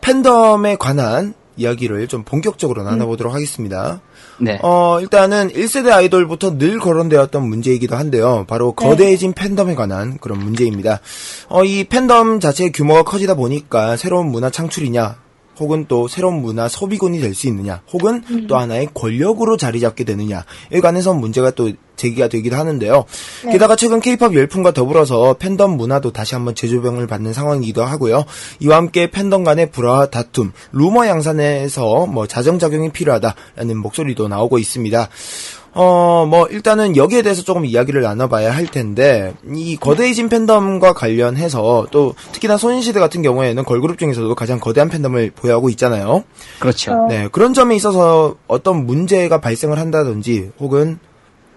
팬덤에 0.00 0.76
관한 0.76 1.34
이야기를 1.56 2.08
좀 2.08 2.24
본격적으로 2.24 2.82
나눠보도록 2.82 3.34
하겠습니다. 3.34 4.00
네. 4.40 4.58
어, 4.62 4.98
일단은 5.00 5.50
1세대 5.50 5.92
아이돌부터 5.92 6.56
늘 6.58 6.78
거론되었던 6.78 7.46
문제이기도 7.46 7.96
한데요. 7.96 8.44
바로 8.48 8.72
거대해진 8.72 9.32
팬덤에 9.32 9.74
관한 9.74 10.18
그런 10.18 10.38
문제입니다. 10.38 11.00
어, 11.48 11.64
이 11.64 11.84
팬덤 11.84 12.40
자체의 12.40 12.72
규모가 12.72 13.02
커지다 13.02 13.34
보니까 13.34 13.96
새로운 13.96 14.26
문화 14.28 14.50
창출이냐, 14.50 15.16
혹은 15.60 15.84
또 15.86 16.08
새로운 16.08 16.42
문화 16.42 16.68
소비군이 16.68 17.20
될 17.20 17.34
수 17.34 17.46
있느냐, 17.46 17.82
혹은 17.92 18.46
또 18.48 18.56
하나의 18.56 18.88
권력으로 18.92 19.56
자리 19.56 19.78
잡게 19.78 20.02
되느냐에 20.02 20.80
관해서 20.82 21.14
문제가 21.14 21.52
또 21.52 21.70
제기가 21.96 22.28
되기도 22.28 22.56
하는데요. 22.56 23.04
네. 23.44 23.52
게다가 23.52 23.76
최근 23.76 24.00
케이팝 24.00 24.34
열풍과 24.34 24.72
더불어서 24.72 25.34
팬덤 25.34 25.76
문화도 25.76 26.12
다시 26.12 26.34
한번 26.34 26.54
재조명을 26.54 27.06
받는 27.06 27.34
상황이기도 27.34 27.84
하고요. 27.84 28.24
이와 28.60 28.78
함께 28.78 29.10
팬덤 29.10 29.44
간의 29.44 29.70
불화와 29.70 30.06
다툼, 30.06 30.52
루머 30.72 31.06
양산에서 31.06 32.06
뭐 32.06 32.26
자정작용이 32.26 32.90
필요하다라는 32.90 33.76
목소리도 33.76 34.28
나오고 34.28 34.58
있습니다. 34.58 35.08
어, 35.72 36.26
뭐, 36.28 36.46
일단은 36.48 36.96
여기에 36.96 37.22
대해서 37.22 37.42
조금 37.42 37.64
이야기를 37.64 38.02
나눠봐야 38.02 38.54
할 38.54 38.66
텐데, 38.66 39.34
이 39.54 39.76
거대해진 39.76 40.28
팬덤과 40.28 40.94
관련해서 40.94 41.86
또, 41.92 42.14
특히나 42.32 42.56
소년시대 42.56 42.98
같은 42.98 43.22
경우에는 43.22 43.64
걸그룹 43.64 43.98
중에서도 43.98 44.34
가장 44.34 44.58
거대한 44.58 44.88
팬덤을 44.88 45.30
보유하고 45.30 45.68
있잖아요. 45.70 46.24
그렇죠. 46.58 46.92
어, 46.92 47.06
네, 47.08 47.28
그런 47.30 47.54
점에 47.54 47.76
있어서 47.76 48.34
어떤 48.48 48.84
문제가 48.84 49.40
발생을 49.40 49.78
한다든지, 49.78 50.50
혹은 50.58 50.98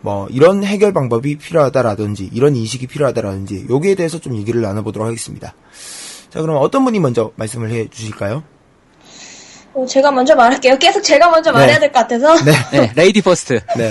뭐, 0.01 0.27
이런 0.29 0.63
해결 0.63 0.93
방법이 0.93 1.37
필요하다라든지, 1.37 2.29
이런 2.33 2.55
인식이 2.55 2.87
필요하다라든지, 2.87 3.65
여기에 3.69 3.95
대해서 3.95 4.19
좀 4.19 4.35
얘기를 4.35 4.61
나눠보도록 4.61 5.07
하겠습니다. 5.07 5.55
자, 6.29 6.41
그럼 6.41 6.57
어떤 6.59 6.83
분이 6.83 6.99
먼저 6.99 7.31
말씀을 7.35 7.71
해 7.71 7.87
주실까요? 7.89 8.43
어, 9.73 9.85
제가 9.85 10.11
먼저 10.11 10.35
말할게요. 10.35 10.77
계속 10.77 11.01
제가 11.01 11.29
먼저 11.29 11.51
네. 11.51 11.57
말해야 11.59 11.79
될 11.79 11.91
것 11.91 11.99
같아서. 11.99 12.35
네, 12.71 12.91
레이디 12.95 13.21
퍼스트. 13.21 13.59
네. 13.77 13.89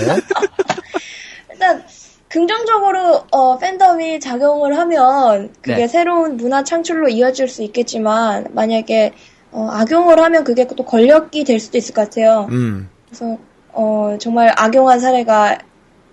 일단 1.51 1.83
긍정적으로 2.29 3.23
어, 3.31 3.57
팬덤이 3.57 4.19
작용을 4.19 4.77
하면 4.77 5.53
그게 5.61 5.75
네. 5.75 5.87
새로운 5.87 6.37
문화 6.37 6.63
창출로 6.63 7.09
이어질 7.09 7.47
수 7.47 7.61
있겠지만 7.63 8.47
만약에 8.51 9.13
어, 9.51 9.67
악용을 9.71 10.19
하면 10.19 10.43
그게 10.43 10.65
또 10.67 10.83
권력이 10.83 11.43
될 11.43 11.59
수도 11.59 11.77
있을 11.77 11.93
것 11.93 12.09
같아요. 12.09 12.47
음, 12.49 12.89
그래서 13.07 13.37
어, 13.71 14.15
정말 14.19 14.51
악용한 14.57 14.99
사례가 14.99 15.59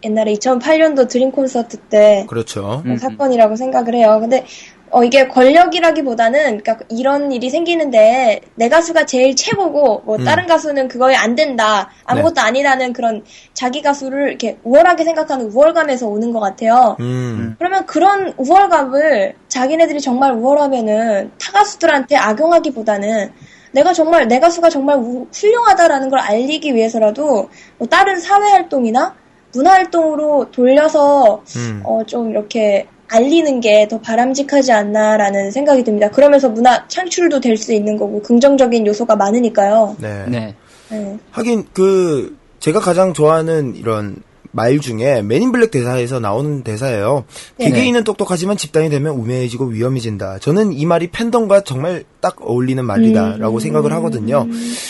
옛날에 0.03 0.33
2008년도 0.35 1.09
드림 1.09 1.31
콘서트 1.31 1.77
때 1.79 2.27
그렇죠. 2.29 2.83
음. 2.87 2.97
사건이라고 2.97 3.57
생각을 3.57 3.95
해요. 3.95 4.18
근데 4.21 4.45
어, 4.93 5.05
이게 5.05 5.28
권력이라기보다는 5.28 6.59
그러니까 6.59 6.78
이런 6.88 7.30
일이 7.32 7.49
생기는데 7.51 8.41
내 8.57 8.68
가수가 8.68 9.07
제일 9.07 9.36
최고고 9.36 10.03
뭐 10.05 10.16
음. 10.16 10.24
다른 10.24 10.47
가수는 10.47 10.88
그거에 10.88 11.14
안 11.14 11.34
된다 11.34 11.91
아무것도 12.05 12.41
아니라는 12.41 12.93
그런 12.93 13.22
자기 13.55 13.82
가수를 13.82 14.28
이렇게 14.28 14.59
우월하게 14.64 15.05
생각하는 15.05 15.47
우월감에서 15.53 16.07
오는 16.09 16.32
것 16.32 16.41
같아요. 16.41 16.97
음, 17.01 17.55
그러면 17.59 17.86
그런 17.86 18.32
우월감을 18.36 19.34
자기네들이 19.49 20.01
정말 20.01 20.32
우월하면은 20.32 21.30
타 21.41 21.53
가수들한테 21.53 22.16
악용하기보다는 22.16 23.32
내가 23.72 23.93
정말 23.93 24.26
내 24.26 24.41
가수가 24.41 24.68
정말 24.70 24.97
우- 24.99 25.26
훌륭하다라는 25.32 26.11
걸 26.11 26.18
알리기 26.18 26.74
위해서라도 26.74 27.49
뭐 27.78 27.88
다른 27.88 28.18
사회 28.18 28.51
활동이나 28.51 29.14
문화 29.55 29.72
활동으로 29.72 30.51
돌려서 30.51 31.43
음. 31.57 31.80
어, 31.84 32.03
좀 32.07 32.30
이렇게 32.30 32.86
알리는 33.11 33.61
게 33.61 33.89
더 33.91 34.01
바람직하지 34.01 34.73
않나라는 34.73 35.51
생각이 35.51 35.83
듭니다. 35.85 36.11
그러면서 36.11 36.49
문화 36.49 36.87
창출도 36.89 37.41
될 37.41 37.57
수 37.57 37.73
있는 37.75 37.97
거고 37.97 38.23
긍정적인 38.23 38.87
요소가 38.87 39.17
많으니까요. 39.17 39.97
네. 39.99 40.25
네. 40.29 40.55
네. 40.91 41.19
하긴 41.31 41.67
그 41.73 42.37
제가 42.61 42.81
가장 42.81 43.13
좋아하는 43.13 43.75
이런 43.77 44.17
말 44.53 44.81
중에 44.81 45.23
맨인 45.23 45.53
블랙 45.53 45.71
대사에서 45.71 46.19
나오는 46.21 46.63
대사예요. 46.63 47.25
네. 47.57 47.67
개개인은 47.67 48.05
똑똑하지만 48.05 48.57
집단이 48.57 48.91
되면 48.91 49.13
우매해지고 49.15 49.67
위험해진다. 49.67 50.39
저는 50.41 50.73
이 50.73 50.87
말이 50.87 51.09
팬덤과 51.09 51.63
정말 51.63 52.05
딱 52.21 52.37
어울리는 52.41 52.85
말이다라고 52.85 53.59
음. 53.59 53.61
생각을 53.61 53.93
하거든요. 53.95 54.47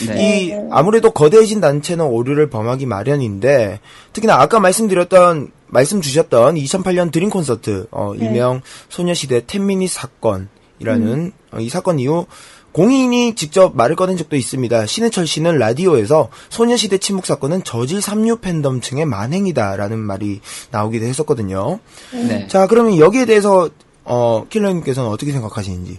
네. 0.07 0.45
이 0.47 0.55
아무래도 0.71 1.11
거대해진 1.11 1.61
단체는 1.61 2.05
오류를 2.07 2.49
범하기 2.51 2.87
마련인데 2.87 3.81
특히나 4.13 4.41
아까 4.41 4.61
말씀드렸던 4.61 5.51
말씀 5.71 6.01
주셨던 6.01 6.57
2008년 6.57 7.13
드림 7.13 7.31
콘서트 7.31 7.87
어, 7.91 8.13
네. 8.17 8.27
일명 8.27 8.61
소녀시대 8.89 9.47
텐미니 9.47 9.87
사건이라는 9.89 11.33
어, 11.53 11.61
이 11.61 11.69
사건 11.69 11.99
이후 11.99 12.27
공인이 12.73 13.35
직접 13.35 13.75
말을 13.75 13.97
꺼낸 13.97 14.17
적도 14.17 14.37
있습니다. 14.37 14.87
신해철 14.87 15.27
씨는 15.27 15.59
라디오에서 15.59 16.29
소녀시대 16.51 16.99
침묵 16.99 17.27
사건은 17.27 17.65
저질 17.65 18.01
삼류 18.01 18.37
팬덤 18.37 18.81
층의 18.81 19.07
만행이다라는 19.07 19.99
말이 19.99 20.41
나오기도 20.71 21.05
했었거든요. 21.07 21.81
네. 22.13 22.47
자, 22.47 22.69
그러면 22.69 22.97
여기에 22.97 23.25
대해서 23.25 23.69
어, 24.05 24.47
킬러님께서는 24.49 25.11
어떻게 25.11 25.33
생각하시는지? 25.33 25.99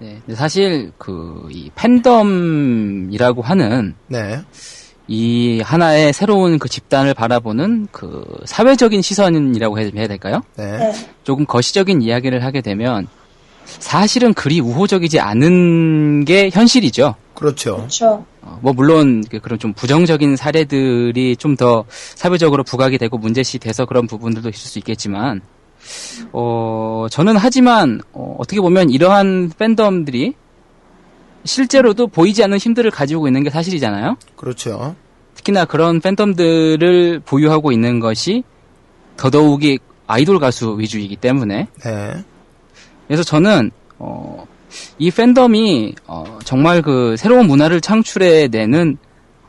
네. 0.00 0.20
사실 0.34 0.92
그 0.98 1.32
이 1.50 1.70
팬덤이라고 1.74 3.42
하는 3.42 3.94
네. 4.08 4.42
이 5.08 5.60
하나의 5.64 6.12
새로운 6.12 6.58
그 6.58 6.68
집단을 6.68 7.12
바라보는 7.14 7.88
그 7.90 8.24
사회적인 8.44 9.02
시선이라고 9.02 9.78
해- 9.78 9.90
해야 9.94 10.06
될까요? 10.06 10.42
네. 10.56 10.78
네. 10.78 10.92
조금 11.24 11.44
거시적인 11.44 12.02
이야기를 12.02 12.44
하게 12.44 12.60
되면 12.60 13.08
사실은 13.64 14.32
그리 14.34 14.60
우호적이지 14.60 15.20
않은 15.20 16.24
게 16.24 16.50
현실이죠. 16.52 17.14
그렇죠. 17.34 17.76
그렇죠. 17.78 18.24
어, 18.42 18.58
뭐 18.62 18.72
물론 18.72 19.24
그- 19.28 19.40
그런 19.40 19.58
좀 19.58 19.72
부정적인 19.72 20.36
사례들이 20.36 21.36
좀 21.36 21.56
더 21.56 21.84
사회적으로 21.90 22.62
부각이 22.64 22.98
되고 22.98 23.18
문제시 23.18 23.58
돼서 23.58 23.84
그런 23.86 24.06
부분들도 24.06 24.48
있을 24.48 24.58
수 24.70 24.78
있겠지만 24.78 25.40
어 26.32 27.06
저는 27.10 27.36
하지만 27.36 28.00
어, 28.12 28.36
어떻게 28.38 28.60
보면 28.60 28.90
이러한 28.90 29.52
팬덤들이 29.58 30.34
실제로도 31.44 32.06
보이지 32.08 32.42
않는 32.44 32.58
힘들을 32.58 32.90
가지고 32.90 33.26
있는 33.26 33.42
게 33.42 33.50
사실이잖아요. 33.50 34.16
그렇죠. 34.36 34.94
특히나 35.34 35.64
그런 35.64 36.00
팬덤들을 36.00 37.20
보유하고 37.24 37.72
있는 37.72 38.00
것이 38.00 38.44
더더욱이 39.16 39.78
아이돌 40.06 40.38
가수 40.38 40.76
위주이기 40.78 41.16
때문에 41.16 41.68
네. 41.84 42.24
그래서 43.06 43.22
저는 43.22 43.70
어, 43.98 44.46
이 44.98 45.10
팬덤이 45.10 45.94
어, 46.06 46.38
정말 46.44 46.82
그 46.82 47.16
새로운 47.16 47.46
문화를 47.46 47.80
창출해 47.80 48.48
내는 48.48 48.98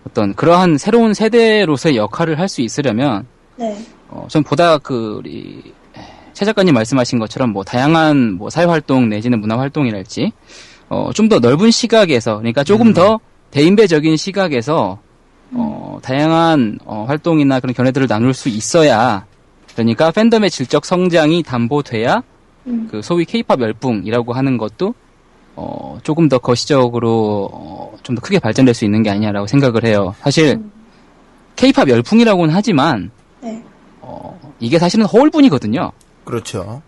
어떤 0.07 0.33
그러한 0.33 0.77
새로운 0.77 1.13
세대로서의 1.13 1.95
역할을 1.97 2.39
할 2.39 2.47
수 2.49 2.61
있으려면 2.61 3.25
네. 3.55 3.77
어, 4.09 4.25
전 4.29 4.43
보다 4.43 4.77
그 4.77 5.17
우리 5.19 5.73
최 6.33 6.45
작가님 6.45 6.73
말씀하신 6.73 7.19
것처럼 7.19 7.51
뭐 7.51 7.63
다양한 7.63 8.33
뭐 8.33 8.49
사회 8.49 8.65
활동 8.65 9.09
내지는 9.09 9.39
문화 9.39 9.57
활동이랄지 9.59 10.31
어, 10.93 11.11
좀 11.13 11.27
더 11.29 11.39
넓은 11.39 11.71
시각에서 11.71 12.37
그러니까 12.37 12.63
조금 12.63 12.87
음. 12.87 12.93
더 12.93 13.19
대인배적인 13.51 14.17
시각에서 14.17 14.99
어, 15.51 15.99
다양한 16.01 16.79
어, 16.85 17.05
활동이나 17.07 17.59
그런 17.59 17.73
견해들을 17.73 18.07
나눌 18.07 18.33
수 18.33 18.49
있어야 18.49 19.25
그러니까 19.73 20.11
팬덤의 20.11 20.49
질적 20.51 20.85
성장이 20.85 21.43
담보돼야 21.43 22.21
음. 22.67 22.87
그 22.91 23.01
소위 23.01 23.25
케이팝 23.25 23.59
열풍이라고 23.61 24.33
하는 24.33 24.57
것도 24.57 24.93
어, 25.55 25.97
조금 26.03 26.29
더 26.29 26.37
거시적으로 26.39 27.49
어, 27.53 27.93
좀 28.03 28.15
더 28.15 28.21
크게 28.21 28.39
발전될 28.39 28.73
수 28.73 28.85
있는 28.85 29.01
게 29.03 29.09
아니냐라고 29.09 29.47
생각을 29.47 29.83
해요. 29.85 30.13
사실 30.21 30.59
케이팝 31.55 31.87
열풍이라고는 31.89 32.53
하지만 32.53 33.11
네. 33.41 33.63
어, 34.01 34.37
이게 34.59 34.77
사실은 34.79 35.05
허울뿐이거든요. 35.05 35.91
그렇죠. 36.25 36.81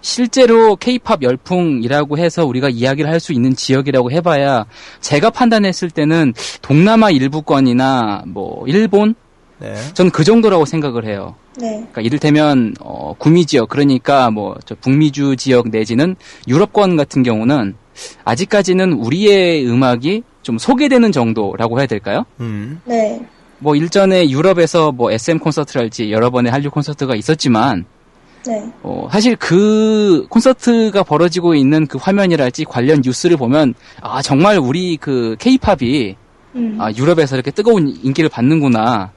실제로 0.00 0.76
케이팝 0.76 1.22
열풍이라고 1.22 2.18
해서 2.18 2.46
우리가 2.46 2.68
이야기를 2.68 3.10
할 3.10 3.20
수 3.20 3.32
있는 3.34 3.54
지역이라고 3.54 4.10
해봐야 4.12 4.64
제가 5.00 5.28
판단했을 5.30 5.90
때는 5.90 6.32
동남아 6.62 7.10
일부권이나 7.10 8.22
뭐 8.26 8.64
일본 8.66 9.14
네. 9.58 9.74
저는 9.92 10.10
그 10.10 10.24
정도라고 10.24 10.64
생각을 10.64 11.04
해요. 11.04 11.34
네. 11.58 11.68
그러니까 11.72 12.00
이를테면 12.00 12.74
어, 12.80 13.14
구미 13.18 13.44
지역 13.44 13.68
그러니까 13.68 14.30
뭐 14.30 14.56
저 14.64 14.74
북미주 14.74 15.36
지역 15.36 15.68
내지는 15.68 16.16
유럽권 16.48 16.96
같은 16.96 17.22
경우는 17.22 17.74
아직까지는 18.24 18.94
우리의 18.94 19.66
음악이 19.68 20.22
좀 20.42 20.56
소개되는 20.56 21.12
정도라고 21.12 21.78
해야 21.78 21.86
될까요? 21.86 22.24
음. 22.40 22.80
네. 22.86 23.20
뭐 23.58 23.76
일전에 23.76 24.30
유럽에서 24.30 24.92
뭐 24.92 25.12
SM 25.12 25.38
콘서트랄지 25.40 26.10
여러 26.10 26.30
번의 26.30 26.50
한류 26.50 26.70
콘서트가 26.70 27.14
있었지만 27.14 27.84
네. 28.46 28.72
어, 28.82 29.08
사실 29.12 29.36
그 29.36 30.26
콘서트가 30.28 31.02
벌어지고 31.02 31.54
있는 31.54 31.86
그 31.86 31.98
화면이랄지 31.98 32.64
관련 32.64 33.02
뉴스를 33.04 33.36
보면 33.36 33.74
아 34.00 34.22
정말 34.22 34.58
우리 34.58 34.96
그 34.96 35.36
케이팝이 35.38 36.16
음. 36.56 36.76
아, 36.80 36.90
유럽에서 36.92 37.36
이렇게 37.36 37.50
뜨거운 37.50 37.88
인기를 38.02 38.28
받는구나 38.28 39.12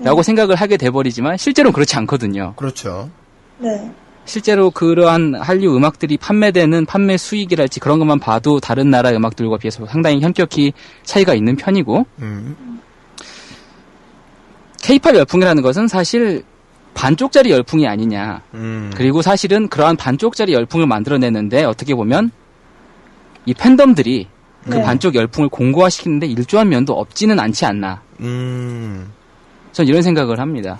라고 0.00 0.22
생각을 0.22 0.54
하게 0.54 0.76
돼버리지만 0.76 1.36
실제로는 1.36 1.72
그렇지 1.72 1.96
않거든요. 1.96 2.54
그렇죠. 2.56 3.10
네. 3.58 3.90
실제로 4.24 4.70
그러한 4.70 5.34
한류 5.34 5.74
음악들이 5.74 6.18
판매되는 6.18 6.84
판매 6.84 7.16
수익이랄지 7.16 7.80
그런 7.80 7.98
것만 7.98 8.20
봐도 8.20 8.60
다른 8.60 8.90
나라 8.90 9.10
음악들과 9.10 9.56
비해서 9.56 9.86
상당히 9.86 10.20
현격히 10.20 10.74
차이가 11.02 11.34
있는 11.34 11.56
편이고 11.56 12.06
음. 12.20 12.80
케이팝 14.82 15.16
열풍이라는 15.16 15.62
것은 15.62 15.88
사실 15.88 16.44
반쪽짜리 16.94 17.50
열풍이 17.50 17.86
아니냐. 17.86 18.42
음. 18.54 18.90
그리고 18.94 19.22
사실은 19.22 19.68
그러한 19.68 19.96
반쪽짜리 19.96 20.52
열풍을 20.52 20.86
만들어내는데 20.86 21.64
어떻게 21.64 21.94
보면 21.94 22.30
이 23.46 23.54
팬덤들이 23.54 24.26
그 24.64 24.74
네. 24.74 24.82
반쪽 24.82 25.14
열풍을 25.14 25.48
공고화시키는데 25.48 26.26
일조한 26.26 26.68
면도 26.68 26.94
없지는 26.94 27.38
않지 27.38 27.64
않나. 27.64 28.02
음. 28.20 29.12
전 29.72 29.86
이런 29.86 30.02
생각을 30.02 30.40
합니다. 30.40 30.78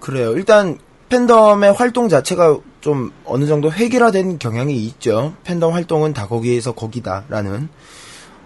그래요. 0.00 0.32
일단 0.32 0.78
팬덤의 1.08 1.72
활동 1.72 2.08
자체가 2.08 2.58
좀 2.80 3.12
어느 3.24 3.46
정도 3.46 3.70
획일화된 3.70 4.38
경향이 4.38 4.76
있죠. 4.86 5.34
팬덤 5.44 5.72
활동은 5.72 6.12
다 6.12 6.26
거기에서 6.26 6.72
거기다라는. 6.72 7.68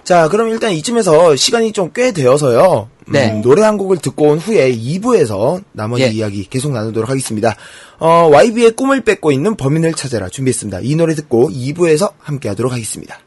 자, 0.09 0.27
그럼 0.31 0.49
일단 0.49 0.73
이쯤에서 0.73 1.37
시간이 1.37 1.73
좀 1.73 1.91
꽤 1.95 2.13
되어서요. 2.13 2.89
음, 3.09 3.13
네. 3.13 3.31
노래 3.43 3.61
한 3.61 3.77
곡을 3.77 3.99
듣고 3.99 4.29
온 4.31 4.39
후에 4.39 4.75
2부에서 4.75 5.63
나머지 5.73 6.05
예. 6.05 6.09
이야기 6.09 6.47
계속 6.49 6.73
나누도록 6.73 7.11
하겠습니다. 7.11 7.55
어, 7.99 8.31
YB의 8.33 8.71
꿈을 8.71 9.03
뺏고 9.03 9.33
있는 9.33 9.55
범인을 9.55 9.93
찾아라 9.93 10.31
준비했습니다. 10.31 10.81
이 10.83 10.95
노래 10.97 11.15
듣고 11.15 11.51
2부에서 11.51 12.13
함께 12.21 12.49
하도록 12.49 12.73
하겠습니다. 12.73 13.19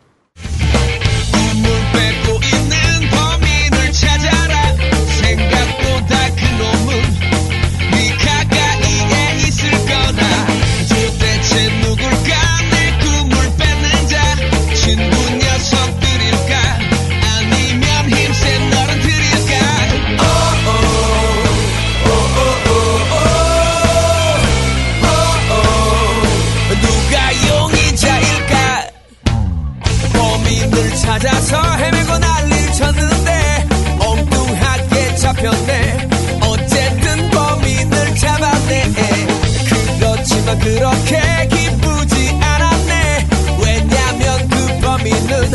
그렇지만 40.59 40.59
그렇게 40.59 41.47
기쁘지 41.47 42.29
않았네. 42.41 43.27
왜냐면 43.63 44.49
그 44.49 44.79
범인은 44.81 45.51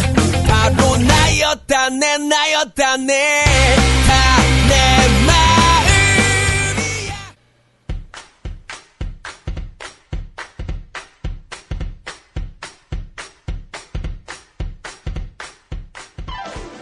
바로 0.46 0.96
나였다네 0.96 2.18
나였다네. 2.18 3.44
다 4.06 4.36
내 4.68 4.74
마음이야. 5.26 7.14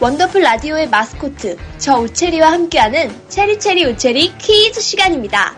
원더풀 0.00 0.42
라디오의 0.42 0.88
마스코트, 0.88 1.56
저 1.78 1.98
우체리와 1.98 2.52
함께하는 2.52 3.28
체리체리 3.28 3.84
우체리 3.86 4.36
퀴즈 4.38 4.80
시간입니다. 4.80 5.54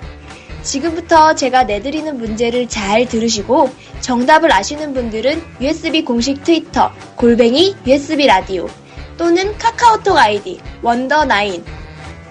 지금부터 0.67 1.35
제가 1.37 1.63
내드리는 1.65 2.19
문제를 2.19 2.69
잘 2.69 3.07
들으시고 3.07 3.71
정답을 4.01 4.53
아시는 4.53 4.93
분들은 4.95 5.41
USB 5.61 6.05
공식 6.05 6.43
트위터 6.43 6.93
골뱅이 7.15 7.77
USB 7.87 8.27
라디오 8.27 8.69
또는 9.17 9.57
카카오톡 9.57 10.17
아이디 10.17 10.61
원더9 10.83 11.63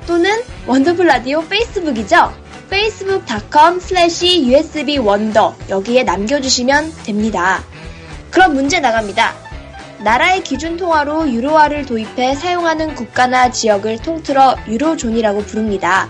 또는 0.06 0.32
원더풀 0.68 1.08
라디오 1.08 1.42
페이스북이죠. 1.48 2.32
facebook.com 2.68 3.78
slash 3.78 4.26
usb 4.52 4.98
원더 5.00 5.56
여기에 5.70 6.04
남겨주시면 6.04 6.94
됩니다. 7.06 7.64
그럼 8.32 8.54
문제 8.54 8.80
나갑니다. 8.80 9.34
나라의 10.04 10.44
기준 10.44 10.76
통화로 10.76 11.32
유로화를 11.32 11.86
도입해 11.86 12.36
사용하는 12.36 12.96
국가나 12.96 13.50
지역을 13.50 14.00
통틀어 14.00 14.58
유로존이라고 14.68 15.44
부릅니다. 15.44 16.10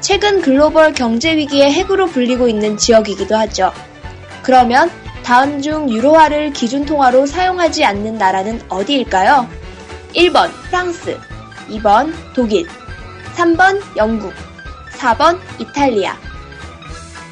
최근 0.00 0.40
글로벌 0.40 0.92
경제 0.92 1.36
위기의 1.36 1.72
핵으로 1.72 2.06
불리고 2.06 2.48
있는 2.48 2.76
지역이기도 2.76 3.36
하죠. 3.36 3.72
그러면 4.42 4.90
다음 5.24 5.60
중 5.60 5.90
유로화를 5.90 6.52
기준 6.52 6.86
통화로 6.86 7.26
사용하지 7.26 7.84
않는 7.84 8.16
나라는 8.16 8.62
어디일까요? 8.68 9.48
1번 10.14 10.50
프랑스, 10.64 11.18
2번 11.68 12.14
독일, 12.34 12.66
3번 13.36 13.82
영국, 13.96 14.32
4번 14.98 15.38
이탈리아. 15.58 16.16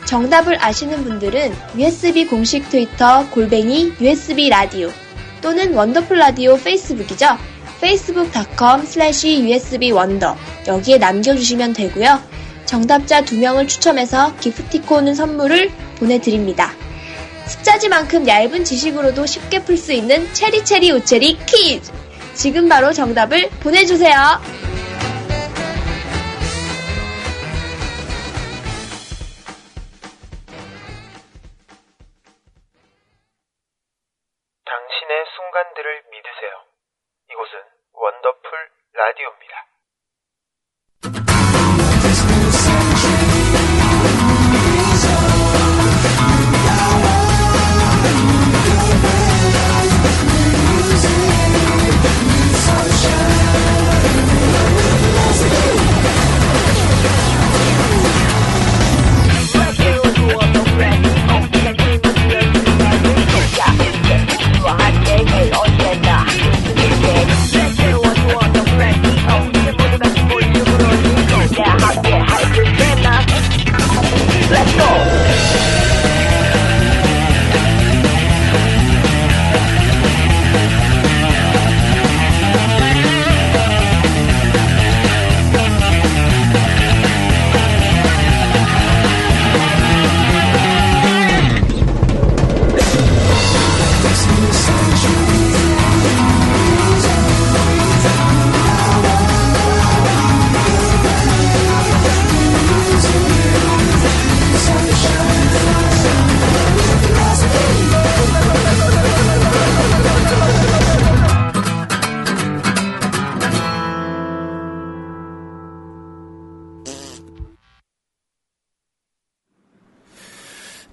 정답을 0.05 0.63
아시는 0.63 1.05
분들은 1.05 1.55
USB 1.77 2.27
공식 2.27 2.69
트위터 2.69 3.29
골뱅이 3.31 3.93
USB 4.01 4.49
라디오 4.51 4.91
또는 5.41 5.75
원더풀 5.75 6.19
라디오 6.19 6.57
페이스북이죠. 6.57 7.39
facebook.com 7.79 8.83
slash 8.83 9.27
usb 9.27 9.93
원더 9.93 10.37
여기에 10.69 10.99
남겨주시면 10.99 11.73
되고요. 11.73 12.21
정답자 12.67 13.23
2명을 13.23 13.69
추첨해서 13.69 14.35
기프티콘 14.37 15.15
선물을 15.15 15.71
보내드립니다. 15.99 16.73
숫자지만큼 17.47 18.27
얇은 18.27 18.65
지식으로도 18.65 19.25
쉽게 19.25 19.63
풀 19.63 19.77
수 19.77 19.93
있는 19.93 20.33
체리체리 20.35 20.91
우체리 20.91 21.39
퀴즈! 21.47 21.93
지금 22.35 22.69
바로 22.69 22.93
정답을 22.93 23.49
보내주세요. 23.63 24.13
당신의 34.65 35.25
순간들을 35.37 36.03
믿으세요. 36.11 36.65
이곳은 37.31 37.59
원더풀 37.93 38.51
라디오입니다. 38.93 39.66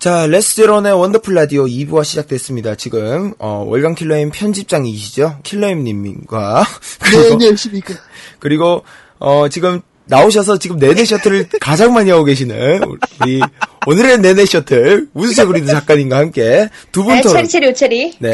자, 0.04 0.28
레스제론의 0.28 0.92
원더풀 1.00 1.34
라디오 1.34 1.64
2부가 1.64 2.04
시작됐습니다. 2.04 2.76
지금, 2.76 3.34
어, 3.40 3.64
월간 3.66 3.96
킬러임 3.96 4.32
편집장이시죠? 4.32 5.38
킬러임 5.44 5.86
님과, 5.86 6.66
그리고, 7.00 7.22
네, 7.22 7.32
안녕하십니까. 7.32 7.94
그리고, 8.40 8.84
어, 9.20 9.48
지금 9.48 9.80
나오셔서 10.08 10.60
지금 10.60 10.78
네네 10.78 11.06
셔틀을 11.06 11.48
가장 11.62 11.94
많이 11.94 12.12
하고 12.12 12.26
계시는, 12.26 12.82
우리, 13.22 13.40
오늘의 13.88 14.18
네네 14.20 14.46
셔틀, 14.46 15.08
우수세 15.14 15.46
그리드 15.46 15.68
작가님과 15.68 16.18
함께 16.18 16.68
두분 16.92 17.16
네, 17.16 17.22
토론. 17.22 17.38
체리 17.38 17.48
체리 17.48 17.68
우체리. 17.70 18.14
네. 18.20 18.34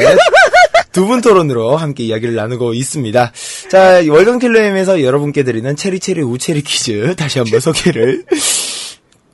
두 0.90 1.06
분 1.06 1.20
토론으로 1.20 1.76
함께 1.76 2.02
이야기를 2.02 2.34
나누고 2.34 2.74
있습니다. 2.74 3.32
자, 3.70 4.02
월간 4.08 4.40
킬러임에서 4.40 5.04
여러분께 5.04 5.44
드리는 5.44 5.76
체리 5.76 6.00
체리 6.00 6.20
우체리 6.22 6.62
퀴즈 6.62 7.14
다시 7.16 7.38
한번 7.38 7.60
소개를 7.60 8.24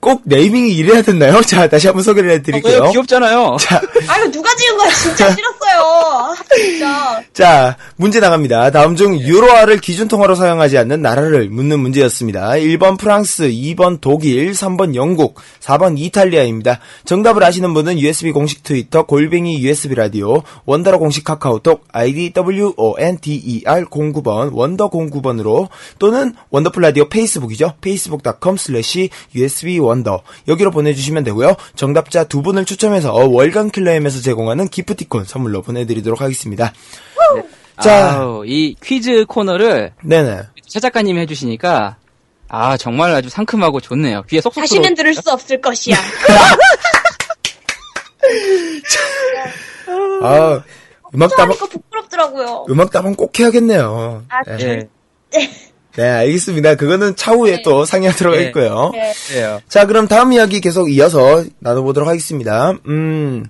꼭 0.06 0.22
네이밍이 0.22 0.70
이래야 0.70 1.02
됐나요? 1.02 1.42
자, 1.42 1.66
다시 1.66 1.88
한번 1.88 2.04
소개를 2.04 2.30
해드릴게요. 2.30 2.80
왜요? 2.80 2.90
귀엽잖아요. 2.92 3.56
자, 3.58 3.82
아 4.06 4.18
이거 4.18 4.30
누가 4.30 4.54
지은 4.54 4.76
거야? 4.76 4.88
진짜 4.90 5.34
싫었어요. 5.34 5.80
아, 5.80 6.34
진짜. 6.54 7.22
자, 7.32 7.76
문제 7.96 8.20
나갑니다. 8.20 8.70
다음 8.70 8.94
중 8.94 9.18
유로화를 9.18 9.80
기준통화로 9.80 10.36
사용하지 10.36 10.78
않는 10.78 11.02
나라를 11.02 11.48
묻는 11.48 11.80
문제였습니다. 11.80 12.50
1번 12.50 12.98
프랑스, 12.98 13.48
2번 13.48 14.00
독일, 14.00 14.52
3번 14.52 14.94
영국, 14.94 15.40
4번 15.58 15.98
이탈리아입니다. 15.98 16.78
정답을 17.04 17.42
아시는 17.42 17.74
분은 17.74 17.98
USB 17.98 18.30
공식 18.30 18.62
트위터, 18.62 19.06
골뱅이 19.06 19.60
USB 19.60 19.96
라디오, 19.96 20.44
원더러 20.66 20.98
공식 20.98 21.24
카카오톡, 21.24 21.82
ID 21.90 22.32
WONDER 22.36 23.86
09번, 23.86 24.50
원더 24.52 24.88
09번으로 24.90 25.68
또는 25.98 26.32
원더풀 26.50 26.80
라디오 26.80 27.08
페이스북이죠. 27.08 27.74
facebook.com 27.82 28.54
slash 28.54 29.08
USB 29.34 29.80
원 29.80 29.95
더. 30.02 30.22
여기로 30.48 30.70
보내주시면 30.70 31.24
되고요. 31.24 31.56
정답자 31.74 32.24
두 32.24 32.42
분을 32.42 32.64
추첨해서 32.64 33.12
월간 33.12 33.70
킬러엠에서 33.70 34.20
제공하는 34.20 34.68
기프티콘 34.68 35.24
선물로 35.24 35.62
보내드리도록 35.62 36.20
하겠습니다. 36.20 36.72
자. 37.80 38.12
아우, 38.20 38.44
이 38.46 38.74
퀴즈 38.82 39.24
코너를 39.26 39.92
네네. 40.02 40.42
최 40.66 40.80
작가님이 40.80 41.20
해주시니까 41.20 41.96
아 42.48 42.76
정말 42.76 43.12
아주 43.12 43.28
상큼하고 43.28 43.80
좋네요. 43.80 44.22
귀에 44.28 44.40
쏙쏙 44.40 44.62
다시는. 44.62 44.94
들을 44.94 45.14
수 45.14 45.22
없을 45.30 45.60
것이야. 45.60 45.96
아, 50.22 50.62
음악 51.14 51.36
따방, 51.36 51.56
부끄럽더라고요. 51.56 52.66
음악 52.70 52.90
따방 52.90 53.14
꼭 53.14 53.38
해야겠네요. 53.38 54.24
아, 54.28 54.56
네. 54.56 54.88
예, 55.34 55.50
네, 55.96 56.08
알겠습니다. 56.08 56.74
그거는 56.76 57.16
차후에 57.16 57.62
또 57.62 57.84
상의하도록 57.84 58.34
네. 58.34 58.38
하겠고요. 58.38 58.90
네. 58.92 59.12
그래요. 59.28 59.60
자, 59.68 59.86
그럼 59.86 60.08
다음 60.08 60.32
이야기 60.32 60.60
계속 60.60 60.90
이어서 60.90 61.44
나눠보도록 61.58 62.08
하겠습니다. 62.08 62.74
음, 62.86 63.46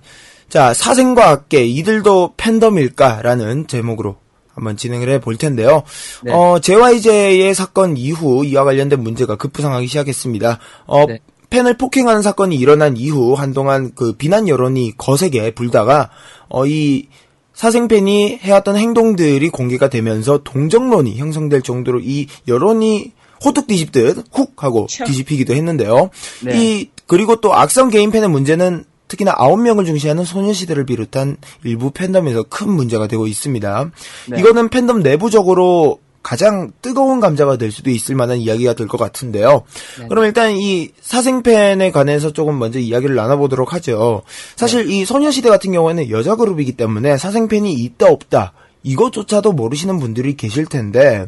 자, 0.48 0.72
사생과 0.72 1.28
학계, 1.28 1.64
이들도 1.64 2.34
팬덤일까라는 2.36 3.66
제목으로 3.66 4.16
한번 4.54 4.76
진행을 4.76 5.08
해 5.10 5.18
볼 5.18 5.36
텐데요. 5.36 5.82
네. 6.22 6.32
어, 6.32 6.58
JYJ의 6.60 7.54
사건 7.54 7.96
이후 7.96 8.44
이와 8.44 8.64
관련된 8.64 9.00
문제가 9.02 9.36
급부상하기 9.36 9.86
시작했습니다. 9.88 10.58
어, 10.86 11.06
네. 11.06 11.18
팬을 11.50 11.76
폭행하는 11.76 12.22
사건이 12.22 12.56
일어난 12.56 12.96
이후 12.96 13.34
한동안 13.34 13.92
그 13.94 14.14
비난 14.14 14.48
여론이 14.48 14.94
거세게 14.96 15.52
불다가 15.54 16.10
어, 16.48 16.66
이 16.66 17.08
사생팬이 17.56 18.38
해왔던 18.42 18.76
행동들이 18.76 19.48
공개가 19.48 19.88
되면서 19.88 20.38
동정론이 20.44 21.16
형성될 21.16 21.62
정도로 21.62 22.00
이 22.02 22.26
여론이 22.46 23.12
호뚝 23.44 23.66
뒤집듯 23.66 24.26
훅 24.32 24.62
하고 24.62 24.86
뒤집히기도 24.86 25.54
했는데요. 25.54 26.10
네. 26.44 26.52
이 26.54 26.90
그리고 27.06 27.36
또 27.36 27.54
악성 27.54 27.88
개인 27.88 28.10
팬의 28.10 28.28
문제는 28.28 28.84
특히나 29.08 29.32
아홉 29.36 29.60
명을 29.60 29.84
중시하는 29.84 30.24
소녀시대를 30.24 30.84
비롯한 30.84 31.38
일부 31.64 31.90
팬덤에서 31.92 32.42
큰 32.44 32.70
문제가 32.70 33.06
되고 33.06 33.26
있습니다. 33.26 33.90
네. 34.28 34.40
이거는 34.40 34.68
팬덤 34.68 35.02
내부적으로 35.02 36.00
가장 36.26 36.72
뜨거운 36.82 37.20
감자가 37.20 37.56
될 37.56 37.70
수도 37.70 37.88
있을 37.90 38.16
만한 38.16 38.38
이야기가 38.38 38.74
될 38.74 38.88
것 38.88 38.96
같은데요. 38.98 39.62
그럼 40.08 40.24
일단 40.24 40.56
이 40.56 40.90
사생팬에 41.00 41.92
관해서 41.92 42.32
조금 42.32 42.58
먼저 42.58 42.80
이야기를 42.80 43.14
나눠보도록 43.14 43.72
하죠. 43.74 44.22
사실 44.56 44.90
이 44.90 45.04
소녀시대 45.04 45.48
같은 45.48 45.70
경우에는 45.70 46.10
여자 46.10 46.34
그룹이기 46.34 46.72
때문에 46.72 47.16
사생팬이 47.16 47.72
있다 47.74 48.08
없다 48.10 48.54
이것조차도 48.82 49.52
모르시는 49.52 50.00
분들이 50.00 50.34
계실 50.36 50.66
텐데 50.66 51.26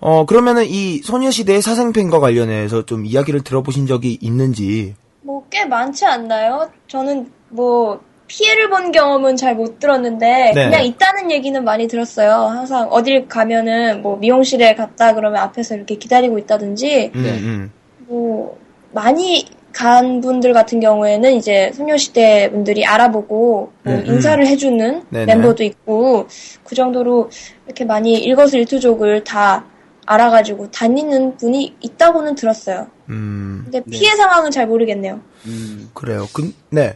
어 0.00 0.26
그러면은 0.26 0.64
이 0.66 0.98
소녀시대의 1.04 1.62
사생팬과 1.62 2.18
관련해서 2.18 2.84
좀 2.84 3.06
이야기를 3.06 3.42
들어보신 3.44 3.86
적이 3.86 4.18
있는지 4.20 4.96
뭐 5.22 5.44
꽤 5.50 5.64
많지 5.64 6.04
않나요? 6.04 6.68
저는 6.88 7.30
뭐 7.50 8.00
피해를 8.26 8.70
본 8.70 8.92
경험은 8.92 9.36
잘 9.36 9.56
못 9.56 9.78
들었는데 9.78 10.52
네. 10.54 10.64
그냥 10.64 10.84
있다는 10.84 11.30
얘기는 11.30 11.64
많이 11.64 11.88
들었어요. 11.88 12.30
항상 12.30 12.88
어딜 12.90 13.26
가면은 13.26 14.02
뭐 14.02 14.16
미용실에 14.16 14.74
갔다 14.74 15.14
그러면 15.14 15.40
앞에서 15.40 15.76
이렇게 15.76 15.96
기다리고 15.96 16.38
있다든지 16.38 17.12
음, 17.14 17.22
네. 17.22 17.30
음. 17.38 17.72
뭐 18.06 18.58
많이 18.92 19.46
간 19.72 20.20
분들 20.20 20.52
같은 20.52 20.80
경우에는 20.80 21.34
이제 21.34 21.70
소녀시대 21.74 22.50
분들이 22.50 22.84
알아보고 22.84 23.72
뭐 23.82 23.94
음, 23.94 24.00
음. 24.00 24.06
인사를 24.06 24.46
해주는 24.46 25.04
네네. 25.10 25.34
멤버도 25.34 25.64
있고 25.64 26.26
그 26.64 26.74
정도로 26.74 27.30
이렇게 27.66 27.84
많이 27.84 28.14
일거수일투족을 28.18 29.24
다 29.24 29.64
알아가지고 30.06 30.70
다니는 30.70 31.36
분이 31.36 31.76
있다고는 31.80 32.36
들었어요. 32.36 32.86
음, 33.08 33.62
근데 33.64 33.82
피해 33.90 34.14
상황은 34.16 34.50
잘 34.50 34.66
모르겠네요. 34.66 35.20
음, 35.46 35.90
그래요. 35.94 36.26
그, 36.32 36.52
네. 36.70 36.94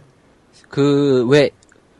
그 0.70 1.26
왜 1.28 1.50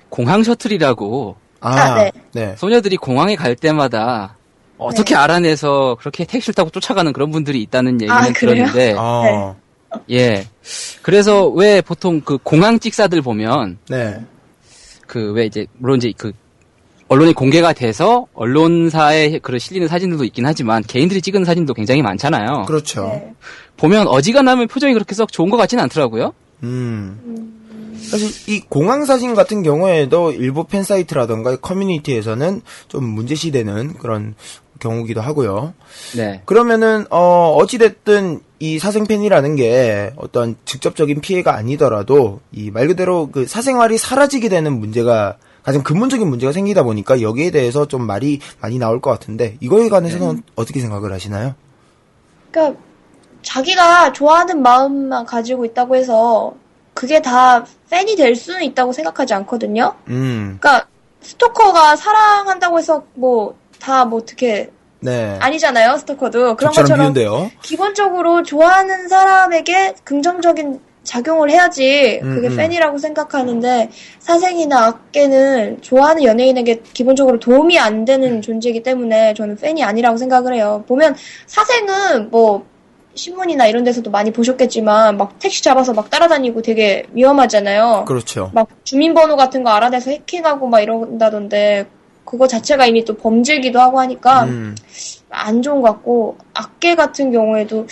공항 0.08 0.42
셔틀이라고 0.42 1.36
아, 1.60 1.70
아, 1.70 1.94
네. 1.96 2.12
네. 2.32 2.54
소녀들이 2.56 2.96
공항에 2.96 3.36
갈 3.36 3.54
때마다 3.54 4.36
어떻게 4.78 5.14
알아내서 5.14 5.96
그렇게 6.00 6.24
택시를 6.24 6.54
타고 6.54 6.70
쫓아가는 6.70 7.12
그런 7.12 7.30
분들이 7.30 7.60
있다는 7.62 8.00
얘기는 8.00 8.12
아? 8.12 8.32
들었는데 8.32 8.94
아, 8.98 9.54
예 10.10 10.46
그래서 11.02 11.48
왜 11.48 11.80
보통 11.82 12.20
그 12.22 12.38
공항 12.38 12.78
찍사들 12.80 13.20
보면 13.22 13.78
네. 13.88 14.24
그 15.06 15.32
왜 15.32 15.44
이제 15.46 15.66
물론 15.76 15.98
이제 15.98 16.12
그 16.16 16.32
언론이 17.08 17.32
공개가 17.34 17.72
돼서 17.72 18.26
언론사에 18.34 19.40
그 19.40 19.58
실리는 19.58 19.88
사진들도 19.88 20.24
있긴 20.24 20.46
하지만 20.46 20.82
개인들이 20.84 21.20
찍은 21.20 21.44
사진도 21.44 21.74
굉장히 21.74 22.02
많잖아요. 22.02 22.64
그렇죠. 22.66 23.06
네. 23.08 23.34
보면 23.76 24.06
어지간하면 24.06 24.68
표정이 24.68 24.94
그렇게 24.94 25.14
썩 25.16 25.32
좋은 25.32 25.50
것 25.50 25.56
같지는 25.56 25.82
않더라고요. 25.84 26.32
음. 26.62 27.59
사실 28.10 28.28
이 28.52 28.60
공항 28.68 29.04
사진 29.04 29.34
같은 29.34 29.62
경우에도 29.62 30.32
일부 30.32 30.64
팬 30.64 30.82
사이트라던가 30.82 31.56
커뮤니티에서는 31.56 32.62
좀 32.88 33.04
문제시되는 33.04 33.94
그런 33.94 34.34
경우기도 34.80 35.20
하고요. 35.20 35.74
네. 36.16 36.42
그러면은 36.46 37.06
어 37.10 37.54
어찌 37.58 37.78
됐든 37.78 38.40
이 38.58 38.78
사생 38.78 39.06
팬이라는 39.06 39.56
게 39.56 40.12
어떤 40.16 40.56
직접적인 40.64 41.20
피해가 41.20 41.54
아니더라도 41.54 42.40
이 42.52 42.70
말 42.70 42.88
그대로 42.88 43.30
그 43.30 43.46
사생활이 43.46 43.98
사라지게 43.98 44.48
되는 44.48 44.78
문제가 44.78 45.36
가장 45.62 45.82
근본적인 45.82 46.26
문제가 46.26 46.52
생기다 46.52 46.82
보니까 46.82 47.20
여기에 47.20 47.50
대해서 47.50 47.86
좀 47.86 48.02
말이 48.02 48.40
많이 48.60 48.78
나올 48.78 49.00
것 49.00 49.10
같은데 49.10 49.56
이거에 49.60 49.88
관해서는 49.90 50.42
어떻게 50.56 50.80
생각을 50.80 51.12
하시나요? 51.12 51.54
그러니까 52.50 52.80
자기가 53.42 54.12
좋아하는 54.12 54.62
마음만 54.62 55.26
가지고 55.26 55.64
있다고 55.66 55.96
해서 55.96 56.54
그게 57.00 57.22
다 57.22 57.64
팬이 57.88 58.14
될 58.14 58.36
수는 58.36 58.62
있다고 58.62 58.92
생각하지 58.92 59.32
않거든요. 59.32 59.94
음, 60.08 60.58
그러니까 60.60 60.86
스토커가 61.22 61.96
사랑한다고 61.96 62.78
해서 62.78 63.04
뭐 63.14 63.56
다뭐 63.78 64.18
어떻게 64.18 64.70
네. 64.98 65.38
아니잖아요. 65.40 65.96
스토커도 65.96 66.56
그런 66.56 66.74
것처럼 66.74 66.98
비유인데요. 66.98 67.50
기본적으로 67.62 68.42
좋아하는 68.42 69.08
사람에게 69.08 69.94
긍정적인 70.04 70.78
작용을 71.02 71.48
해야지 71.50 72.20
그게 72.22 72.48
음, 72.48 72.52
음. 72.52 72.56
팬이라고 72.58 72.98
생각하는데 72.98 73.90
사생이나 74.18 74.84
악계는 74.88 75.80
좋아하는 75.80 76.24
연예인에게 76.24 76.82
기본적으로 76.92 77.40
도움이 77.40 77.78
안 77.78 78.04
되는 78.04 78.42
존재이기 78.42 78.82
때문에 78.82 79.32
저는 79.32 79.56
팬이 79.56 79.82
아니라고 79.82 80.18
생각을 80.18 80.52
해요. 80.52 80.84
보면 80.86 81.16
사생은 81.46 82.28
뭐 82.28 82.66
신문이나 83.14 83.66
이런 83.66 83.84
데서도 83.84 84.10
많이 84.10 84.30
보셨겠지만 84.30 85.16
막 85.16 85.38
택시 85.38 85.62
잡아서 85.62 85.92
막 85.92 86.10
따라다니고 86.10 86.62
되게 86.62 87.04
위험하잖아요. 87.12 88.04
그렇죠. 88.06 88.50
막 88.54 88.68
주민번호 88.84 89.36
같은 89.36 89.62
거 89.62 89.70
알아내서 89.70 90.10
해킹하고 90.10 90.68
막 90.68 90.80
이런다던데 90.80 91.86
그거 92.24 92.46
자체가 92.46 92.86
이미 92.86 93.04
또 93.04 93.16
범죄기도 93.16 93.80
하고 93.80 93.98
하니까 94.00 94.44
음, 94.44 94.76
안 95.30 95.62
좋은 95.62 95.80
것 95.82 95.88
같고 95.88 96.38
악계 96.54 96.94
같은 96.94 97.32
경우에도 97.32 97.86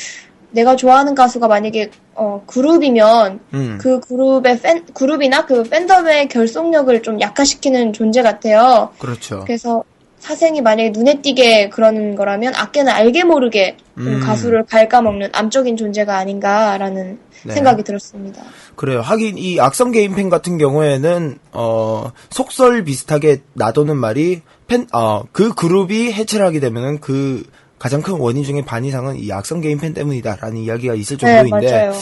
내가 0.50 0.76
좋아하는 0.76 1.14
가수가 1.14 1.48
만약에 1.48 1.90
어, 2.14 2.42
그룹이면 2.46 3.40
음, 3.54 3.78
그 3.80 4.00
그룹의 4.00 4.60
팬 4.60 4.84
그룹이나 4.94 5.46
그 5.46 5.62
팬덤의 5.64 6.28
결속력을 6.28 7.02
좀 7.02 7.20
약화시키는 7.20 7.92
존재 7.92 8.22
같아요. 8.22 8.90
그렇죠. 8.98 9.44
그래서 9.44 9.84
사생이 10.18 10.60
만약에 10.60 10.90
눈에 10.90 11.20
띄게 11.22 11.68
그러는 11.70 12.14
거라면 12.14 12.54
악계는 12.54 12.92
알게 12.92 13.24
모르게 13.24 13.76
좀 13.96 14.06
음. 14.06 14.20
가수를 14.20 14.64
갉아먹는 14.66 15.30
암적인 15.32 15.76
존재가 15.76 16.16
아닌가라는 16.16 17.18
네. 17.44 17.54
생각이 17.54 17.82
들었습니다. 17.84 18.42
그래요. 18.74 19.00
하긴 19.00 19.38
이 19.38 19.60
악성 19.60 19.90
게임 19.90 20.14
팬 20.14 20.28
같은 20.28 20.58
경우에는 20.58 21.38
어 21.52 22.10
속설 22.30 22.84
비슷하게 22.84 23.42
놔두는 23.54 23.96
말이 23.96 24.42
팬어그 24.66 25.54
그룹이 25.54 26.12
해체를 26.12 26.44
하게 26.44 26.60
되면은 26.60 27.00
그 27.00 27.44
가장 27.78 28.02
큰 28.02 28.14
원인 28.14 28.42
중에 28.42 28.64
반 28.64 28.84
이상은 28.84 29.16
이 29.16 29.30
악성 29.32 29.60
게임 29.60 29.78
팬 29.78 29.94
때문이다라는 29.94 30.58
이야기가 30.58 30.94
있을 30.94 31.16
네, 31.16 31.42
정도인데 31.42 31.72
맞아요. 31.72 31.92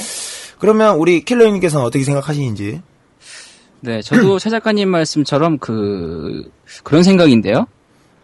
그러면 0.58 0.96
우리 0.96 1.22
킬러님께서는 1.22 1.84
어떻게 1.84 2.02
생각하시는지? 2.04 2.80
네, 3.80 4.00
저도 4.00 4.38
최 4.40 4.48
작가님 4.50 4.88
말씀처럼 4.88 5.58
그 5.58 6.50
그런 6.82 7.02
생각인데요. 7.02 7.66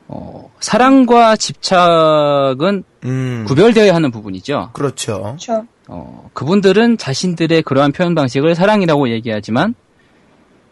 어, 0.09 0.51
사랑과 0.61 1.37
집착은 1.37 2.85
음 3.05 3.45
구별되어야 3.47 3.95
하는 3.95 4.11
부분이죠. 4.11 4.71
그렇죠. 4.73 5.23
그렇죠. 5.23 5.67
어, 5.89 6.31
그분들은 6.33 6.99
자신들의 6.99 7.63
그러한 7.63 7.93
표현 7.93 8.15
방식을 8.15 8.55
사랑이라고 8.55 9.11
얘기하지만 9.11 9.75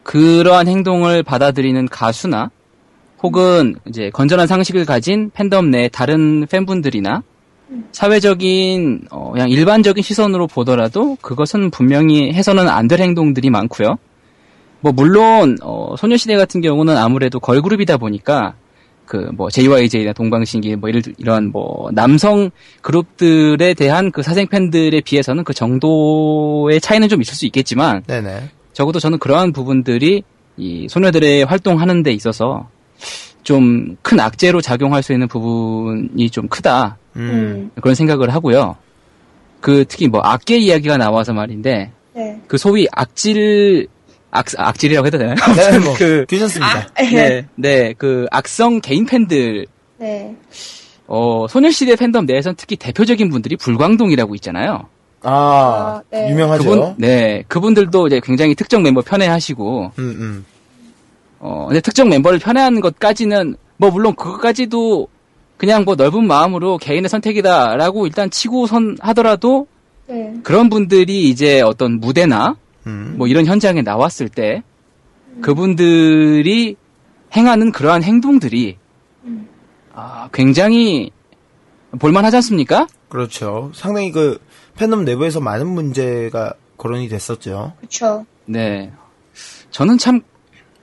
그러한 0.02 0.68
행동을 0.68 1.22
받아들이는 1.22 1.88
가수나 1.88 2.50
혹은 3.22 3.76
이제 3.86 4.10
건전한 4.10 4.46
상식을 4.46 4.84
가진 4.86 5.30
팬덤 5.34 5.70
내 5.70 5.88
다른 5.88 6.46
팬분들이나 6.46 7.22
사회적인 7.92 9.06
어, 9.10 9.30
그냥 9.32 9.48
일반적인 9.50 10.02
시선으로 10.02 10.46
보더라도 10.48 11.16
그것은 11.22 11.70
분명히 11.70 12.32
해서는 12.32 12.68
안 12.68 12.88
될 12.88 13.00
행동들이 13.00 13.50
많고요. 13.50 13.96
뭐 14.80 14.92
물론 14.92 15.56
어, 15.62 15.94
소녀시대 15.98 16.36
같은 16.36 16.60
경우는 16.62 16.96
아무래도 16.96 17.38
걸그룹이다 17.38 17.98
보니까 17.98 18.54
그 19.10 19.30
뭐 19.36 19.50
JYJ나 19.50 20.12
동방신기 20.12 20.76
뭐 20.76 20.88
이런 20.88 21.02
이런 21.18 21.50
뭐 21.50 21.90
남성 21.92 22.50
그룹들에 22.80 23.74
대한 23.74 24.12
그 24.12 24.22
사생 24.22 24.46
팬들에 24.46 25.00
비해서는 25.00 25.42
그 25.42 25.52
정도의 25.52 26.80
차이는 26.80 27.08
좀 27.08 27.20
있을 27.20 27.34
수 27.34 27.44
있겠지만 27.46 28.04
네네. 28.06 28.50
적어도 28.72 29.00
저는 29.00 29.18
그러한 29.18 29.52
부분들이 29.52 30.22
이 30.56 30.86
소녀들의 30.88 31.44
활동하는 31.44 32.04
데 32.04 32.12
있어서 32.12 32.68
좀 33.42 33.96
큰 34.02 34.20
악재로 34.20 34.60
작용할 34.60 35.02
수 35.02 35.12
있는 35.12 35.26
부분이 35.26 36.30
좀 36.30 36.46
크다 36.46 36.96
음. 37.16 37.70
음. 37.74 37.80
그런 37.80 37.96
생각을 37.96 38.30
하고요. 38.30 38.76
그 39.60 39.84
특히 39.88 40.06
뭐 40.06 40.20
악계 40.22 40.58
이야기가 40.58 40.98
나와서 40.98 41.32
말인데 41.32 41.90
네. 42.14 42.40
그 42.46 42.58
소위 42.58 42.86
악질 42.92 43.88
악 44.30 44.46
악질이라고 44.56 45.06
해도 45.06 45.18
되나요? 45.18 45.34
네, 45.56 45.78
뭐 45.78 45.94
그 45.96 46.24
괜찮습니다. 46.26 46.88
네, 46.98 47.46
네, 47.56 47.94
그 47.98 48.26
악성 48.30 48.80
개인 48.80 49.06
팬들, 49.06 49.66
네. 49.98 50.36
어, 51.06 51.46
소녀시대 51.48 51.96
팬덤 51.96 52.26
내에선 52.26 52.54
특히 52.56 52.76
대표적인 52.76 53.28
분들이 53.30 53.56
불광동이라고 53.56 54.34
있잖아요. 54.36 54.86
아, 55.22 55.30
아, 55.30 56.02
네. 56.10 56.30
유명하죠. 56.30 56.64
그분, 56.64 56.94
네, 56.96 57.44
그분들도 57.48 58.06
이제 58.06 58.20
굉장히 58.22 58.54
특정 58.54 58.82
멤버 58.82 59.02
편애하시고, 59.02 59.92
음, 59.98 60.04
음. 60.04 60.46
어, 61.40 61.66
근데 61.68 61.80
특정 61.80 62.08
멤버를 62.08 62.38
편애하는 62.38 62.80
것까지는, 62.80 63.56
뭐, 63.76 63.90
물론 63.90 64.14
그것까지도 64.14 65.08
그냥 65.56 65.84
뭐 65.84 65.94
넓은 65.94 66.26
마음으로 66.26 66.78
개인의 66.78 67.08
선택이다라고 67.10 68.06
일단 68.06 68.30
치고선 68.30 68.96
하더라도, 69.00 69.66
네. 70.06 70.32
그런 70.42 70.70
분들이 70.70 71.28
이제 71.28 71.60
어떤 71.60 72.00
무대나, 72.00 72.56
음. 72.86 73.14
뭐 73.16 73.26
이런 73.26 73.46
현장에 73.46 73.82
나왔을 73.82 74.28
때, 74.28 74.62
그분들이 75.40 76.76
행하는 77.36 77.72
그러한 77.72 78.02
행동들이, 78.02 78.76
아, 79.94 80.28
굉장히 80.32 81.10
볼만하지 81.98 82.36
않습니까? 82.36 82.86
그렇죠. 83.08 83.70
상당히 83.74 84.12
그 84.12 84.38
팬덤 84.76 85.04
내부에서 85.04 85.40
많은 85.40 85.66
문제가 85.66 86.54
거론이 86.76 87.08
됐었죠. 87.08 87.74
그렇죠. 87.78 88.24
네. 88.46 88.90
저는 89.70 89.98
참 89.98 90.22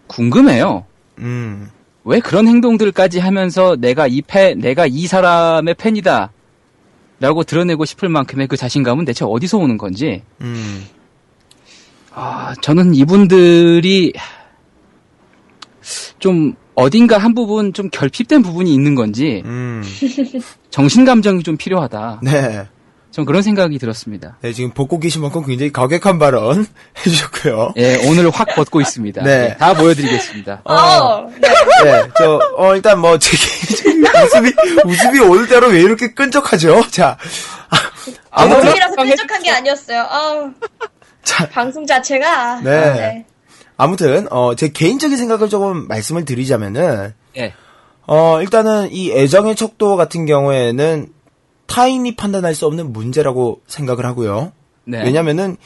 궁금해요. 0.08 0.86
음. 1.20 1.70
왜 2.04 2.20
그런 2.20 2.48
행동들까지 2.48 3.20
하면서 3.20 3.76
내가 3.76 4.08
이 4.08 4.22
팬, 4.22 4.60
내가 4.60 4.86
이 4.86 5.08
사람의 5.08 5.74
팬이다. 5.76 6.32
라고 7.20 7.44
드러내고 7.44 7.84
싶을 7.86 8.10
만큼의 8.10 8.48
그 8.48 8.56
자신감은 8.56 9.06
대체 9.06 9.26
어디서 9.26 9.58
오는 9.58 9.78
건지. 9.78 10.22
음. 10.42 10.86
아, 12.20 12.56
저는 12.62 12.96
이분들이 12.96 14.12
좀 16.18 16.56
어딘가 16.74 17.20
한 17.20 17.36
부분 17.36 17.74
좀 17.74 17.92
결핍된 17.92 18.42
부분이 18.42 18.74
있는 18.74 18.96
건지 18.96 19.44
음. 19.46 19.84
정신 20.72 21.06
감정이 21.06 21.44
좀 21.44 21.58
필요하다. 21.58 22.22
네. 22.24 22.68
전 23.12 23.26
그런 23.26 23.44
생각이 23.44 23.78
들었습니다. 23.78 24.38
네, 24.42 24.52
지금 24.52 24.72
벗고 24.72 25.00
계신 25.00 25.22
만큼 25.22 25.46
굉장히 25.46 25.72
가격한 25.72 26.18
발언 26.18 26.66
해주셨고요. 27.06 27.74
예, 27.78 28.08
오늘 28.08 28.32
확 28.32 28.48
벗고 28.56 28.82
있습니다. 28.82 29.24
네. 29.24 29.50
예, 29.52 29.58
다 29.58 29.76
보여드리겠습니다. 29.76 30.62
어, 30.66 31.30
네. 31.40 31.48
네, 31.84 32.10
저, 32.18 32.40
어, 32.58 32.76
일단 32.76 33.00
뭐, 33.00 33.18
제 33.18 33.38
웃음이, 34.24 34.52
웃음이 34.86 35.20
오늘 35.20 35.48
따로 35.48 35.68
왜 35.68 35.82
이렇게 35.82 36.14
끈적하죠? 36.14 36.90
자, 36.92 37.18
아, 37.70 37.78
아무튼, 38.44 38.62
방송이라서 38.62 38.96
끈적한 38.96 39.44
게 39.44 39.52
아니었어요. 39.52 40.02
아우, 40.02 40.52
자, 41.28 41.50
방송 41.50 41.86
자체가. 41.86 42.62
네. 42.62 42.72
아, 42.72 42.94
네. 42.94 43.26
아무튼, 43.76 44.32
어, 44.32 44.56
제 44.56 44.70
개인적인 44.70 45.18
생각을 45.18 45.50
조금 45.50 45.86
말씀을 45.88 46.24
드리자면은, 46.24 47.14
예. 47.36 47.54
어, 48.08 48.42
일단은 48.42 48.94
이 48.94 49.12
애정의 49.12 49.58
척도 49.58 49.98
같은 49.98 50.26
경우에는 50.26 51.10
타인이 51.66 52.16
판단할 52.16 52.56
수 52.56 52.66
없는 52.66 52.94
문제라고 52.94 53.60
생각을 53.68 54.06
하고요. 54.06 54.54
네. 54.86 55.04
왜냐면은 55.04 55.58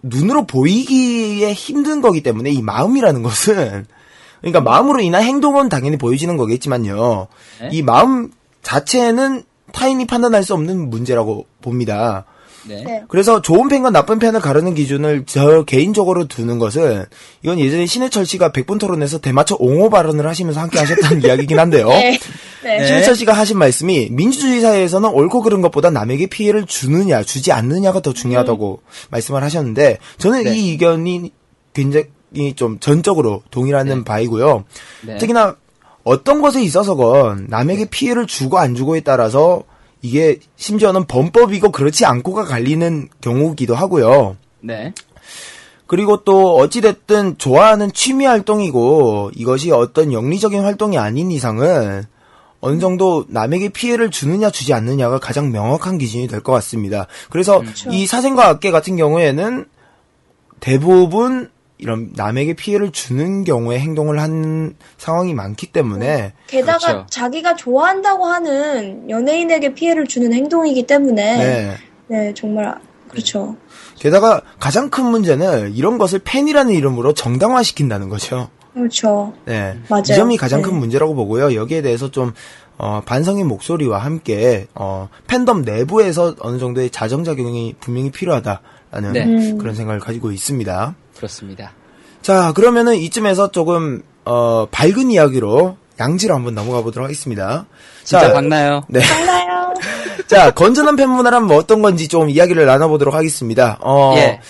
눈으로 0.00 0.46
보이기에 0.46 1.52
힘든 1.52 2.00
거기 2.00 2.22
때문에 2.22 2.50
이 2.50 2.62
마음이라는 2.62 3.22
것은 3.22 3.84
그러니까 4.40 4.60
마음으로 4.62 5.00
인한 5.00 5.22
행동은 5.22 5.68
당연히 5.68 5.98
보여지는 5.98 6.38
거겠지만요. 6.38 7.26
네. 7.60 7.68
이 7.70 7.82
마음 7.82 8.30
자체는 8.62 9.42
타인이 9.72 10.06
판단할 10.06 10.42
수 10.42 10.54
없는 10.54 10.88
문제라고 10.88 11.44
봅니다. 11.60 12.24
네. 12.68 12.82
네. 12.84 13.04
그래서 13.08 13.40
좋은 13.40 13.68
팬과 13.68 13.90
나쁜 13.90 14.18
팬을 14.18 14.40
가르는 14.40 14.74
기준을 14.74 15.24
저 15.26 15.64
개인적으로 15.64 16.26
두는 16.26 16.58
것은 16.58 17.04
이건 17.42 17.58
예전에 17.58 17.86
신해철 17.86 18.26
씨가 18.26 18.52
백분 18.52 18.78
토론에서 18.78 19.18
대마초 19.18 19.56
옹호 19.58 19.90
발언을 19.90 20.26
하시면서 20.26 20.60
함께 20.60 20.78
하셨던 20.78 21.22
이야기긴 21.24 21.58
한데요. 21.58 21.88
네. 21.88 22.18
네. 22.62 22.86
신해철 22.86 23.14
씨가 23.14 23.32
하신 23.32 23.58
말씀이 23.58 24.08
민주주의 24.10 24.60
사회에서는 24.60 25.08
옳고 25.10 25.42
그른 25.42 25.60
것보다 25.60 25.90
남에게 25.90 26.26
피해를 26.26 26.66
주느냐 26.66 27.22
주지 27.22 27.52
않느냐가 27.52 28.00
더 28.00 28.12
중요하다고 28.12 28.82
말씀을 29.10 29.42
하셨는데 29.42 29.98
저는 30.18 30.44
네. 30.44 30.56
이 30.56 30.70
의견이 30.70 31.32
굉장히 31.72 32.06
좀 32.54 32.78
전적으로 32.80 33.42
동일하는 33.50 34.04
바이고요. 34.04 34.64
네. 35.06 35.18
특히나 35.18 35.56
어떤 36.02 36.40
것에 36.40 36.62
있어서건 36.62 37.46
남에게 37.48 37.86
피해를 37.86 38.26
주고 38.26 38.58
안 38.58 38.74
주고에 38.74 39.00
따라서 39.00 39.64
이게 40.02 40.38
심지어는 40.56 41.06
범법이고 41.06 41.72
그렇지 41.72 42.04
않고가 42.04 42.44
갈리는 42.44 43.08
경우기도 43.20 43.74
하고요. 43.74 44.36
네. 44.60 44.92
그리고 45.86 46.24
또 46.24 46.56
어찌됐든 46.56 47.38
좋아하는 47.38 47.92
취미 47.92 48.26
활동이고 48.26 49.30
이것이 49.34 49.70
어떤 49.70 50.12
영리적인 50.12 50.62
활동이 50.62 50.98
아닌 50.98 51.30
이상은 51.30 52.04
어느 52.60 52.80
정도 52.80 53.24
남에게 53.28 53.68
피해를 53.68 54.10
주느냐 54.10 54.50
주지 54.50 54.72
않느냐가 54.74 55.18
가장 55.18 55.52
명확한 55.52 55.98
기준이 55.98 56.26
될 56.26 56.40
것 56.40 56.52
같습니다. 56.52 57.06
그래서 57.30 57.62
이 57.90 58.06
사생과 58.06 58.48
악계 58.48 58.70
같은 58.70 58.96
경우에는 58.96 59.66
대부분 60.58 61.50
이런 61.78 62.10
남에게 62.14 62.54
피해를 62.54 62.90
주는 62.90 63.44
경우에 63.44 63.78
행동을 63.78 64.18
한 64.18 64.74
상황이 64.96 65.34
많기 65.34 65.66
때문에 65.66 66.32
게다가 66.46 66.78
그렇죠. 66.78 67.06
자기가 67.10 67.56
좋아한다고 67.56 68.24
하는 68.26 69.10
연예인에게 69.10 69.74
피해를 69.74 70.06
주는 70.06 70.32
행동이기 70.32 70.86
때문에 70.86 71.36
네, 71.36 71.76
네. 72.08 72.34
정말 72.34 72.74
그렇죠. 73.08 73.56
게다가 73.98 74.40
가장 74.58 74.90
큰 74.90 75.06
문제는 75.06 75.74
이런 75.74 75.98
것을 75.98 76.20
팬이라는 76.24 76.72
이름으로 76.72 77.14
정당화시킨다는 77.14 78.08
거죠. 78.08 78.48
그렇죠. 78.74 79.32
네. 79.46 79.78
맞아요. 79.88 80.02
이 80.02 80.14
점이 80.14 80.36
가장 80.36 80.60
큰 80.60 80.72
네. 80.72 80.78
문제라고 80.78 81.14
보고요. 81.14 81.54
여기에 81.54 81.80
대해서 81.80 82.10
좀, 82.10 82.34
어, 82.76 83.00
반성의 83.06 83.44
목소리와 83.44 83.98
함께, 83.98 84.66
어, 84.74 85.08
팬덤 85.26 85.62
내부에서 85.62 86.34
어느 86.40 86.58
정도의 86.58 86.90
자정작용이 86.90 87.76
분명히 87.80 88.10
필요하다 88.10 88.60
라는 88.90 89.12
네. 89.12 89.24
음. 89.24 89.58
그런 89.58 89.74
생각을 89.74 90.00
가지고 90.00 90.30
있습니다. 90.32 90.94
그렇습니다. 91.16 91.72
자, 92.22 92.52
그러면은 92.52 92.96
이쯤에서 92.96 93.50
조금, 93.50 94.02
어, 94.24 94.66
밝은 94.70 95.10
이야기로 95.10 95.76
양지로 95.98 96.34
한번 96.34 96.54
넘어가 96.54 96.82
보도록 96.82 97.04
하겠습니다. 97.04 97.66
진짜 98.04 98.28
자, 98.28 98.32
박나요? 98.32 98.82
네. 98.88 99.00
달라요. 99.00 99.72
자, 100.26 100.50
건전한 100.50 100.96
팬 100.96 101.08
문화란 101.08 101.46
뭐 101.46 101.56
어떤 101.56 101.82
건지 101.82 102.08
좀 102.08 102.28
이야기를 102.28 102.66
나눠보도록 102.66 103.14
하겠습니다. 103.14 103.78
어, 103.80 104.14
예. 104.16 104.40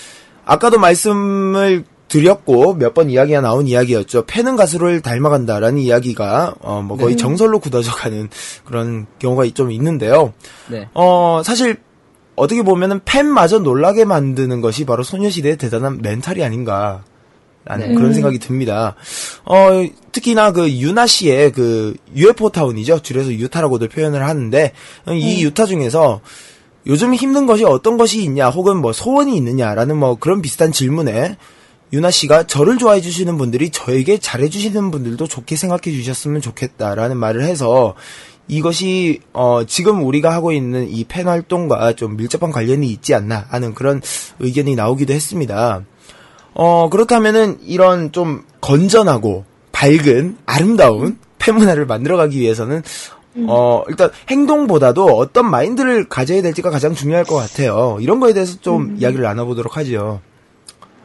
아까도 0.45 0.78
말씀을 0.78 1.84
드렸고 2.09 2.74
몇 2.74 2.95
번 2.95 3.11
이야기가 3.11 3.41
나온 3.41 3.66
이야기였죠. 3.66 4.26
팬은 4.26 4.55
가수를 4.57 5.03
닮아간다라는 5.03 5.78
이야기가 5.78 6.55
어 6.61 6.80
뭐 6.80 6.97
거의 6.97 7.16
정설로 7.16 7.59
굳어져가는 7.59 8.28
그런 8.64 9.07
경우가 9.18 9.45
좀 9.55 9.72
있는데요. 9.72 10.32
네. 10.68 10.89
어 10.95 11.43
사실 11.45 11.78
어떻게 12.37 12.62
보면은 12.62 13.01
팬마저 13.05 13.59
놀라게 13.59 14.05
만드는 14.05 14.61
것이 14.61 14.84
바로 14.84 15.03
소녀시대의 15.03 15.57
대단한 15.57 16.01
멘탈이 16.03 16.45
아닌가. 16.45 17.03
라는 17.64 17.89
네. 17.89 17.95
그런 17.97 18.14
생각이 18.14 18.39
듭니다. 18.39 18.95
어, 19.45 19.84
특히나 20.12 20.53
그 20.53 20.70
유나 20.70 21.09
씨의 21.09 21.51
그 21.51 21.97
UFO 22.14 22.51
타운이죠. 22.51 23.03
줄여서 23.03 23.32
유타라고도 23.32 23.89
표현을 23.89 24.24
하는데 24.24 24.72
이 25.11 25.43
유타 25.43 25.66
중에서 25.66 26.20
요즘 26.87 27.12
힘든 27.12 27.47
것이 27.47 27.64
어떤 27.64 27.97
것이 27.97 28.22
있냐 28.22 28.49
혹은 28.49 28.76
뭐 28.76 28.93
소원이 28.93 29.37
있느냐라는 29.37 29.97
뭐 29.97 30.14
그런 30.14 30.43
비슷한 30.43 30.70
질문에 30.70 31.37
유나 31.93 32.12
씨가 32.12 32.47
저를 32.47 32.78
좋아해 32.78 33.01
주시는 33.01 33.37
분들이 33.37 33.70
저에게 33.70 34.18
잘해 34.18 34.49
주시는 34.49 34.93
분들도 34.93 35.26
좋게 35.26 35.57
생각해 35.57 35.82
주셨으면 35.82 36.41
좋겠다라는 36.41 37.16
말을 37.16 37.43
해서 37.43 37.95
이것이 38.49 39.20
어 39.32 39.64
지금 39.66 40.05
우리가 40.05 40.32
하고 40.32 40.53
있는 40.53 40.88
이 40.88 41.05
팬 41.05 41.26
활동과 41.28 41.94
좀 41.94 42.16
밀접한 42.16 42.51
관련이 42.53 42.86
있지 42.88 43.14
않나 43.14 43.47
하는 43.49 43.74
그런 43.74 44.01
의견이 44.38 44.74
나오기도 44.76 45.12
했습니다. 45.12 45.82
어 46.55 46.88
그렇다면은 46.90 47.59
이런 47.64 48.12
좀 48.12 48.42
건전하고 48.61 49.44
밝은 49.72 50.38
아름다운 50.47 51.18
팬 51.38 51.57
문화를 51.57 51.86
만들어가기 51.86 52.38
위해서는 52.40 52.82
어 53.49 53.82
일단 53.88 54.11
행동보다도 54.30 55.05
어떤 55.05 55.51
마인드를 55.51 56.09
가져야 56.09 56.40
될지가 56.40 56.70
가장 56.70 56.94
중요할 56.94 57.24
것 57.24 57.34
같아요. 57.36 57.99
이런 58.01 58.18
거에 58.20 58.32
대해서 58.32 58.59
좀 58.61 58.97
이야기를 58.99 59.22
나눠보도록 59.24 59.76
하죠. 59.76 60.20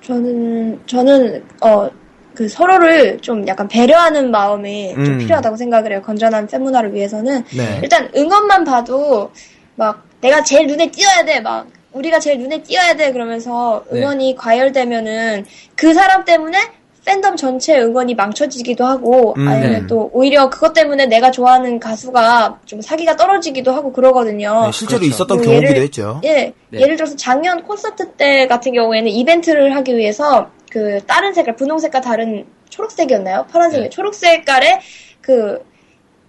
저는 0.02 0.80
저는 0.88 1.44
어 1.62 1.90
그 2.34 2.48
서로를 2.48 3.20
좀 3.20 3.48
약간 3.48 3.68
배려하는 3.68 4.32
마음이 4.32 4.94
좀 4.94 5.06
음. 5.06 5.18
필요하다고 5.18 5.58
생각을 5.58 5.92
해요. 5.92 6.02
건전한 6.06 6.48
팬 6.48 6.64
문화를 6.64 6.94
위해서는 6.94 7.44
네. 7.56 7.80
일단 7.84 8.10
응원만 8.16 8.64
봐도 8.64 9.32
막 9.76 10.04
내가 10.22 10.44
제일 10.44 10.68
눈에 10.68 10.90
띄어야 10.92 11.26
돼. 11.26 11.40
막 11.42 11.68
우리가 11.92 12.20
제일 12.20 12.40
눈에 12.40 12.62
띄어야 12.64 12.96
돼. 12.96 13.12
그러면서 13.12 13.84
네. 13.92 14.00
응원이 14.00 14.36
과열되면은 14.36 15.46
그 15.76 15.94
사람 15.94 16.24
때문에 16.26 16.58
팬덤 17.04 17.36
전체 17.36 17.80
응원이 17.80 18.14
망쳐지기도 18.14 18.86
하고 18.86 19.34
음, 19.36 19.48
아니면 19.48 19.72
네. 19.82 19.88
또 19.88 20.12
오히려 20.14 20.50
그것 20.52 20.72
때문에 20.74 21.08
내가 21.08 21.32
좋아하는 21.32 21.80
가수가 21.80 22.60
좀 22.66 22.80
사기가 22.80 23.16
떨어지기도 23.16 23.72
하고 23.74 23.92
그러거든요. 23.92 24.66
네, 24.68 24.72
실제로 24.72 25.00
그렇죠. 25.00 25.16
있었던 25.16 25.38
뭐 25.38 25.46
경우기도 25.48 25.74
예를- 25.74 25.82
했죠. 25.82 26.22
예, 26.24 26.54
네. 26.70 26.80
예를 26.80 26.96
들어서 26.98 27.16
작년 27.16 27.64
콘서트 27.64 28.12
때 28.12 28.46
같은 28.48 28.72
경우에는 28.74 29.10
이벤트를 29.10 29.76
하기 29.78 29.98
위해서 29.98 30.52
그 30.72 31.02
다른 31.06 31.34
색깔, 31.34 31.56
분홍색과 31.58 32.00
다른 32.00 32.46
초록색이었나요? 32.70 33.48
파란색, 33.52 33.82
네. 33.82 33.90
초록 33.90 34.16
색깔의 34.16 34.80
그 35.20 35.64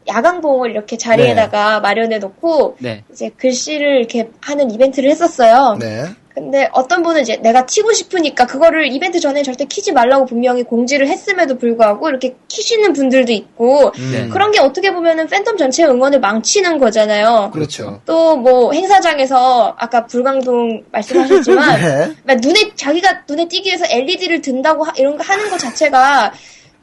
야광봉을 0.09 0.72
이렇게 0.72 0.97
자리에다가 0.97 1.78
마련해 1.78 2.18
놓고 2.18 2.76
네. 2.80 3.05
이제 3.12 3.30
글씨를 3.30 3.99
이렇게 3.99 4.30
하는 4.40 4.72
이벤트를 4.72 5.09
했었어요. 5.09 5.76
네. 5.78 6.07
근데 6.34 6.68
어떤 6.72 7.02
분은 7.02 7.20
이제 7.22 7.36
내가 7.42 7.66
키고 7.66 7.92
싶으니까 7.92 8.46
그거를 8.46 8.86
이벤트 8.90 9.20
전에 9.20 9.42
절대 9.42 9.66
키지 9.66 9.92
말라고 9.92 10.24
분명히 10.24 10.62
공지를 10.62 11.06
했음에도 11.08 11.58
불구하고 11.58 12.08
이렇게 12.08 12.34
키시는 12.48 12.94
분들도 12.94 13.32
있고 13.32 13.92
네. 14.10 14.28
그런 14.28 14.50
게 14.50 14.58
어떻게 14.58 14.92
보면은 14.94 15.26
팬덤 15.26 15.56
전체 15.58 15.84
응원을 15.84 16.20
망치는 16.20 16.78
거잖아요. 16.78 17.50
그렇죠. 17.52 18.00
또 18.06 18.32
뭐 18.42 18.72
행사장에서 18.72 19.76
아까 19.78 20.06
불광동 20.06 20.84
말씀하셨지만 20.90 21.80
네. 21.80 22.12
막 22.24 22.38
눈에 22.40 22.72
자기가 22.74 23.22
눈에 23.28 23.46
띄기 23.46 23.68
위해서 23.68 23.84
LED를 23.88 24.40
든다고 24.40 24.84
하- 24.84 24.92
이런 24.96 25.16
거 25.16 25.22
하는 25.22 25.48
것 25.50 25.58
자체가 25.58 26.32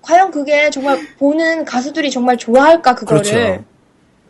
과연 0.01 0.29
그게 0.31 0.69
정말 0.69 0.99
보는 1.17 1.65
가수들이 1.65 2.11
정말 2.11 2.37
좋아할까 2.37 2.95
그거를 2.95 3.21
그렇죠. 3.23 3.63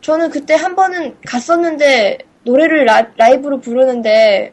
저는 0.00 0.30
그때 0.30 0.54
한 0.54 0.74
번은 0.74 1.16
갔었는데 1.26 2.18
노래를 2.44 2.86
라, 2.86 3.06
라이브로 3.16 3.60
부르는데 3.60 4.52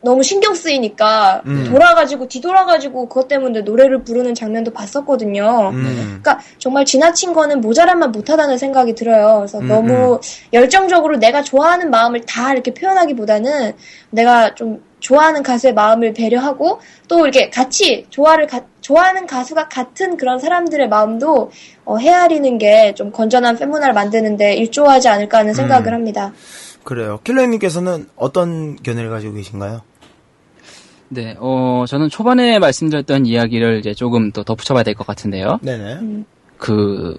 너무 0.00 0.22
신경 0.22 0.54
쓰이니까 0.54 1.42
음. 1.46 1.64
돌아가지고 1.68 2.28
뒤돌아가지고 2.28 3.08
그것 3.08 3.26
때문에 3.26 3.62
노래를 3.62 4.04
부르는 4.04 4.34
장면도 4.34 4.72
봤었거든요. 4.72 5.70
음. 5.72 5.82
그러니까 6.22 6.38
정말 6.58 6.84
지나친 6.84 7.32
거는 7.32 7.60
모자란만 7.60 8.12
못하다는 8.12 8.58
생각이 8.58 8.94
들어요. 8.94 9.38
그래서 9.38 9.58
음, 9.58 9.66
너무 9.68 10.20
열정적으로 10.52 11.16
내가 11.16 11.42
좋아하는 11.42 11.90
마음을 11.90 12.20
다 12.26 12.52
이렇게 12.52 12.72
표현하기보다는 12.74 13.72
내가 14.10 14.54
좀 14.54 14.82
좋아하는 15.00 15.42
가수의 15.42 15.74
마음을 15.74 16.12
배려하고 16.12 16.80
또 17.08 17.20
이렇게 17.20 17.50
같이 17.50 18.06
조화를 18.10 18.46
가- 18.46 18.62
좋아하는 18.80 19.26
가수가 19.26 19.68
같은 19.68 20.16
그런 20.16 20.38
사람들의 20.38 20.88
마음도 20.88 21.50
어, 21.84 21.96
헤아리는 21.98 22.58
게 22.58 22.92
좀 22.94 23.10
건전한 23.12 23.56
팬문화를 23.56 23.94
만드는데 23.94 24.54
일조하지 24.54 25.08
않을까 25.08 25.38
하는 25.38 25.54
생각을 25.54 25.88
음. 25.88 25.94
합니다. 25.94 26.32
그래요. 26.88 27.18
킬러님께서는 27.22 28.06
어떤 28.16 28.74
견해를 28.76 29.10
가지고 29.10 29.34
계신가요? 29.34 29.82
네, 31.10 31.36
어, 31.38 31.84
저는 31.86 32.08
초반에 32.08 32.58
말씀드렸던 32.58 33.26
이야기를 33.26 33.80
이제 33.80 33.92
조금 33.92 34.32
더 34.32 34.42
덧붙여봐야 34.42 34.84
될 34.84 34.94
것 34.94 35.06
같은데요. 35.06 35.58
네네. 35.60 36.24
그, 36.56 37.14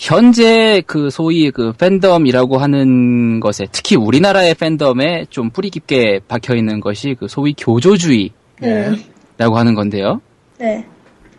현재 0.00 0.82
그 0.84 1.10
소위 1.10 1.52
그 1.52 1.72
팬덤이라고 1.74 2.58
하는 2.58 3.38
것에, 3.38 3.68
특히 3.70 3.94
우리나라의 3.94 4.56
팬덤에 4.56 5.26
좀 5.30 5.50
뿌리 5.50 5.70
깊게 5.70 6.22
박혀 6.26 6.56
있는 6.56 6.80
것이 6.80 7.14
그 7.16 7.28
소위 7.28 7.54
교조주의라고 7.56 8.32
네. 8.60 8.90
하는 9.38 9.74
건데요. 9.76 10.20
네. 10.58 10.84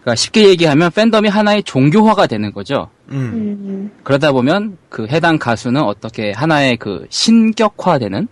그러니까 0.10 0.16
쉽게 0.16 0.50
얘기하면 0.50 0.92
팬덤이 0.92 1.30
하나의 1.30 1.64
종교화가 1.64 2.26
되는 2.26 2.52
거죠. 2.52 2.90
음. 3.12 3.16
음. 3.16 3.92
그러다 4.04 4.32
보면 4.32 4.78
그 4.90 5.08
해당 5.08 5.38
가수는 5.38 5.82
어떻게 5.84 6.32
하나의 6.32 6.78
그 6.78 7.06
신격화되는 7.10 8.28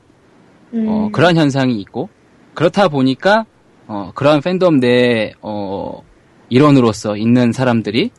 음. 0.74 0.86
어, 0.88 1.10
그런 1.12 1.38
현상이 1.38 1.80
있고 1.82 2.10
그렇다 2.56 2.88
보니까 2.88 3.46
어, 3.86 4.12
그런 4.16 4.42
팬덤 4.42 4.80
내 4.80 5.34
어, 5.42 6.02
일원으로서 6.50 7.16
있는 7.16 7.52
사람들이 7.52 8.10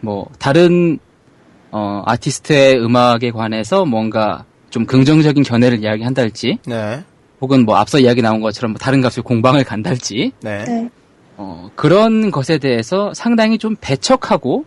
뭐 0.00 0.26
다른 0.38 0.98
어, 1.72 2.02
아티스트의 2.06 2.78
음악에 2.80 3.32
관해서 3.32 3.84
뭔가 3.84 4.44
좀 4.70 4.86
긍정적인 4.86 5.42
견해를 5.42 5.82
이야기한달지 5.82 6.58
네. 6.66 7.02
혹은 7.40 7.64
뭐 7.64 7.76
앞서 7.76 7.98
이야기 7.98 8.22
나온 8.22 8.40
것처럼 8.40 8.72
뭐 8.72 8.78
다른 8.78 9.00
가수의 9.00 9.24
공방을 9.24 9.64
간달지 9.64 10.32
네. 10.42 10.90
네. 11.40 11.46
어, 11.46 11.70
그런 11.74 12.30
것에 12.30 12.58
대해서 12.58 13.12
상당히 13.14 13.56
좀 13.56 13.74
배척하고 13.80 14.66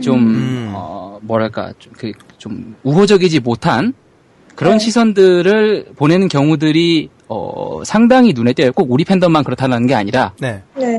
좀 0.00 0.18
음. 0.18 0.72
어, 0.74 1.18
뭐랄까 1.22 1.72
좀, 1.78 1.92
그, 1.98 2.12
좀 2.38 2.76
우호적이지 2.84 3.40
못한 3.40 3.92
그런 4.54 4.74
네. 4.74 4.78
시선들을 4.78 5.86
보내는 5.96 6.28
경우들이 6.28 7.10
어, 7.28 7.82
상당히 7.84 8.32
눈에 8.32 8.52
띄어요. 8.52 8.72
꼭 8.72 8.90
우리 8.92 9.04
팬덤만 9.04 9.42
그렇다는 9.42 9.86
게 9.86 9.94
아니라 9.94 10.32
네. 10.38 10.62
네. 10.76 10.98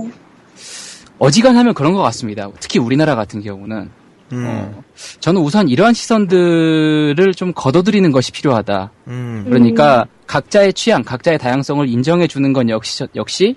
어지간하면 1.18 1.74
그런 1.74 1.94
것 1.94 2.02
같습니다. 2.02 2.50
특히 2.60 2.80
우리나라 2.80 3.16
같은 3.16 3.42
경우는 3.42 3.90
음. 4.34 4.46
어, 4.48 4.84
저는 5.22 5.42
우선 5.42 5.70
이러한 5.70 5.94
시선들을 5.94 7.34
좀 7.36 7.54
걷어들이는 7.54 8.12
것이 8.12 8.32
필요하다. 8.32 8.92
음. 9.08 9.44
그러니까 9.48 10.06
각자의 10.28 10.74
취향, 10.74 11.04
각자의 11.04 11.38
다양성을 11.38 11.88
인정해 11.88 12.28
주는 12.28 12.52
건 12.52 12.70
역시 12.70 13.06
역시 13.16 13.56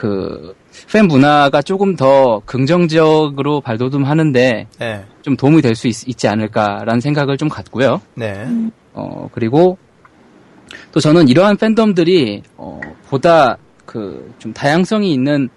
그 0.00 0.54
팬 0.92 1.06
문화가 1.06 1.62
조금 1.62 1.96
더 1.96 2.40
긍정적으로 2.46 3.60
발돋움하는데 3.60 4.66
네. 4.78 5.04
좀 5.22 5.36
도움이 5.36 5.62
될 5.62 5.74
수 5.74 5.88
있지 5.88 6.28
않을까라는 6.28 7.00
생각을 7.00 7.36
좀 7.36 7.48
갖고요. 7.48 8.00
네. 8.14 8.46
어 8.92 9.28
그리고 9.32 9.78
또 10.92 11.00
저는 11.00 11.28
이러한 11.28 11.56
팬덤들이 11.56 12.42
어 12.56 12.80
보다 13.08 13.56
그 13.84 14.32
좀 14.38 14.52
다양성이 14.52 15.12
있는 15.12 15.48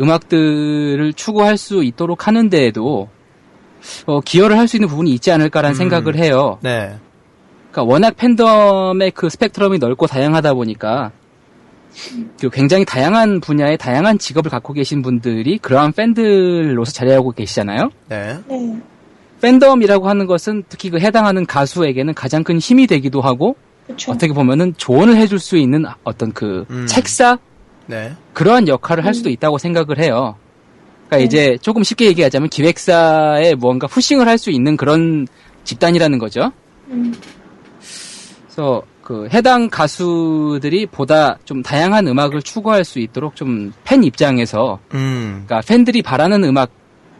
음악들을 0.00 1.12
추구할 1.14 1.56
수 1.56 1.82
있도록 1.84 2.26
하는 2.26 2.50
데에도 2.50 3.08
어 4.06 4.20
기여를 4.20 4.58
할 4.58 4.68
수 4.68 4.76
있는 4.76 4.88
부분이 4.88 5.10
있지 5.12 5.30
않을까라는 5.32 5.74
음. 5.74 5.78
생각을 5.78 6.16
해요. 6.16 6.58
네. 6.62 6.96
그러니까 7.70 7.92
워낙 7.92 8.16
팬덤의 8.16 9.12
그 9.12 9.28
스펙트럼이 9.28 9.78
넓고 9.78 10.06
다양하다 10.06 10.54
보니까 10.54 11.12
그 12.40 12.50
굉장히 12.50 12.84
다양한 12.84 13.40
분야의 13.40 13.78
다양한 13.78 14.18
직업을 14.18 14.50
갖고 14.50 14.72
계신 14.72 15.02
분들이 15.02 15.58
그러한 15.58 15.92
팬들로서 15.92 16.92
자리하고 16.92 17.32
계시잖아요. 17.32 17.90
네. 18.08 18.38
네. 18.48 18.80
팬덤이라고 19.40 20.08
하는 20.08 20.26
것은 20.26 20.64
특히 20.68 20.90
그 20.90 20.98
해당하는 20.98 21.46
가수에게는 21.46 22.14
가장 22.14 22.42
큰 22.42 22.58
힘이 22.58 22.86
되기도 22.86 23.20
하고 23.20 23.56
그렇죠. 23.86 24.12
어떻게 24.12 24.32
보면은 24.32 24.74
조언을 24.76 25.16
해줄 25.16 25.38
수 25.38 25.56
있는 25.56 25.84
어떤 26.04 26.32
그 26.32 26.64
음. 26.70 26.86
책사 26.86 27.38
네. 27.86 28.12
그러한 28.34 28.68
역할을 28.68 29.04
할 29.04 29.14
수도 29.14 29.30
있다고 29.30 29.58
생각을 29.58 29.98
해요. 29.98 30.36
그러니까 31.06 31.24
이제 31.24 31.56
조금 31.62 31.82
쉽게 31.82 32.06
얘기하자면 32.06 32.50
기획사에 32.50 33.54
뭔가 33.54 33.86
푸싱을 33.86 34.28
할 34.28 34.36
수 34.36 34.50
있는 34.50 34.76
그런 34.76 35.26
집단이라는 35.64 36.18
거죠. 36.18 36.52
음. 36.88 37.14
그래서 38.44 38.82
그 39.08 39.26
해당 39.32 39.70
가수들이 39.70 40.84
보다 40.84 41.38
좀 41.46 41.62
다양한 41.62 42.06
음악을 42.06 42.42
추구할 42.42 42.84
수 42.84 42.98
있도록 42.98 43.36
좀 43.36 43.72
팬 43.82 44.04
입장에서 44.04 44.80
음, 44.92 45.44
그러니까 45.46 45.66
팬들이 45.66 46.02
바라는 46.02 46.44
음악 46.44 46.68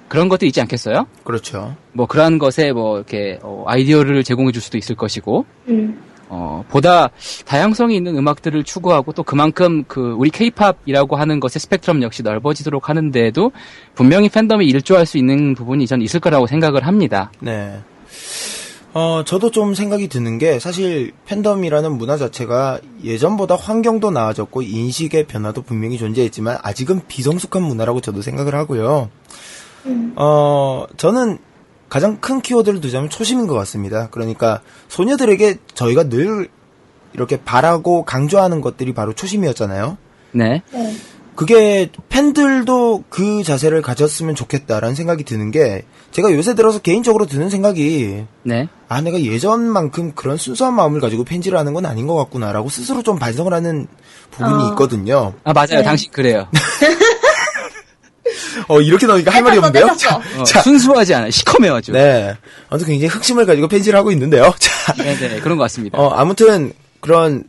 그런 0.07 0.28
것도 0.28 0.45
있지 0.45 0.61
않겠어요? 0.61 1.07
그렇죠. 1.24 1.74
뭐 1.95 2.05
그러한 2.05 2.39
것에 2.39 2.72
뭐 2.72 2.99
이렇게 2.99 3.39
어, 3.43 3.64
아이디어를 3.66 4.22
제공해 4.22 4.53
줄 4.53 4.61
수도 4.61 4.76
있을 4.76 4.97
것이고 4.97 5.47
음. 5.68 5.99
어, 6.28 6.62
보다 6.68 7.09
다양성이 7.47 7.97
있는 7.97 8.18
음악들을 8.18 8.64
추구하고 8.64 9.12
또 9.12 9.22
그만큼 9.22 9.84
그 9.89 10.14
우리 10.18 10.28
케이팝이라고 10.28 11.16
하는 11.16 11.41
것의 11.41 11.53
스펙트럼 11.53 12.03
역시 12.03 12.22
넓어지도록 12.22 12.91
하는데도 12.91 13.51
분명히 13.95 14.28
팬덤이 14.28 14.66
일조할 14.66 15.07
수 15.07 15.16
있는 15.16 15.55
부분이 15.55 15.86
전 15.86 16.03
있을 16.03 16.20
거라고 16.20 16.47
생각을 16.47 16.86
합니다. 16.86 17.32
네. 17.41 17.80
어, 19.01 19.22
저도 19.22 19.53
좀 19.53 19.74
생각이 19.74 20.09
드는 20.09 20.38
게 20.38 20.59
사실 20.59 21.12
팬덤이라는 21.26 21.92
문화 21.92 22.16
자체가 22.16 22.80
예전보다 23.05 23.55
환경도 23.55 24.11
나아졌고 24.11 24.62
인식의 24.62 25.28
변화도 25.28 25.62
분명히 25.62 25.99
존재했지만 25.99 26.59
아직은 26.62 27.03
비성숙한 27.07 27.62
문화라고 27.62 28.01
저도 28.01 28.22
생각을 28.22 28.57
하고요. 28.57 29.09
어, 30.16 30.86
저는 30.96 31.38
가장 31.88 32.20
큰 32.20 32.40
키워드를 32.40 32.80
두자면 32.80 33.09
초심인 33.09 33.46
것 33.46 33.55
같습니다. 33.55 34.09
그러니까 34.11 34.62
소녀들에게 34.88 35.59
저희가 35.74 36.09
늘 36.09 36.49
이렇게 37.12 37.36
바라고 37.36 38.05
강조하는 38.05 38.61
것들이 38.61 38.94
바로 38.94 39.12
초심이었잖아요. 39.12 39.96
네. 40.32 40.62
네. 40.72 40.96
그게 41.36 41.88
팬들도 42.09 43.05
그 43.09 43.44
자세를 43.44 43.80
가졌으면 43.80 44.34
좋겠다라는 44.34 44.96
생각이 44.96 45.22
드는 45.22 45.53
게 45.53 45.84
제가 46.11 46.32
요새 46.32 46.54
들어서 46.54 46.78
개인적으로 46.78 47.26
드는 47.26 47.50
생각이 47.50 48.24
네. 48.42 48.68
아 48.88 49.00
내가 49.00 49.20
예전만큼 49.20 50.12
그런 50.14 50.36
순수한 50.36 50.74
마음을 50.74 51.00
가지고 51.00 51.24
팬지를 51.24 51.59
하는 51.59 51.74
건 51.74 51.86
아닌 51.86 52.06
것 52.06 52.14
같구나라고 52.16 52.68
스스로 52.68 53.02
좀 53.02 53.18
반성을 53.18 53.52
하는 53.52 53.86
부분이 54.30 54.64
아. 54.64 54.68
있거든요. 54.70 55.34
아, 55.44 55.52
맞아요. 55.52 55.78
네. 55.78 55.82
당신 55.82 56.11
그래요. 56.11 56.48
어 58.68 58.80
이렇게 58.80 59.06
나오니까 59.06 59.30
할 59.32 59.42
말이 59.42 59.59
없는데요. 59.59 59.94
자, 59.96 60.16
어, 60.38 60.42
자, 60.42 60.61
순수하지 60.61 61.14
않아요. 61.14 61.30
시커매요, 61.30 61.74
아주. 61.74 61.92
네, 61.92 62.36
아무튼 62.68 62.88
굉장히 62.88 63.09
흑심을 63.09 63.46
가지고 63.46 63.68
팬지를 63.68 63.98
하고 63.98 64.11
있는데요. 64.11 64.52
자, 64.59 64.92
네네. 64.94 65.40
그런 65.40 65.56
것 65.56 65.62
같습니다. 65.64 65.98
어, 65.98 66.11
아무튼 66.11 66.72
그런 67.00 67.44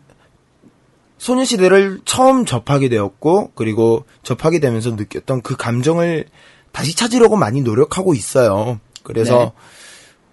소녀시대를 1.18 2.00
처음 2.06 2.46
접하게 2.46 2.90
되었고 2.90 3.52
그리고 3.56 4.06
접하게 4.24 4.60
되면서 4.60 4.92
느꼈던 4.92 5.42
그 5.42 5.56
감정을 5.58 6.26
다시 6.80 6.96
찾으려고 6.96 7.36
많이 7.36 7.60
노력하고 7.60 8.14
있어요. 8.14 8.80
그래서 9.04 9.38
네. 9.38 9.52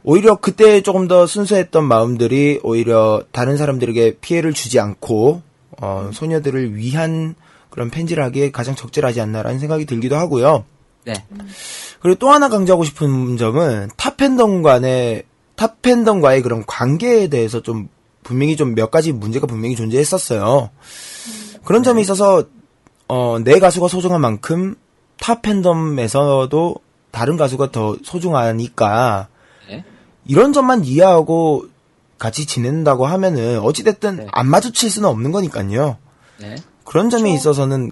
오히려 0.04 0.36
그때 0.36 0.80
조금 0.80 1.08
더 1.08 1.26
순수했던 1.26 1.82
마음들이 1.84 2.60
오히려 2.62 3.24
다른 3.32 3.56
사람들에게 3.56 4.18
피해를 4.20 4.52
주지 4.52 4.78
않고 4.78 5.42
어, 5.82 6.10
소녀들을 6.12 6.76
위한 6.76 7.34
그런 7.68 7.90
팬질을 7.90 8.22
하기에 8.22 8.52
가장 8.52 8.76
적절하지 8.76 9.20
않나라는 9.20 9.58
생각이 9.58 9.86
들기도 9.86 10.14
하고요. 10.14 10.64
네. 11.04 11.14
그리고 11.98 12.16
또 12.20 12.30
하나 12.30 12.48
강조하고 12.48 12.84
싶은 12.84 13.36
점은 13.36 13.90
타 13.96 14.16
팬덤 14.16 14.62
간의 14.62 15.24
타 15.56 15.82
팬덤과의 15.82 16.42
그런 16.42 16.64
관계에 16.64 17.26
대해서 17.26 17.60
좀 17.60 17.88
분명히 18.22 18.54
좀 18.54 18.74
몇 18.76 18.92
가지 18.92 19.10
문제가 19.10 19.48
분명히 19.48 19.74
존재했었어요. 19.74 20.70
그런 21.64 21.82
점에 21.82 22.00
있어서 22.02 22.44
어, 23.08 23.40
내 23.42 23.58
가수가 23.58 23.88
소중한 23.88 24.20
만큼 24.20 24.76
타 25.20 25.42
팬덤에서도 25.42 26.76
다른 27.10 27.36
가수가 27.36 27.70
더 27.72 27.96
소중하니까 28.02 29.28
네. 29.68 29.84
이런 30.26 30.52
점만 30.52 30.84
이해하고 30.84 31.66
같이 32.18 32.46
지낸다고 32.46 33.06
하면은 33.06 33.60
어찌됐든 33.60 34.16
네. 34.16 34.26
안 34.32 34.48
마주칠 34.48 34.90
수는 34.90 35.08
없는 35.08 35.32
거니까요. 35.32 35.96
네. 36.38 36.56
그런 36.84 37.10
점에 37.10 37.32
있어서는 37.32 37.90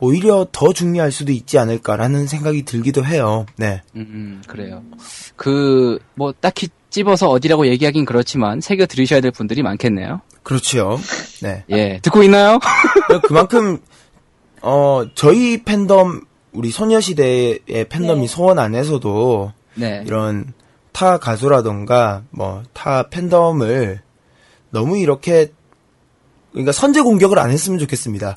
오히려 0.00 0.46
더 0.52 0.72
중요할 0.72 1.12
수도 1.12 1.32
있지 1.32 1.58
않을까라는 1.58 2.26
생각이 2.26 2.64
들기도 2.64 3.04
해요. 3.04 3.46
네. 3.56 3.82
음, 3.96 4.00
음, 4.00 4.42
그래요. 4.46 4.82
그, 5.36 5.98
뭐, 6.14 6.32
딱히 6.32 6.68
찝어서 6.90 7.28
어디라고 7.28 7.66
얘기하긴 7.66 8.04
그렇지만, 8.04 8.60
새겨 8.60 8.86
들으셔야 8.86 9.20
될 9.20 9.30
분들이 9.30 9.62
많겠네요. 9.62 10.22
그렇죠. 10.42 10.98
네. 11.42 11.64
예. 11.70 11.98
듣고 12.00 12.22
있나요? 12.22 12.58
그만큼 13.24 13.78
어 14.62 15.04
저희 15.14 15.62
팬덤 15.62 16.22
우리 16.52 16.70
소녀시대의 16.70 17.86
팬덤이 17.88 18.22
네. 18.22 18.26
소원 18.26 18.58
안에서도 18.58 19.52
네. 19.74 20.02
이런 20.06 20.52
타 20.92 21.18
가수라던가 21.18 22.22
뭐 22.30 22.62
타 22.72 23.08
팬덤을 23.08 24.00
너무 24.70 24.98
이렇게 24.98 25.52
그러니까 26.52 26.72
선제 26.72 27.00
공격을 27.02 27.38
안 27.38 27.50
했으면 27.50 27.78
좋겠습니다. 27.78 28.36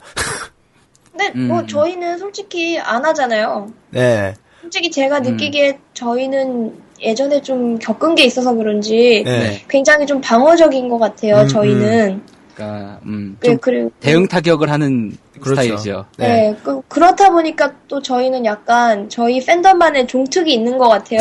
근데 1.12 1.32
음. 1.36 1.48
뭐 1.48 1.66
저희는 1.66 2.18
솔직히 2.20 2.80
안 2.80 3.04
하잖아요. 3.06 3.72
네. 3.90 4.34
솔직히 4.62 4.92
제가 4.92 5.20
음. 5.20 5.24
느끼기에 5.24 5.80
저희는 5.94 6.76
예전에 7.02 7.42
좀 7.42 7.80
겪은 7.80 8.14
게 8.14 8.26
있어서 8.26 8.54
그런지 8.54 9.24
네. 9.26 9.40
네. 9.40 9.66
굉장히 9.68 10.06
좀 10.06 10.22
방어적인 10.22 10.88
것 10.90 11.00
같아요. 11.00 11.38
음, 11.38 11.48
저희는. 11.48 12.24
그러니까, 12.56 13.00
음, 13.06 13.38
네, 13.40 13.48
좀 13.50 13.58
그리고 13.60 13.92
대응 14.00 14.28
타격을 14.28 14.70
하는 14.70 15.16
그렇죠. 15.40 15.62
스타일이죠. 15.62 16.06
네. 16.18 16.28
네, 16.28 16.58
그, 16.64 16.82
그렇다 16.88 17.30
보니까 17.30 17.72
또 17.88 18.02
저희는 18.02 18.46
약간 18.46 19.10
저희 19.10 19.44
팬덤만의 19.44 20.08
종특이 20.08 20.54
있는 20.54 20.78
것 20.78 20.90
같아요. 20.90 21.20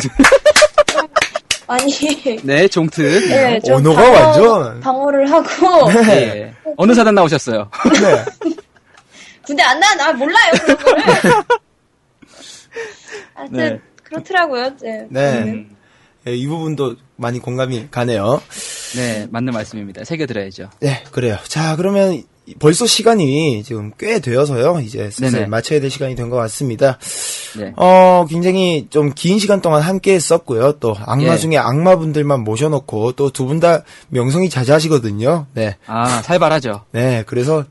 좀 0.00 0.10
많이 1.66 1.92
네, 2.44 2.66
종트. 2.68 3.00
네, 3.28 3.60
좀 3.60 3.76
언어가 3.76 4.02
방어, 4.02 4.20
완전- 4.48 4.80
방어를 4.80 5.30
하고 5.30 5.46
예. 6.10 6.54
어느 6.76 6.94
사단 6.94 7.14
나오셨어요? 7.14 7.70
네. 8.00 8.50
군대 9.44 9.62
안 9.62 9.80
나는 9.80 10.04
아 10.04 10.12
몰라요 10.12 10.52
그런 10.62 10.76
거를. 10.78 11.02
하여튼 13.34 13.56
네. 13.58 13.80
그렇더라고요. 14.02 14.76
네. 14.82 15.06
네. 15.10 15.38
음, 15.42 15.76
예, 16.26 16.34
이 16.34 16.46
부분도 16.46 16.96
많이 17.16 17.38
공감이 17.38 17.88
가네요. 17.90 18.40
네, 18.96 19.26
맞는 19.30 19.52
말씀입니다. 19.52 20.04
새겨 20.04 20.26
들어야죠. 20.26 20.70
네, 20.80 21.02
그래요. 21.10 21.36
자, 21.46 21.76
그러면 21.76 22.22
벌써 22.58 22.86
시간이 22.86 23.62
지금 23.62 23.92
꽤 23.98 24.20
되어서요. 24.20 24.80
이제 24.80 25.10
슬슬 25.10 25.40
네네. 25.40 25.46
마쳐야 25.48 25.80
될 25.80 25.90
시간이 25.90 26.14
된 26.14 26.30
것 26.30 26.36
같습니다. 26.36 26.98
네. 27.58 27.72
어, 27.76 28.24
굉장히 28.28 28.86
좀 28.88 29.12
긴 29.14 29.38
시간 29.38 29.60
동안 29.60 29.82
함께 29.82 30.14
했었고요. 30.14 30.72
또 30.80 30.96
악마 31.04 31.34
예. 31.34 31.36
중에 31.36 31.58
악마분들만 31.58 32.40
모셔놓고 32.44 33.12
또 33.12 33.30
두 33.30 33.46
분 33.46 33.60
다 33.60 33.82
명성이 34.08 34.48
자자하시거든요. 34.48 35.46
네. 35.52 35.76
아, 35.86 36.22
살벌하죠. 36.22 36.84
네, 36.92 37.22
그래서 37.26 37.64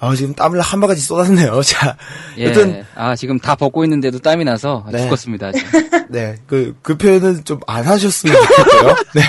아, 0.00 0.14
지금 0.14 0.34
땀을 0.34 0.60
한 0.60 0.80
바가지 0.82 1.00
쏟았네요. 1.00 1.62
자, 1.64 1.96
예. 2.36 2.44
여튼 2.46 2.84
아, 2.94 3.16
지금 3.16 3.38
다 3.38 3.54
벗고 3.54 3.84
있는데도 3.84 4.18
땀이 4.18 4.44
나서 4.44 4.84
네. 4.92 5.00
죽겠습니다. 5.00 5.46
아주. 5.46 5.58
네, 6.10 6.36
그, 6.46 6.76
그 6.82 6.98
표현은 6.98 7.44
좀 7.44 7.60
안 7.66 7.84
하셨으면 7.86 8.36
좋겠고요. 8.36 8.96
네. 9.14 9.22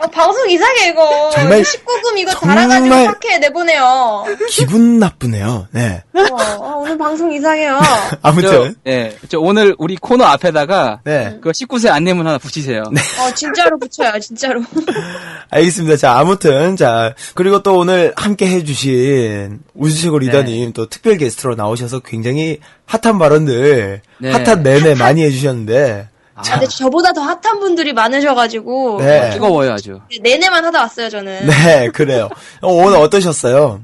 아, 0.00 0.06
방송 0.06 0.48
이상해 0.48 0.90
이거. 0.90 1.30
정말- 1.34 1.60
19금 1.62 2.16
이거 2.18 2.30
정말- 2.32 2.56
달아가지고 2.68 2.94
파케 3.06 3.38
내보내요. 3.38 4.26
기분 4.48 4.98
나쁘네요. 5.00 5.66
네. 5.72 6.02
어, 6.14 6.36
아, 6.38 6.74
오늘 6.76 6.96
방송 6.96 7.32
이상해요. 7.32 7.80
아무튼. 8.22 8.50
저, 8.84 8.90
예. 8.90 9.16
저 9.28 9.40
오늘 9.40 9.74
우리 9.78 9.96
코너 9.96 10.24
앞에다가 10.24 11.00
네. 11.02 11.38
그 11.42 11.50
19세 11.50 11.88
안내문 11.90 12.26
하나 12.28 12.38
붙이세요. 12.38 12.82
어, 12.84 13.34
진짜로 13.34 13.76
붙여요, 13.78 14.18
진짜로. 14.20 14.62
알겠습니다. 15.50 15.96
자, 15.96 16.16
아무튼, 16.18 16.76
자, 16.76 17.14
그리고 17.34 17.62
또 17.62 17.78
오늘 17.78 18.12
함께 18.16 18.46
해주신 18.48 19.60
우주최고 19.74 20.18
리더님 20.20 20.72
또 20.74 20.86
특별 20.86 21.16
게스트로 21.16 21.54
나오셔서 21.56 22.00
굉장히 22.00 22.60
핫한 22.86 23.18
발언들, 23.18 24.00
네. 24.18 24.30
핫한 24.30 24.62
내내 24.62 24.94
많이 24.94 25.22
해주셨는데, 25.24 26.08
아, 26.38 26.42
근데 26.42 26.66
저보다 26.66 27.12
더 27.12 27.20
핫한 27.22 27.58
분들이 27.60 27.92
많으셔가지고 27.92 28.98
네. 29.00 29.30
뜨거워요, 29.30 29.72
아주. 29.72 30.00
내내만 30.22 30.64
하다 30.64 30.80
왔어요, 30.80 31.08
저는. 31.08 31.46
네, 31.46 31.88
그래요. 31.88 32.28
어, 32.62 32.72
오늘 32.72 32.98
어떠셨어요? 32.98 33.82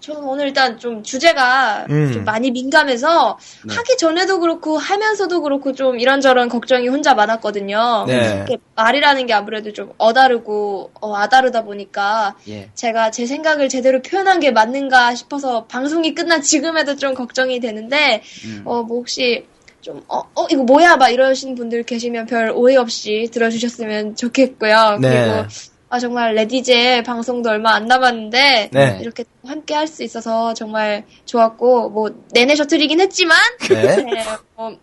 저는 0.00 0.22
오늘 0.24 0.48
일단 0.48 0.78
좀 0.78 1.02
주제가 1.02 1.86
음. 1.88 2.12
좀 2.12 2.24
많이 2.24 2.50
민감해서 2.50 3.38
네. 3.66 3.74
하기 3.74 3.96
전에도 3.96 4.38
그렇고 4.38 4.76
하면서도 4.76 5.40
그렇고 5.40 5.72
좀 5.72 5.98
이런저런 5.98 6.50
걱정이 6.50 6.88
혼자 6.88 7.14
많았거든요. 7.14 8.04
네. 8.06 8.34
이렇게 8.36 8.58
말이라는 8.74 9.24
게 9.24 9.32
아무래도 9.32 9.72
좀 9.72 9.92
어다르고 9.96 10.90
어, 11.00 11.16
아다르다 11.16 11.62
보니까 11.64 12.34
예. 12.48 12.68
제가 12.74 13.12
제 13.12 13.24
생각을 13.24 13.70
제대로 13.70 14.02
표현한 14.02 14.40
게 14.40 14.50
맞는가 14.50 15.14
싶어서 15.14 15.64
방송이 15.64 16.14
끝난 16.14 16.42
지금에도 16.42 16.96
좀 16.96 17.14
걱정이 17.14 17.60
되는데 17.60 18.22
음. 18.44 18.62
어 18.66 18.82
뭐 18.82 18.98
혹시 18.98 19.46
좀 19.84 20.02
어 20.08 20.24
어 20.34 20.46
이거 20.50 20.62
뭐야 20.64 20.96
막 20.96 21.10
이러신 21.10 21.54
분들 21.54 21.84
계시면 21.84 22.26
별 22.26 22.50
오해 22.50 22.76
없이 22.76 23.28
들어주셨으면 23.32 24.16
좋겠고요. 24.16 24.98
네. 25.00 25.08
그리고 25.10 25.46
아 25.90 25.98
정말 26.00 26.34
레디제 26.34 27.02
방송도 27.04 27.50
얼마 27.50 27.74
안 27.74 27.86
남았는데 27.86 28.70
네. 28.72 28.98
이렇게 29.00 29.24
함께 29.46 29.74
할 29.74 29.86
수 29.86 30.02
있어서 30.02 30.52
정말 30.54 31.04
좋았고 31.26 31.90
뭐 31.90 32.10
내내 32.32 32.56
셔틀이긴 32.56 33.00
했지만 33.00 33.38
네. 33.68 33.96
네, 34.02 34.24
뭐, 34.56 34.76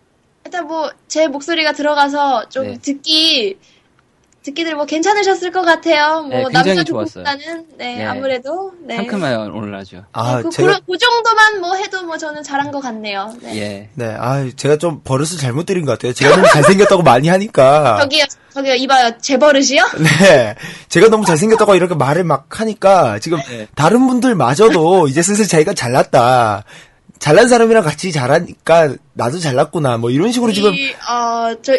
일단 0.46 0.66
뭐 0.66 0.90
제 1.08 1.26
목소리가 1.28 1.72
들어가서 1.72 2.48
좀 2.48 2.64
네. 2.68 2.78
듣기 2.80 3.58
듣기들 4.42 4.74
뭐 4.74 4.86
괜찮으셨을 4.86 5.52
것 5.52 5.62
같아요. 5.62 6.22
뭐 6.22 6.28
네, 6.28 6.42
굉장히 6.44 6.68
남자 6.68 6.84
좋았어요. 6.84 7.24
조국보다는 7.24 7.66
네, 7.78 7.96
네. 7.96 8.04
아무래도 8.04 8.72
네. 8.84 8.96
상큼해요 8.96 9.52
오늘 9.54 9.74
아주. 9.74 10.02
아, 10.12 10.42
그, 10.42 10.50
제가, 10.50 10.80
그, 10.80 10.92
그 10.92 10.98
정도만 10.98 11.60
뭐 11.60 11.76
해도 11.76 12.02
뭐 12.02 12.18
저는 12.18 12.42
잘한 12.42 12.72
것 12.72 12.80
같네요. 12.80 13.34
네. 13.40 13.56
예. 13.56 13.88
네, 13.94 14.16
아, 14.18 14.48
제가 14.54 14.78
좀 14.78 15.00
버릇을 15.04 15.38
잘못 15.38 15.66
들인 15.66 15.84
것 15.84 15.92
같아요. 15.92 16.12
제가 16.12 16.36
너무 16.36 16.48
잘생겼다고 16.48 17.02
많이 17.02 17.28
하니까. 17.28 17.98
저기요, 18.02 18.24
저기요, 18.52 18.74
이봐요, 18.74 19.12
제 19.20 19.38
버릇이요? 19.38 19.84
네. 20.20 20.56
제가 20.88 21.08
너무 21.08 21.24
잘생겼다고 21.24 21.76
이렇게 21.76 21.94
말을 21.94 22.24
막 22.24 22.60
하니까 22.60 23.20
지금 23.20 23.38
네. 23.48 23.68
다른 23.76 24.06
분들마저도 24.06 25.06
이제 25.08 25.22
슬슬 25.22 25.46
자기가 25.46 25.74
잘났다. 25.74 26.64
잘난 27.20 27.46
사람이랑 27.46 27.84
같이 27.84 28.10
잘하니까 28.10 28.96
나도 29.12 29.38
잘났구나. 29.38 29.96
뭐 29.98 30.10
이런 30.10 30.32
식으로 30.32 30.52
지금 30.52 30.74
이, 30.74 30.92
어, 31.08 31.54
저, 31.62 31.74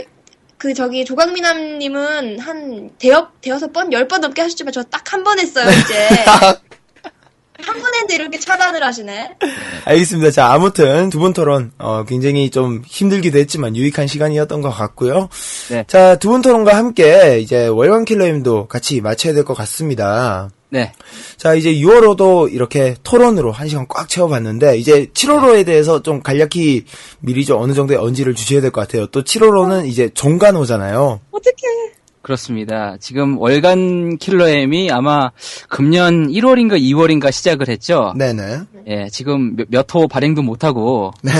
그, 0.63 0.73
저기, 0.73 1.03
조강미남님은 1.03 2.39
한, 2.39 2.89
대여, 2.97 3.27
대여섯 3.41 3.73
번, 3.73 3.91
열 3.91 4.07
번 4.07 4.21
넘게 4.21 4.41
하셨지만 4.43 4.71
저 4.71 4.81
딱 4.83 5.03
한 5.11 5.21
번 5.25 5.37
했어요, 5.37 5.65
이제. 5.69 6.07
한번 7.65 7.93
했는데 7.93 8.15
이렇게 8.15 8.39
차단을 8.39 8.81
하시네. 8.81 9.35
알겠습니다. 9.83 10.31
자, 10.31 10.53
아무튼 10.53 11.09
두 11.09 11.19
분 11.19 11.33
토론 11.33 11.73
어, 11.77 12.05
굉장히 12.05 12.49
좀 12.49 12.81
힘들기도 12.85 13.37
했지만 13.39 13.75
유익한 13.75 14.07
시간이었던 14.07 14.61
것 14.61 14.69
같고요. 14.69 15.27
네. 15.69 15.83
자, 15.87 16.15
두 16.15 16.29
분 16.29 16.41
토론과 16.41 16.75
함께 16.77 17.39
이제 17.41 17.67
월간 17.67 18.05
킬러님도 18.05 18.67
같이 18.67 19.01
마쳐야 19.01 19.33
될 19.33 19.43
것 19.43 19.55
같습니다. 19.55 20.49
네. 20.73 20.91
자, 21.37 21.53
이제 21.53 21.71
6월호도 21.75 22.51
이렇게 22.51 22.95
토론으로 23.03 23.51
한 23.51 23.67
시간 23.67 23.85
꽉 23.87 24.09
채워봤는데, 24.09 24.77
이제 24.79 25.05
7월호에 25.13 25.65
대해서 25.67 26.01
좀 26.01 26.21
간략히 26.23 26.85
미리 27.19 27.45
좀 27.45 27.61
어느 27.61 27.73
정도의 27.73 27.99
언지를 27.99 28.33
주셔야 28.33 28.59
될 28.59 28.71
것 28.71 28.81
같아요. 28.81 29.05
또 29.07 29.23
7월호는 29.23 29.85
이제 29.85 30.09
종간호잖아요. 30.15 31.19
어떡해. 31.29 31.93
그렇습니다. 32.23 32.95
지금 33.01 33.37
월간 33.37 34.17
킬러엠이 34.17 34.89
아마 34.91 35.29
금년 35.67 36.29
1월인가 36.29 36.79
2월인가 36.81 37.33
시작을 37.33 37.67
했죠. 37.67 38.13
네네. 38.17 38.61
예, 38.87 39.07
지금 39.11 39.57
몇 39.67 39.93
호 39.93 40.07
발행도 40.07 40.41
못하고 40.41 41.11
네. 41.21 41.31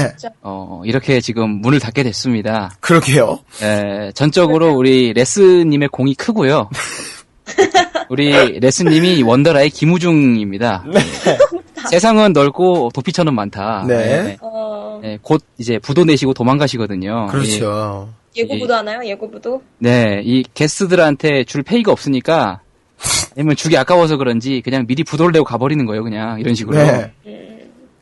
어, 0.42 0.82
이렇게 0.86 1.22
지금 1.22 1.62
문을 1.62 1.80
닫게 1.80 2.04
됐습니다. 2.04 2.76
그러게요. 2.82 3.40
예, 3.62 4.12
전적으로 4.14 4.74
우리 4.76 5.14
레스님의 5.14 5.88
공이 5.88 6.16
크고요. 6.16 6.70
우리 8.10 8.60
레스님이 8.60 9.24
원더라의 9.24 9.70
김우중입니다. 9.70 10.84
세상은 11.90 12.32
넓고 12.34 12.92
도피처는 12.94 13.34
많다. 13.34 13.86
네. 13.88 13.96
예, 13.96 14.38
어, 14.42 15.02
예, 15.04 15.20
곧 15.22 15.44
이제 15.58 15.80
부도 15.80 16.06
내시고 16.06 16.34
도망가시거든요. 16.34 17.28
그렇죠. 17.30 18.10
예고부도 18.36 18.74
하나요? 18.74 19.02
예고부도? 19.06 19.62
네, 19.80 20.22
이 20.24 20.44
게스트들한테 20.54 21.44
줄 21.44 21.62
페이가 21.62 21.92
없으니까 21.92 22.62
아니면 23.36 23.56
주기 23.56 23.78
아까워서 23.78 24.18
그런지 24.18 24.62
그냥 24.64 24.86
미리 24.88 25.04
부도를 25.04 25.34
내고 25.34 25.46
가버리는 25.46 25.86
거예요, 25.86 26.04
그냥 26.04 26.40
이런 26.40 26.56
식으로. 26.56 26.78
네. 26.78 27.12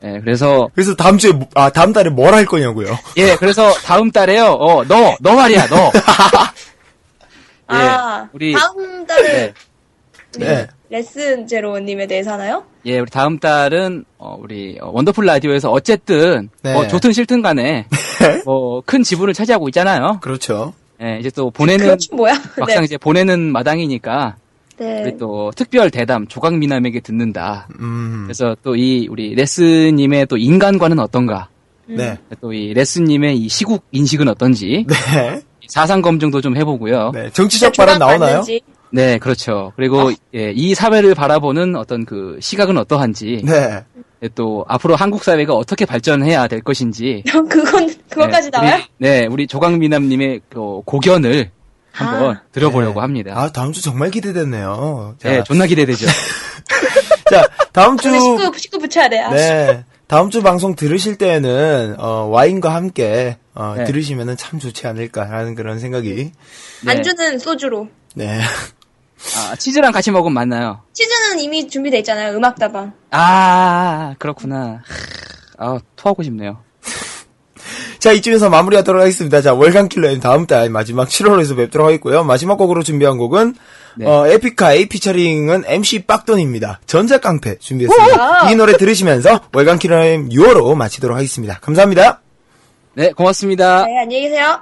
예, 0.03 0.19
그래서 0.23 0.68
그래서 0.73 0.95
다음 0.95 1.18
주에, 1.18 1.32
뭐- 1.32 1.48
아, 1.53 1.69
다음 1.69 1.94
달에 1.94 2.10
뭘 2.10 2.34
할 2.34 2.45
거냐고요. 2.45 2.88
예, 3.18 3.36
그래서 3.36 3.72
다음 3.84 4.10
달에요. 4.11 4.45
어, 4.53 4.84
너, 4.86 5.15
너 5.22 5.36
말이야, 5.36 5.68
너. 5.68 5.91
아, 7.77 8.30
우리- 8.34 8.53
다음 8.53 9.06
달에 9.06 9.53
네. 10.38 10.45
네. 10.45 10.68
레슨 10.89 11.45
제로님에 11.48 12.07
대해서 12.07 12.34
하나요? 12.34 12.64
예, 12.85 12.99
우리 12.99 13.10
다음 13.10 13.38
달은 13.39 14.06
어, 14.18 14.38
우리 14.39 14.77
어, 14.81 14.89
원더풀 14.91 15.26
라디오에서 15.26 15.72
어쨌든 15.72 16.49
네. 16.64 16.73
뭐 16.73 16.88
좋든 16.88 17.11
싫든 17.14 17.41
간에 17.41 17.85
뭐큰 18.45 19.03
지분을 19.03 19.34
차지하고 19.34 19.68
있잖아요. 19.69 20.19
그렇죠. 20.22 20.73
예, 21.02 21.18
이제 21.19 21.30
또 21.31 21.49
보내는 21.52 21.98
뭐야? 22.14 22.34
막상 22.60 22.80
네. 22.80 22.85
이제 22.85 22.98
보내는 22.98 23.52
마당이니까 23.52 24.35
네. 24.77 25.03
우리 25.03 25.18
또 25.18 25.52
특별 25.56 25.89
대담 25.91 26.27
조각 26.27 26.56
미남에게 26.57 26.99
듣는다. 27.02 27.68
음. 27.80 28.23
그래서 28.26 28.56
또 28.64 28.76
이 28.76 29.07
우리 29.10 29.35
레스님의 29.35 30.26
또 30.27 30.38
인간관은 30.38 30.99
어떤가? 30.99 31.49
네. 31.88 32.18
또 32.39 32.53
이 32.53 32.73
레스님의 32.73 33.38
이 33.38 33.48
시국 33.49 33.84
인식은 33.91 34.27
어떤지 34.27 34.85
네. 34.88 35.41
사상 35.72 36.02
검증도 36.02 36.41
좀 36.41 36.57
해보고요. 36.57 37.11
네, 37.14 37.23
네. 37.23 37.30
정치적 37.31 37.72
발언 37.72 37.98
나오나요? 37.98 38.43
맞는지. 38.43 38.61
그렇죠. 39.22 39.72
그리고 39.77 40.11
예, 40.35 40.52
이 40.52 40.76
사회를 40.76 41.15
바라보는 41.15 41.77
어떤 41.77 42.03
그 42.03 42.38
시각은 42.41 42.77
어떠한지 42.77 43.41
네. 43.45 43.81
예, 44.22 44.27
또 44.35 44.65
앞으로 44.68 44.98
한국 44.98 45.23
사회가 45.23 45.53
어떻게 45.53 45.85
발전해야 45.85 46.49
될 46.49 46.61
것인지 46.61 47.23
그건, 47.31 47.89
그거까지 48.10 48.52
네, 48.52 48.57
나와요? 48.57 48.76
우리, 48.76 48.84
네, 48.98 49.27
우리 49.27 49.48
조강미남님의 49.48 50.41
그 50.49 50.81
고견을 50.84 51.52
한번 51.93 52.35
아. 52.35 52.41
들어보려고 52.52 52.95
네. 52.95 52.99
합니다. 52.99 53.34
아, 53.38 53.49
다음 53.53 53.72
주 53.72 53.81
정말 53.81 54.11
기대됐네요. 54.11 55.15
자, 55.19 55.30
네, 55.30 55.43
존나 55.45 55.68
기대되죠. 55.68 56.06
자, 57.31 57.48
다음 57.72 57.95
주. 57.95 58.11
식구, 58.11 58.57
식구 58.57 58.80
붙여야 58.80 59.07
돼. 59.07 59.19
아, 59.19 59.30
네. 59.30 59.85
다음 60.11 60.29
주 60.29 60.43
방송 60.43 60.75
들으실 60.75 61.17
때는 61.17 61.95
어, 61.97 62.25
와인과 62.25 62.75
함께 62.75 63.38
어, 63.53 63.75
네. 63.77 63.85
들으시면은 63.85 64.35
참 64.35 64.59
좋지 64.59 64.85
않을까라는 64.85 65.55
그런 65.55 65.79
생각이. 65.79 66.33
네. 66.83 66.91
안주는 66.91 67.39
소주로. 67.39 67.88
네. 68.13 68.41
아, 69.38 69.55
치즈랑 69.55 69.93
같이 69.93 70.11
먹으면 70.11 70.33
맞나요? 70.33 70.81
치즈는 70.91 71.39
이미 71.39 71.65
준비돼 71.65 71.99
있잖아요. 71.99 72.35
음악다방. 72.35 72.91
아, 73.11 74.15
그렇구나. 74.19 74.83
아, 75.57 75.79
토하고 75.95 76.23
싶네요. 76.23 76.61
자, 78.02 78.11
이쯤에서 78.14 78.49
마무리하도록 78.49 78.99
하겠습니다. 78.99 79.44
자, 79.44 79.53
월간 79.53 79.88
킬러의 79.88 80.19
다음 80.22 80.48
달 80.48 80.72
마지막 80.72 81.07
7월에서 81.07 81.56
뵙도록 81.56 81.86
하겠고요. 81.86 82.23
마지막 82.23 82.56
곡으로 82.56 82.82
준비한 82.82 83.19
곡은 83.19 83.53
네. 83.98 84.07
어, 84.07 84.26
에픽하이 84.26 84.88
피처링은 84.88 85.65
MC 85.68 86.07
빡돈입니다. 86.07 86.80
전자깡패 86.88 87.60
준비했습니다. 87.60 88.49
이 88.49 88.56
노래 88.56 88.76
들으시면서 88.76 89.41
월간 89.53 89.78
킬러의 89.78 90.30
6월호 90.32 90.73
마치도록 90.73 91.15
하겠습니다. 91.15 91.60
감사합니다. 91.60 92.22
네, 92.95 93.11
고맙습니다. 93.11 93.86
네, 93.86 93.99
안녕히 93.99 94.23
계세요. 94.23 94.57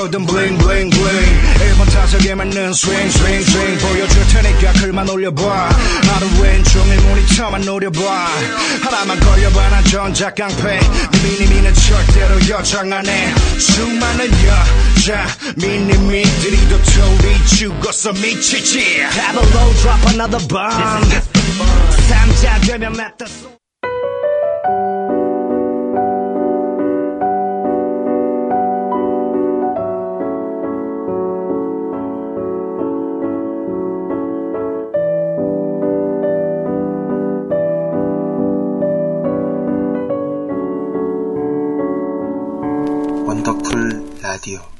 보던 0.00 0.24
블링 0.24 0.56
블링 0.56 0.88
블링. 0.88 1.42
1번 1.74 1.92
타석에 1.92 2.34
맞는 2.34 2.72
스윙 2.72 3.10
스윙 3.10 3.42
스윙. 3.42 3.78
보여줄 3.78 4.26
테니까 4.28 4.72
글만 4.80 5.08
올려봐. 5.08 5.44
하루 5.44 6.26
왼종일 6.40 7.00
모니터만 7.02 7.60
노려봐. 7.62 8.00
하나만 8.82 9.20
걸려봐 9.20 9.68
난 9.68 9.84
전자깡패. 9.84 10.80
미니미는 11.22 11.74
절대로 11.74 12.48
여장 12.48 12.90
안해 12.90 13.34
수많은 13.58 14.30
여자 14.46 15.26
미니미들이 15.56 16.68
도토리 16.68 17.46
죽었어 17.46 18.12
미치지. 18.14 18.80
Have 19.02 19.38
a 19.38 19.50
low 19.52 19.74
drop 19.82 20.06
another 20.08 20.48
bomb. 20.48 21.10
삼자 22.08 22.58
되면 22.60 22.92
맺다 22.92 23.26
Radio. 44.30 44.79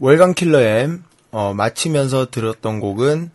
월간 0.00 0.34
킬러 0.34 0.60
M 0.60 1.04
어, 1.30 1.52
마치면서 1.54 2.30
들었던 2.30 2.80
곡은 2.80 3.30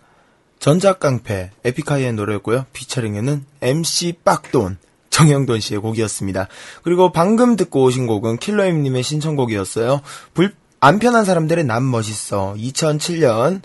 전작깡패 0.60 1.52
에픽하이의 1.64 2.14
노래였고요. 2.14 2.66
피처링에는 2.74 3.46
MC 3.62 4.14
빡돈 4.24 4.78
정영돈 5.10 5.60
씨의 5.60 5.82
곡이었습니다. 5.82 6.48
그리고 6.84 7.12
방금 7.12 7.56
듣고 7.56 7.84
오신 7.84 8.08
곡은 8.08 8.38
킬러 8.38 8.66
M님의 8.66 9.04
신청곡이었어요. 9.04 10.02
불, 10.34 10.54
안 10.80 11.00
편한 11.00 11.26
사람들의 11.26 11.64
남 11.66 11.90
멋있어 11.90 12.56
2007년 12.58 13.62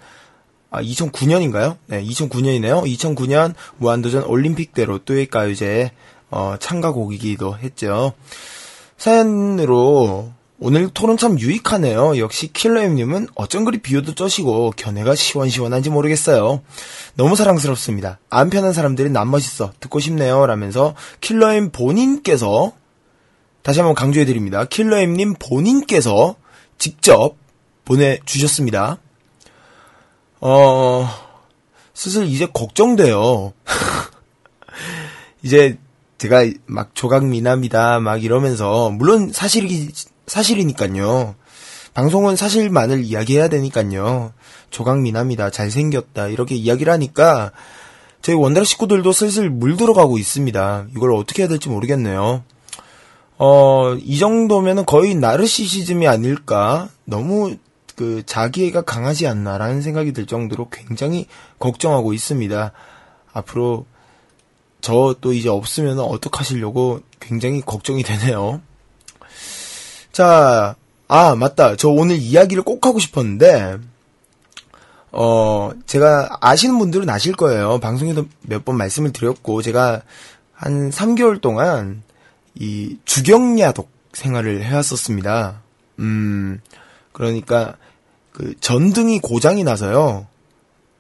아, 0.70 0.82
2009년인가요? 0.82 1.76
네, 1.86 2.02
2009년이네요. 2.04 2.84
2009년 2.84 3.54
무한도전 3.78 4.24
올림픽대로 4.24 4.98
뚜엣가요제에 5.04 5.92
어, 6.30 6.56
참가곡이기도 6.58 7.58
했죠. 7.58 8.12
사연으로 8.96 10.32
오늘 10.58 10.88
토론 10.88 11.18
참 11.18 11.38
유익하네요. 11.38 12.18
역시 12.18 12.50
킬러엠님은 12.50 13.28
어쩜 13.34 13.64
그리 13.64 13.78
비유도 13.78 14.14
쩌시고 14.14 14.72
견해가 14.76 15.14
시원시원한지 15.14 15.90
모르겠어요. 15.90 16.62
너무 17.14 17.36
사랑스럽습니다. 17.36 18.18
안 18.30 18.48
편한 18.48 18.72
사람들이 18.72 19.10
남 19.10 19.30
멋있어 19.30 19.72
듣고 19.80 20.00
싶네요. 20.00 20.46
라면서 20.46 20.94
킬러엠 21.20 21.70
본인께서 21.70 22.72
다시 23.62 23.80
한번 23.80 23.94
강조해드립니다. 23.94 24.64
킬러엠님 24.64 25.34
본인께서 25.34 26.36
직접 26.78 27.34
보내주셨습니다. 27.84 28.98
어, 30.40 31.08
슬슬 31.92 32.26
이제 32.26 32.46
걱정돼요. 32.46 33.52
이제 35.42 35.76
제가 36.16 36.46
막 36.64 36.94
조각 36.94 37.26
미남이다 37.26 38.00
막 38.00 38.24
이러면서 38.24 38.90
물론 38.90 39.30
사실이 39.32 39.90
사실이니까요. 40.26 41.34
방송은 41.94 42.36
사실만을 42.36 43.04
이야기해야 43.04 43.48
되니까요. 43.48 44.32
조각 44.70 45.00
미남이다 45.00 45.50
잘생겼다 45.50 46.28
이렇게 46.28 46.54
이야기를 46.54 46.92
하니까 46.92 47.52
저희 48.20 48.36
원더라 48.36 48.64
식구들도 48.64 49.12
슬슬 49.12 49.48
물 49.48 49.76
들어가고 49.76 50.18
있습니다. 50.18 50.86
이걸 50.94 51.14
어떻게 51.14 51.42
해야 51.42 51.48
될지 51.48 51.68
모르겠네요. 51.68 52.44
어, 53.38 53.94
이 53.94 54.18
정도면은 54.18 54.84
거의 54.84 55.14
나르시시즘이 55.14 56.06
아닐까? 56.08 56.88
너무 57.04 57.56
그 57.94 58.22
자기애가 58.26 58.82
강하지 58.82 59.26
않나라는 59.26 59.80
생각이 59.80 60.12
들 60.12 60.26
정도로 60.26 60.68
굉장히 60.70 61.26
걱정하고 61.58 62.12
있습니다. 62.12 62.72
앞으로 63.32 63.86
저 64.80 65.14
또 65.20 65.32
이제 65.32 65.48
없으면 65.48 65.98
어떡하시려고 65.98 67.00
굉장히 67.20 67.60
걱정이 67.60 68.02
되네요. 68.02 68.60
자, 70.16 70.76
아, 71.08 71.34
맞다. 71.36 71.76
저 71.76 71.90
오늘 71.90 72.16
이야기를 72.16 72.62
꼭 72.62 72.86
하고 72.86 72.98
싶었는데, 72.98 73.76
어, 75.12 75.72
제가 75.84 76.38
아시는 76.40 76.78
분들은 76.78 77.10
아실 77.10 77.36
거예요. 77.36 77.80
방송에도 77.80 78.24
몇 78.40 78.64
번 78.64 78.78
말씀을 78.78 79.12
드렸고, 79.12 79.60
제가 79.60 80.00
한 80.54 80.88
3개월 80.88 81.42
동안 81.42 82.02
이 82.54 82.96
주경야독 83.04 83.90
생활을 84.14 84.64
해왔었습니다. 84.64 85.60
음, 85.98 86.62
그러니까 87.12 87.76
그 88.32 88.54
전등이 88.58 89.18
고장이 89.18 89.64
나서요. 89.64 90.26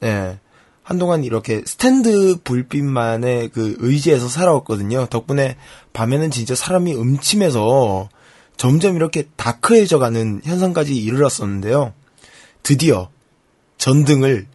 네. 0.00 0.38
한동안 0.82 1.24
이렇게 1.24 1.62
스탠드 1.64 2.36
불빛만의 2.44 3.48
그 3.48 3.76
의지에서 3.78 4.28
살아왔거든요. 4.28 5.06
덕분에 5.06 5.56
밤에는 5.94 6.30
진짜 6.30 6.54
사람이 6.54 6.94
음침해서 6.94 8.10
점점 8.56 8.96
이렇게 8.96 9.28
다크해져 9.36 9.98
가는 9.98 10.40
현상까지 10.44 10.96
이르렀었는데요. 10.96 11.92
드디어 12.62 13.10
전등을 13.78 14.46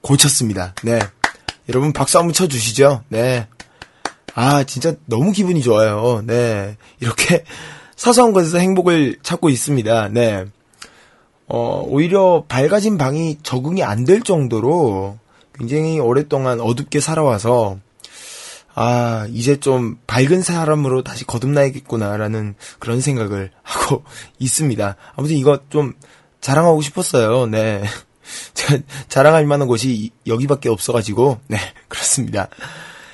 고쳤습니다. 0.00 0.74
네. 0.82 0.98
여러분 1.68 1.92
박수 1.92 2.18
한번 2.18 2.32
쳐 2.32 2.46
주시죠. 2.46 3.02
네. 3.08 3.46
아, 4.34 4.64
진짜 4.64 4.94
너무 5.06 5.32
기분이 5.32 5.62
좋아요. 5.62 6.22
네. 6.26 6.76
이렇게 7.00 7.44
사소한 7.96 8.32
것에서 8.32 8.58
행복을 8.58 9.18
찾고 9.22 9.48
있습니다. 9.48 10.08
네. 10.08 10.44
어, 11.48 11.82
오히려 11.86 12.44
밝아진 12.48 12.98
방이 12.98 13.38
적응이 13.42 13.82
안 13.82 14.04
될 14.04 14.22
정도로 14.22 15.18
굉장히 15.58 15.98
오랫동안 15.98 16.60
어둡게 16.60 17.00
살아와서 17.00 17.78
아, 18.78 19.26
이제 19.32 19.58
좀 19.58 19.98
밝은 20.06 20.42
사람으로 20.42 21.02
다시 21.02 21.24
거듭나야겠구나라는 21.26 22.54
그런 22.78 23.00
생각을 23.00 23.50
하고 23.62 24.04
있습니다. 24.38 24.96
아무튼 25.16 25.36
이거 25.36 25.60
좀 25.70 25.94
자랑하고 26.42 26.82
싶었어요. 26.82 27.46
네. 27.46 27.82
자랑할 29.08 29.46
만한 29.46 29.66
곳이 29.66 30.10
여기밖에 30.26 30.68
없어가지고, 30.68 31.40
네, 31.48 31.56
그렇습니다. 31.88 32.48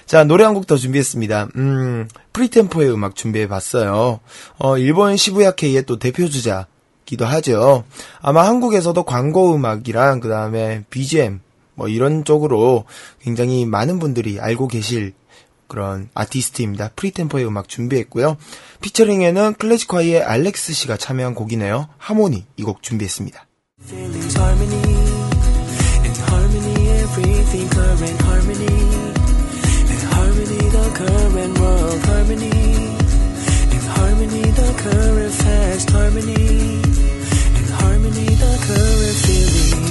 자, 0.06 0.24
노래 0.24 0.43
한 0.44 0.55
곡 0.55 0.66
더 0.66 0.76
준비했습니다. 0.76 1.48
음, 1.56 2.09
프리템포의 2.32 2.93
음악 2.93 3.14
준비해봤어요. 3.14 4.18
어, 4.59 4.78
일본 4.78 5.16
시부야케이의 5.16 5.84
또 5.84 5.98
대표주자기도 5.98 7.24
하죠. 7.24 7.84
아마 8.20 8.47
한국에서도 8.47 9.01
광고 9.05 9.55
음악이랑 9.55 10.18
그 10.20 10.28
다음에 10.28 10.84
BGM, 10.90 11.40
뭐 11.76 11.89
이런 11.89 12.24
쪽으로 12.24 12.84
굉장히 13.20 13.64
많은 13.64 13.98
분들이 14.01 14.40
알고 14.40 14.66
계실 14.68 15.12
그런 15.73 16.11
아티스트입니다. 16.12 16.90
프리템포의 16.97 17.47
음악 17.47 17.66
준비했고요. 17.66 18.36
피처링에는 18.82 19.55
클래식화이의 19.55 20.23
알렉스 20.23 20.74
씨가 20.74 20.99
참여한 20.99 21.35
곡이네요. 21.35 21.89
하모니 21.97 22.44
이 22.59 22.62
곡 22.62 22.82
준비했습니다. 22.82 23.47
Feelings 23.82 24.39
harmony, 24.39 24.82
in 39.74 39.82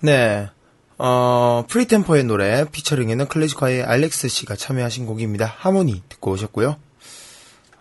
네. 0.00 0.48
어, 0.98 1.64
프리템포의 1.68 2.24
노래 2.24 2.64
피처링에는 2.70 3.28
클래식화의 3.28 3.82
알렉스 3.82 4.28
씨가 4.28 4.56
참여하신 4.56 5.06
곡입니다. 5.06 5.46
하모니 5.46 6.02
듣고 6.08 6.32
오셨고요. 6.32 6.76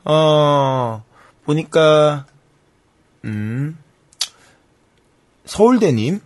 어, 0.06 1.04
보니까 1.44 2.26
음. 3.26 3.78
서울대 5.46 5.91
님 5.91 6.22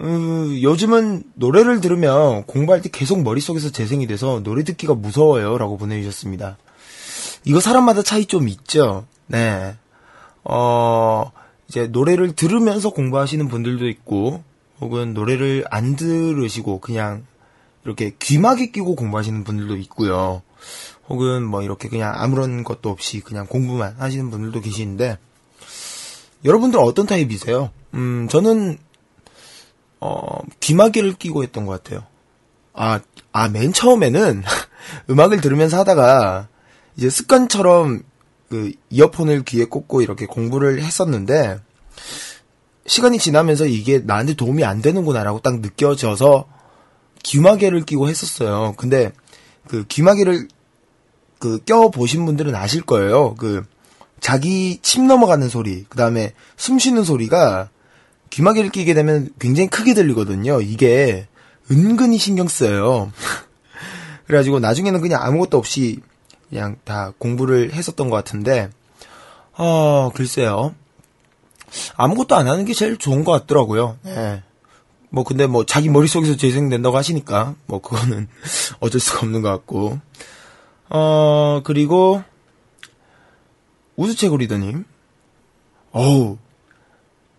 음, 0.00 0.58
요즘은 0.60 1.22
노래를 1.34 1.80
들으면 1.80 2.44
공부할 2.44 2.82
때 2.82 2.88
계속 2.92 3.22
머릿속에서 3.22 3.70
재생이 3.70 4.06
돼서 4.06 4.42
노래 4.42 4.62
듣기가 4.64 4.94
무서워요. 4.94 5.56
라고 5.58 5.78
보내주셨습니다. 5.78 6.58
이거 7.44 7.60
사람마다 7.60 8.02
차이 8.02 8.26
좀 8.26 8.48
있죠? 8.48 9.06
네. 9.26 9.76
어, 10.44 11.32
이제 11.68 11.86
노래를 11.86 12.34
들으면서 12.34 12.90
공부하시는 12.90 13.48
분들도 13.48 13.88
있고, 13.88 14.42
혹은 14.80 15.14
노래를 15.14 15.64
안 15.70 15.96
들으시고 15.96 16.80
그냥 16.80 17.24
이렇게 17.84 18.14
귀마개 18.18 18.70
끼고 18.70 18.96
공부하시는 18.96 19.44
분들도 19.44 19.76
있고요. 19.76 20.42
혹은 21.08 21.44
뭐 21.44 21.62
이렇게 21.62 21.88
그냥 21.88 22.12
아무런 22.16 22.64
것도 22.64 22.90
없이 22.90 23.20
그냥 23.20 23.46
공부만 23.46 23.96
하시는 23.98 24.30
분들도 24.30 24.60
계시는데, 24.60 25.18
여러분들 26.44 26.80
어떤 26.80 27.06
타입이세요? 27.06 27.70
음, 27.94 28.26
저는, 28.28 28.78
어, 30.00 30.40
귀마개를 30.60 31.14
끼고 31.14 31.42
했던 31.42 31.64
것 31.64 31.82
같아요. 31.82 32.04
아, 32.74 33.00
아, 33.32 33.48
맨 33.48 33.72
처음에는 33.72 34.42
음악을 35.08 35.40
들으면서 35.40 35.78
하다가 35.78 36.48
이제 36.96 37.08
습관처럼 37.08 38.02
그 38.48 38.72
이어폰을 38.90 39.44
귀에 39.44 39.64
꽂고 39.64 40.02
이렇게 40.02 40.26
공부를 40.26 40.82
했었는데 40.82 41.58
시간이 42.86 43.18
지나면서 43.18 43.66
이게 43.66 43.98
나한테 43.98 44.34
도움이 44.34 44.64
안 44.64 44.80
되는구나라고 44.80 45.40
딱 45.40 45.60
느껴져서 45.60 46.46
귀마개를 47.22 47.84
끼고 47.84 48.08
했었어요. 48.08 48.74
근데 48.76 49.12
그 49.68 49.84
귀마개를 49.88 50.48
그 51.38 51.58
껴보신 51.64 52.24
분들은 52.24 52.54
아실 52.54 52.82
거예요. 52.82 53.34
그 53.34 53.64
자기 54.20 54.78
침 54.82 55.06
넘어가는 55.06 55.48
소리, 55.48 55.84
그 55.88 55.98
다음에 55.98 56.32
숨 56.56 56.78
쉬는 56.78 57.04
소리가 57.04 57.70
귀마개를 58.30 58.70
끼게 58.70 58.94
되면 58.94 59.30
굉장히 59.38 59.68
크게 59.68 59.94
들리거든요. 59.94 60.60
이게 60.60 61.26
은근히 61.70 62.18
신경 62.18 62.48
쓰여요. 62.48 63.12
그래가지고 64.26 64.60
나중에는 64.60 65.00
그냥 65.00 65.22
아무것도 65.22 65.58
없이 65.58 66.00
그냥 66.48 66.76
다 66.84 67.12
공부를 67.18 67.72
했었던 67.72 68.08
것 68.08 68.16
같은데, 68.16 68.70
어, 69.56 70.10
글쎄요. 70.14 70.74
아무것도 71.96 72.34
안 72.36 72.48
하는 72.48 72.64
게 72.64 72.74
제일 72.74 72.96
좋은 72.96 73.24
것 73.24 73.32
같더라고요. 73.32 73.98
예. 74.06 74.42
뭐 75.10 75.24
근데 75.24 75.46
뭐 75.46 75.64
자기 75.64 75.88
머릿속에서 75.88 76.36
재생된다고 76.36 76.96
하시니까 76.96 77.54
뭐 77.66 77.80
그거는 77.80 78.28
어쩔 78.80 79.00
수가 79.00 79.20
없는 79.20 79.42
것 79.42 79.50
같고. 79.50 79.98
어, 80.88 81.60
그리고 81.64 82.22
우주채고 83.96 84.36
리더님. 84.36 84.84
어우. 85.92 86.38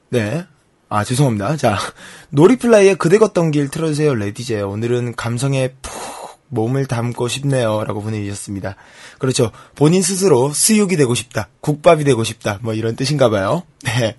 네. 0.09 0.45
아, 0.89 1.03
죄송합니다. 1.03 1.57
자, 1.57 1.77
놀이플라이의 2.31 2.95
그대 2.95 3.17
걷던 3.17 3.51
길 3.51 3.69
틀어주세요, 3.69 4.15
레디제. 4.15 4.61
오늘은 4.61 5.15
감성에 5.15 5.73
푹 5.81 6.16
몸을 6.49 6.85
담고 6.85 7.27
싶네요. 7.27 7.83
라고 7.83 8.01
보내주셨습니다. 8.01 8.75
그렇죠. 9.19 9.51
본인 9.75 10.01
스스로 10.01 10.51
수육이 10.53 10.95
되고 10.95 11.13
싶다. 11.15 11.49
국밥이 11.61 12.03
되고 12.03 12.23
싶다. 12.23 12.59
뭐 12.61 12.73
이런 12.73 12.95
뜻인가 12.95 13.29
봐요. 13.29 13.63
네. 13.83 14.15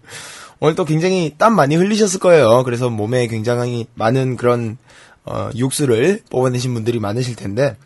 오늘 0.61 0.75
또 0.75 0.85
굉장히 0.85 1.35
땀 1.39 1.55
많이 1.55 1.77
흘리셨을 1.77 2.19
거예요. 2.21 2.65
그래서 2.65 2.91
몸에 2.91 3.29
굉장히 3.29 3.87
많은 3.95 4.37
그런, 4.37 4.77
어, 5.25 5.51
육수를 5.55 6.23
뽑아내신 6.31 6.75
분들이 6.75 6.99
많으실 6.99 7.37
텐데, 7.37 7.77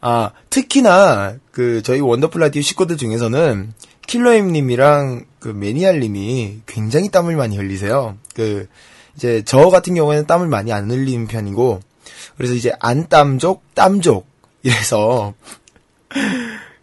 아, 0.00 0.30
특히나, 0.48 1.34
그, 1.50 1.82
저희 1.82 2.00
원더풀 2.00 2.40
라디오 2.40 2.62
식구들 2.62 2.98
중에서는, 2.98 3.72
킬러임님이랑 4.06 5.24
그 5.40 5.48
매니알님이 5.48 6.60
굉장히 6.66 7.08
땀을 7.08 7.36
많이 7.36 7.56
흘리세요. 7.56 8.16
그, 8.34 8.68
이제 9.16 9.42
저 9.44 9.70
같은 9.70 9.94
경우에는 9.94 10.26
땀을 10.26 10.46
많이 10.46 10.72
안 10.72 10.90
흘리는 10.90 11.26
편이고, 11.26 11.80
그래서 12.36 12.54
이제 12.54 12.72
안땀족, 12.80 13.74
땀족, 13.74 14.26
이래서, 14.62 15.34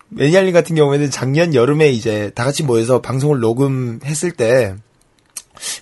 매니알님 0.09 0.53
같은 0.53 0.75
경우에는 0.75 1.09
작년 1.09 1.53
여름에 1.55 1.89
이제 1.89 2.31
다 2.35 2.43
같이 2.43 2.63
모여서 2.63 3.01
방송을 3.01 3.39
녹음했을 3.39 4.31
때, 4.31 4.75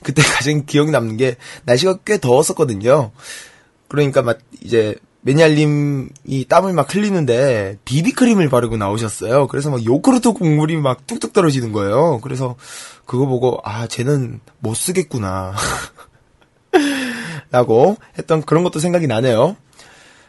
그때 0.04 0.22
가장 0.36 0.66
기억 0.66 0.90
남는 0.90 1.18
게 1.18 1.38
날씨가 1.66 2.00
꽤 2.06 2.20
더웠었거든요. 2.20 3.12
그러니까 3.88 4.22
막 4.22 4.40
이제 4.62 4.96
매니알님이 5.22 6.46
땀을 6.48 6.74
막 6.74 6.94
흘리는데 6.94 7.78
비비크림을 7.86 8.50
바르고 8.50 8.78
나오셨어요. 8.78 9.48
그래서 9.48 9.70
막 9.70 9.84
요구르트 9.84 10.34
국물이 10.34 10.78
막 10.78 11.06
뚝뚝 11.08 11.34
떨어지는 11.34 11.74
거예요. 11.74 12.20
그래서 12.22 12.56
그거 13.06 13.26
보고 13.26 13.60
아 13.64 13.88
쟤는 13.88 14.40
못 14.60 14.76
쓰겠구나 14.76 15.56
라고 17.52 17.98
했던 18.18 18.42
그런 18.42 18.64
것도 18.64 18.80
생각이 18.80 19.08
나네요. 19.08 19.56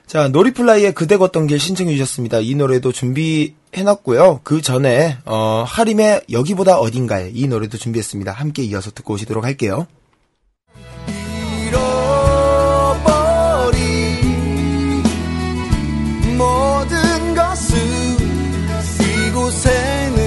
자, 0.07 0.27
놀이플라이의 0.27 0.93
그대 0.93 1.17
걷던 1.17 1.47
길 1.47 1.61
신청해 1.61 1.93
주셨습니다. 1.93 2.41
이 2.41 2.57
노래도 2.57 2.91
준비해놨고요. 2.91 4.41
그 4.43 4.61
전에 4.61 5.19
어, 5.25 5.65
하림의 5.67 6.23
여기보다 6.33 6.79
어딘가에 6.79 7.31
이 7.33 7.47
노래도 7.47 7.79
준비했습니다. 7.79 8.33
함께 8.33 8.65
이어서 8.65 8.91
듣고 8.91 9.15
오시도록 9.15 9.45
할게요. 9.45 9.87
모든 16.37 17.35
것은 17.37 17.79
이곳에는 19.29 20.21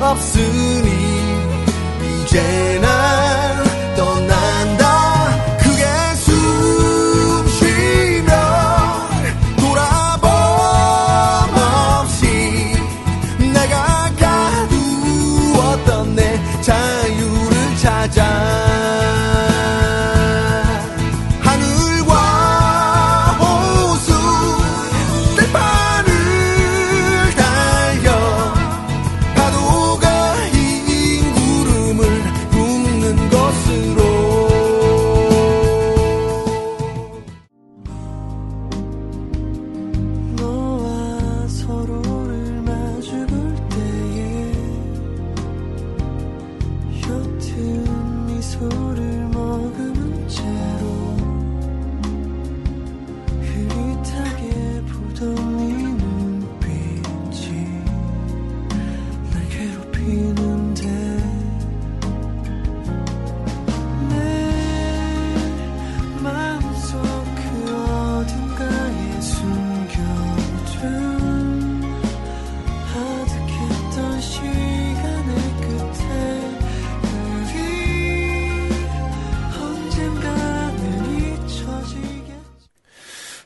없으니 0.00 0.88
이제 2.24 2.78
난 2.80 3.31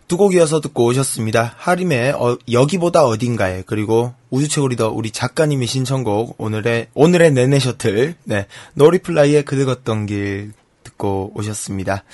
두 0.08 0.16
곡 0.16 0.34
이어서 0.34 0.60
듣고 0.60 0.84
오셨습니다. 0.84 1.54
하림의 1.56 2.12
어, 2.12 2.38
여기보다 2.50 3.04
어딘가에 3.04 3.64
그리고 3.66 4.14
우주최고 4.30 4.68
리더 4.68 4.90
우리 4.90 5.10
작가님이 5.10 5.66
신청곡 5.66 6.36
오늘의 6.38 6.88
오늘의 6.94 7.32
내내 7.32 7.58
셔틀 7.58 8.14
네 8.24 8.46
놀이플라이의 8.74 9.44
그대 9.44 9.64
걷던 9.64 10.06
길 10.06 10.52
듣고 10.84 11.32
오셨습니다. 11.34 12.04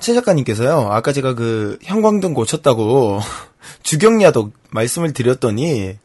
최 0.00 0.12
작가님께서요 0.14 0.88
아까 0.90 1.12
제가 1.12 1.34
그 1.34 1.78
형광등 1.82 2.34
고쳤다고 2.34 3.20
주경야독 3.82 4.52
말씀을 4.70 5.14
드렸더니 5.14 5.96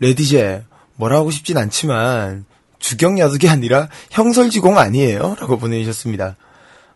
레디제 0.00 0.64
뭐라 0.96 1.16
하고 1.16 1.30
싶진 1.30 1.56
않지만 1.56 2.44
주경야독이 2.78 3.48
아니라 3.48 3.88
형설지공 4.10 4.76
아니에요? 4.76 5.36
라고 5.40 5.56
보내주셨습니다. 5.58 6.36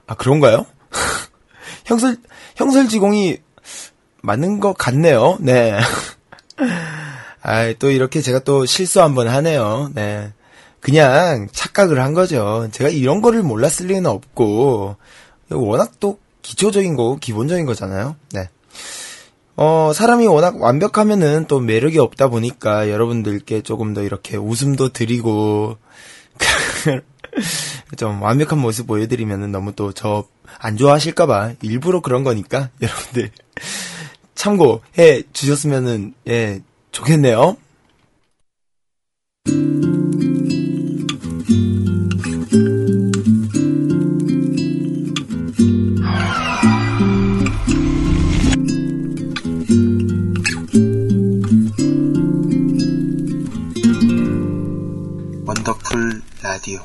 아 0.06 0.14
그런가요? 0.14 0.66
형설 1.86 2.18
형설지공이 2.56 3.38
맞는 4.22 4.60
것 4.60 4.74
같네요. 4.76 5.38
네. 5.40 5.78
아, 7.42 7.72
또 7.78 7.90
이렇게 7.90 8.20
제가 8.20 8.40
또 8.40 8.66
실수 8.66 9.00
한번 9.02 9.28
하네요. 9.28 9.90
네. 9.94 10.32
그냥 10.80 11.48
착각을 11.52 12.00
한 12.00 12.14
거죠. 12.14 12.68
제가 12.72 12.90
이런 12.90 13.20
거를 13.20 13.42
몰랐을 13.42 13.86
리는 13.86 14.06
없고 14.06 14.96
워낙 15.50 15.92
또 16.00 16.18
기초적인 16.42 16.96
거고 16.96 17.16
기본적인 17.16 17.66
거잖아요. 17.66 18.16
네. 18.32 18.48
어, 19.56 19.92
사람이 19.94 20.26
워낙 20.26 20.60
완벽하면은 20.60 21.44
또 21.46 21.60
매력이 21.60 21.98
없다 21.98 22.28
보니까 22.28 22.88
여러분들께 22.88 23.60
조금 23.62 23.92
더 23.92 24.02
이렇게 24.02 24.38
웃음도 24.38 24.90
드리고 24.90 25.76
좀 27.96 28.22
완벽한 28.22 28.58
모습 28.58 28.86
보여드리면은 28.86 29.52
너무 29.52 29.74
또 29.74 29.92
저 29.92 30.26
안 30.58 30.76
좋아하실까봐 30.76 31.54
일부러 31.62 32.00
그런 32.00 32.24
거니까 32.24 32.70
여러분들 32.82 33.30
참고해 34.34 35.22
주셨으면은 35.32 36.14
예 36.28 36.60
좋겠네요. 36.92 37.56
원더풀 55.46 56.22
라디오 56.42 56.80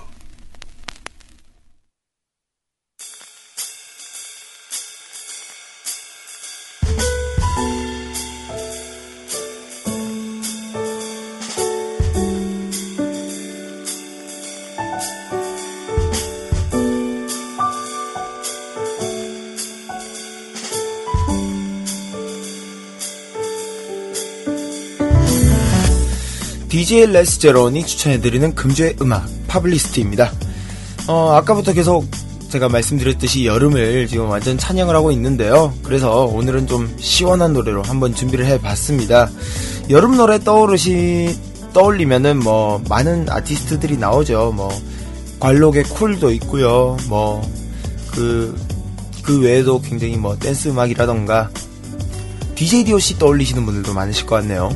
DJ 26.85 27.07
레스 27.07 27.39
제론이 27.39 27.83
추천해드리는 27.83 28.53
금주의 28.53 28.95
음악 29.01 29.27
파블리스트입니다. 29.47 30.31
어, 31.07 31.31
아까부터 31.31 31.73
계속 31.73 32.05
제가 32.49 32.69
말씀드렸듯이 32.69 33.47
여름을 33.47 34.05
지금 34.05 34.29
완전 34.29 34.55
찬양을 34.55 34.95
하고 34.95 35.09
있는데요. 35.09 35.73
그래서 35.81 36.25
오늘은 36.25 36.67
좀 36.67 36.95
시원한 36.99 37.53
노래로 37.53 37.81
한번 37.81 38.13
준비를 38.13 38.45
해봤습니다. 38.45 39.31
여름 39.89 40.15
노래 40.15 40.37
떠오르시, 40.37 41.35
떠올리면은 41.73 42.37
뭐, 42.37 42.79
많은 42.87 43.31
아티스트들이 43.31 43.97
나오죠. 43.97 44.53
뭐, 44.55 44.69
관록의 45.39 45.85
쿨도 45.85 46.29
있고요. 46.33 46.97
뭐, 47.09 47.41
그, 48.11 48.55
그 49.23 49.41
외에도 49.41 49.81
굉장히 49.81 50.17
뭐, 50.17 50.37
댄스 50.37 50.67
음악이라던가, 50.67 51.49
DJ 52.53 52.83
DOC 52.83 53.17
떠올리시는 53.17 53.65
분들도 53.65 53.91
많으실 53.91 54.27
것 54.27 54.35
같네요. 54.35 54.69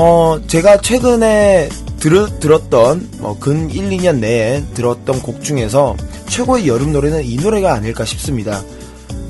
어, 0.00 0.40
제가 0.46 0.80
최근에 0.80 1.68
들, 1.98 2.38
들었던, 2.38 3.08
뭐, 3.18 3.36
근 3.40 3.68
1, 3.68 3.90
2년 3.90 4.20
내에 4.20 4.62
들었던 4.72 5.20
곡 5.20 5.42
중에서 5.42 5.96
최고의 6.28 6.68
여름 6.68 6.92
노래는 6.92 7.24
이 7.24 7.34
노래가 7.34 7.74
아닐까 7.74 8.04
싶습니다. 8.04 8.62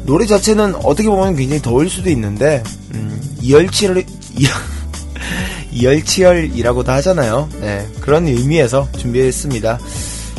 노래 0.04 0.26
자체는 0.26 0.74
어떻게 0.84 1.08
보면 1.08 1.36
굉장히 1.36 1.62
더울 1.62 1.88
수도 1.88 2.10
있는데, 2.10 2.62
음, 2.92 3.18
이열치열, 3.40 4.04
이열치열이라고도 5.72 6.92
하잖아요. 6.92 7.48
네, 7.62 7.88
그런 8.02 8.26
의미에서 8.26 8.88
준비했습니다. 8.98 9.78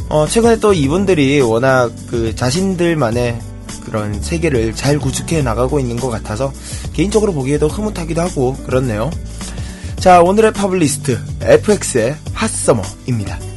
어, 0.10 0.27
최근에 0.27 0.60
또 0.60 0.73
이분들이 0.73 1.41
워낙 1.41 1.91
그 2.06 2.35
자신들만의 2.35 3.39
그런 3.84 4.22
세계를 4.22 4.76
잘 4.76 4.99
구축해 4.99 5.41
나가고 5.41 5.80
있는 5.80 5.95
것 5.95 6.10
같아서 6.10 6.53
개인적으로 6.93 7.34
보기에도 7.34 7.68
흐뭇하기도 7.68 8.22
하고 8.22 8.53
그렇네요. 8.68 9.10
자, 9.99 10.21
오늘의 10.21 10.53
파블리스트 10.53 11.19
FX의 11.41 12.15
핫서머입니다. 12.34 13.48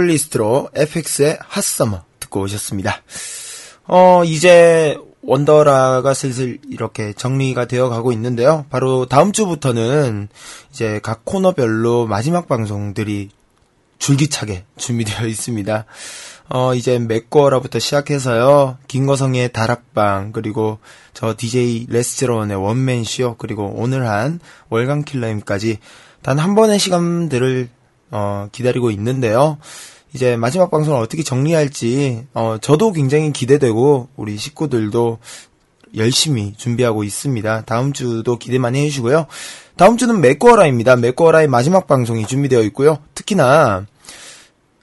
오늘의 0.00 0.10
파블리스트로 0.10 0.70
FX의 0.74 1.38
핫서머 1.40 2.04
듣고 2.20 2.40
오셨습니다. 2.42 3.02
어, 3.86 4.22
이제 4.24 4.96
원더라가 5.22 6.14
슬슬 6.14 6.58
이렇게 6.68 7.12
정리가 7.12 7.66
되어 7.66 7.88
가고 7.88 8.12
있는데요. 8.12 8.64
바로 8.70 9.06
다음 9.06 9.32
주부터는 9.32 10.28
이제 10.70 11.00
각 11.02 11.24
코너별로 11.24 12.06
마지막 12.06 12.48
방송들이 12.48 13.30
줄기차게 13.98 14.64
준비되어 14.78 15.26
있습니다. 15.26 15.84
어, 16.48 16.74
이제 16.74 16.98
맥거라부터 16.98 17.78
시작해서요. 17.78 18.78
김거성의 18.88 19.52
다락방, 19.52 20.32
그리고 20.32 20.78
저 21.12 21.34
DJ 21.36 21.86
레스제로원의 21.90 22.56
원맨쇼, 22.56 23.36
그리고 23.38 23.72
오늘 23.76 24.08
한 24.08 24.40
월간 24.70 25.04
킬러임까지 25.04 25.78
단 26.22 26.38
한 26.38 26.54
번의 26.54 26.78
시간들을 26.78 27.68
어, 28.10 28.48
기다리고 28.52 28.90
있는데요. 28.90 29.58
이제 30.12 30.36
마지막 30.36 30.70
방송을 30.70 31.00
어떻게 31.00 31.22
정리할지, 31.22 32.26
어, 32.34 32.56
저도 32.60 32.92
굉장히 32.92 33.32
기대되고, 33.32 34.08
우리 34.16 34.36
식구들도 34.36 35.18
열심히 35.96 36.54
준비하고 36.56 37.04
있습니다. 37.04 37.62
다음 37.62 37.92
주도 37.92 38.36
기대 38.36 38.58
많이 38.58 38.80
해주시고요. 38.80 39.26
다음 39.76 39.96
주는 39.96 40.20
맥거라입니다. 40.20 40.96
맥거라의 40.96 41.48
마지막 41.48 41.86
방송이 41.86 42.26
준비되어 42.26 42.62
있고요. 42.62 42.98
특히나, 43.14 43.86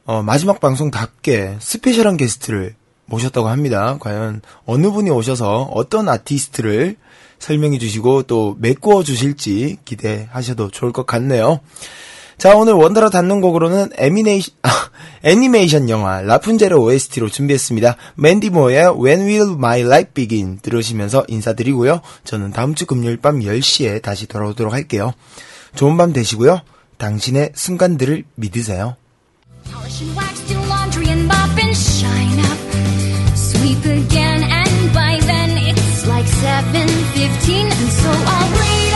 어, 0.06 0.24
마지막 0.24 0.60
방송답게 0.60 1.58
스페셜한 1.60 2.18
게스트를 2.18 2.76
모셨다고 3.06 3.48
합니다. 3.48 3.98
과연 4.00 4.42
어느 4.66 4.92
분이 4.92 5.10
오셔서 5.10 5.64
어떤 5.74 6.08
아티스트를 6.10 6.96
설명해 7.40 7.78
주시고 7.78 8.24
또 8.24 8.56
메꿔 8.60 9.04
주실지 9.04 9.78
기대하셔도 9.86 10.70
좋을 10.70 10.92
것 10.92 11.06
같네요. 11.06 11.60
자, 12.38 12.56
오늘 12.56 12.74
원더라 12.74 13.10
닿는 13.10 13.42
곡으로는 13.42 13.90
애미네이션, 13.98 14.54
아, 14.62 14.70
애니메이션 15.24 15.90
영화 15.90 16.22
라푼젤의 16.22 16.78
OST로 16.78 17.30
준비했습니다. 17.30 17.96
맨디 18.16 18.52
모어의 18.52 18.94
When 19.04 19.22
Will 19.22 19.54
My 19.54 19.82
Life 19.82 20.12
Begin 20.14 20.60
들으시면서 20.62 21.26
인사드리고요. 21.28 22.02
저는 22.24 22.52
다음 22.52 22.76
주 22.76 22.86
금요일 22.86 23.18
밤 23.18 23.40
10시에 23.40 24.04
다시 24.04 24.28
돌아오도록 24.28 24.72
할게요. 24.72 25.14
좋은 25.76 25.98
밤 25.98 26.14
되시고요. 26.14 26.62
당신의 26.98 27.52
순간들을 27.56 28.24
믿으세요. 28.36 28.96
Again, 33.88 34.44
and 34.44 34.94
by 34.94 35.18
then 35.20 35.58
it's 35.58 36.08
like 36.08 36.26
7.15, 36.26 37.72
and 37.72 37.92
so 37.92 38.10
I'll 38.10 38.60
read 38.60 38.87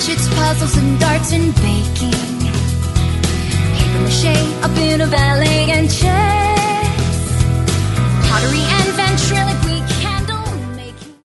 matrix 0.00 0.28
puzzles 0.34 0.76
and 0.78 0.98
darts 0.98 1.32
and 1.32 1.54
baking. 1.56 2.10
Paper 3.76 4.00
mache 4.02 4.64
up 4.64 4.76
in 4.78 5.00
a 5.02 5.06
ballet 5.06 5.70
and 5.70 5.90
chess. 5.90 6.88
Pottery 8.26 8.64
and 8.78 8.88
ventriloquism. 8.96 9.59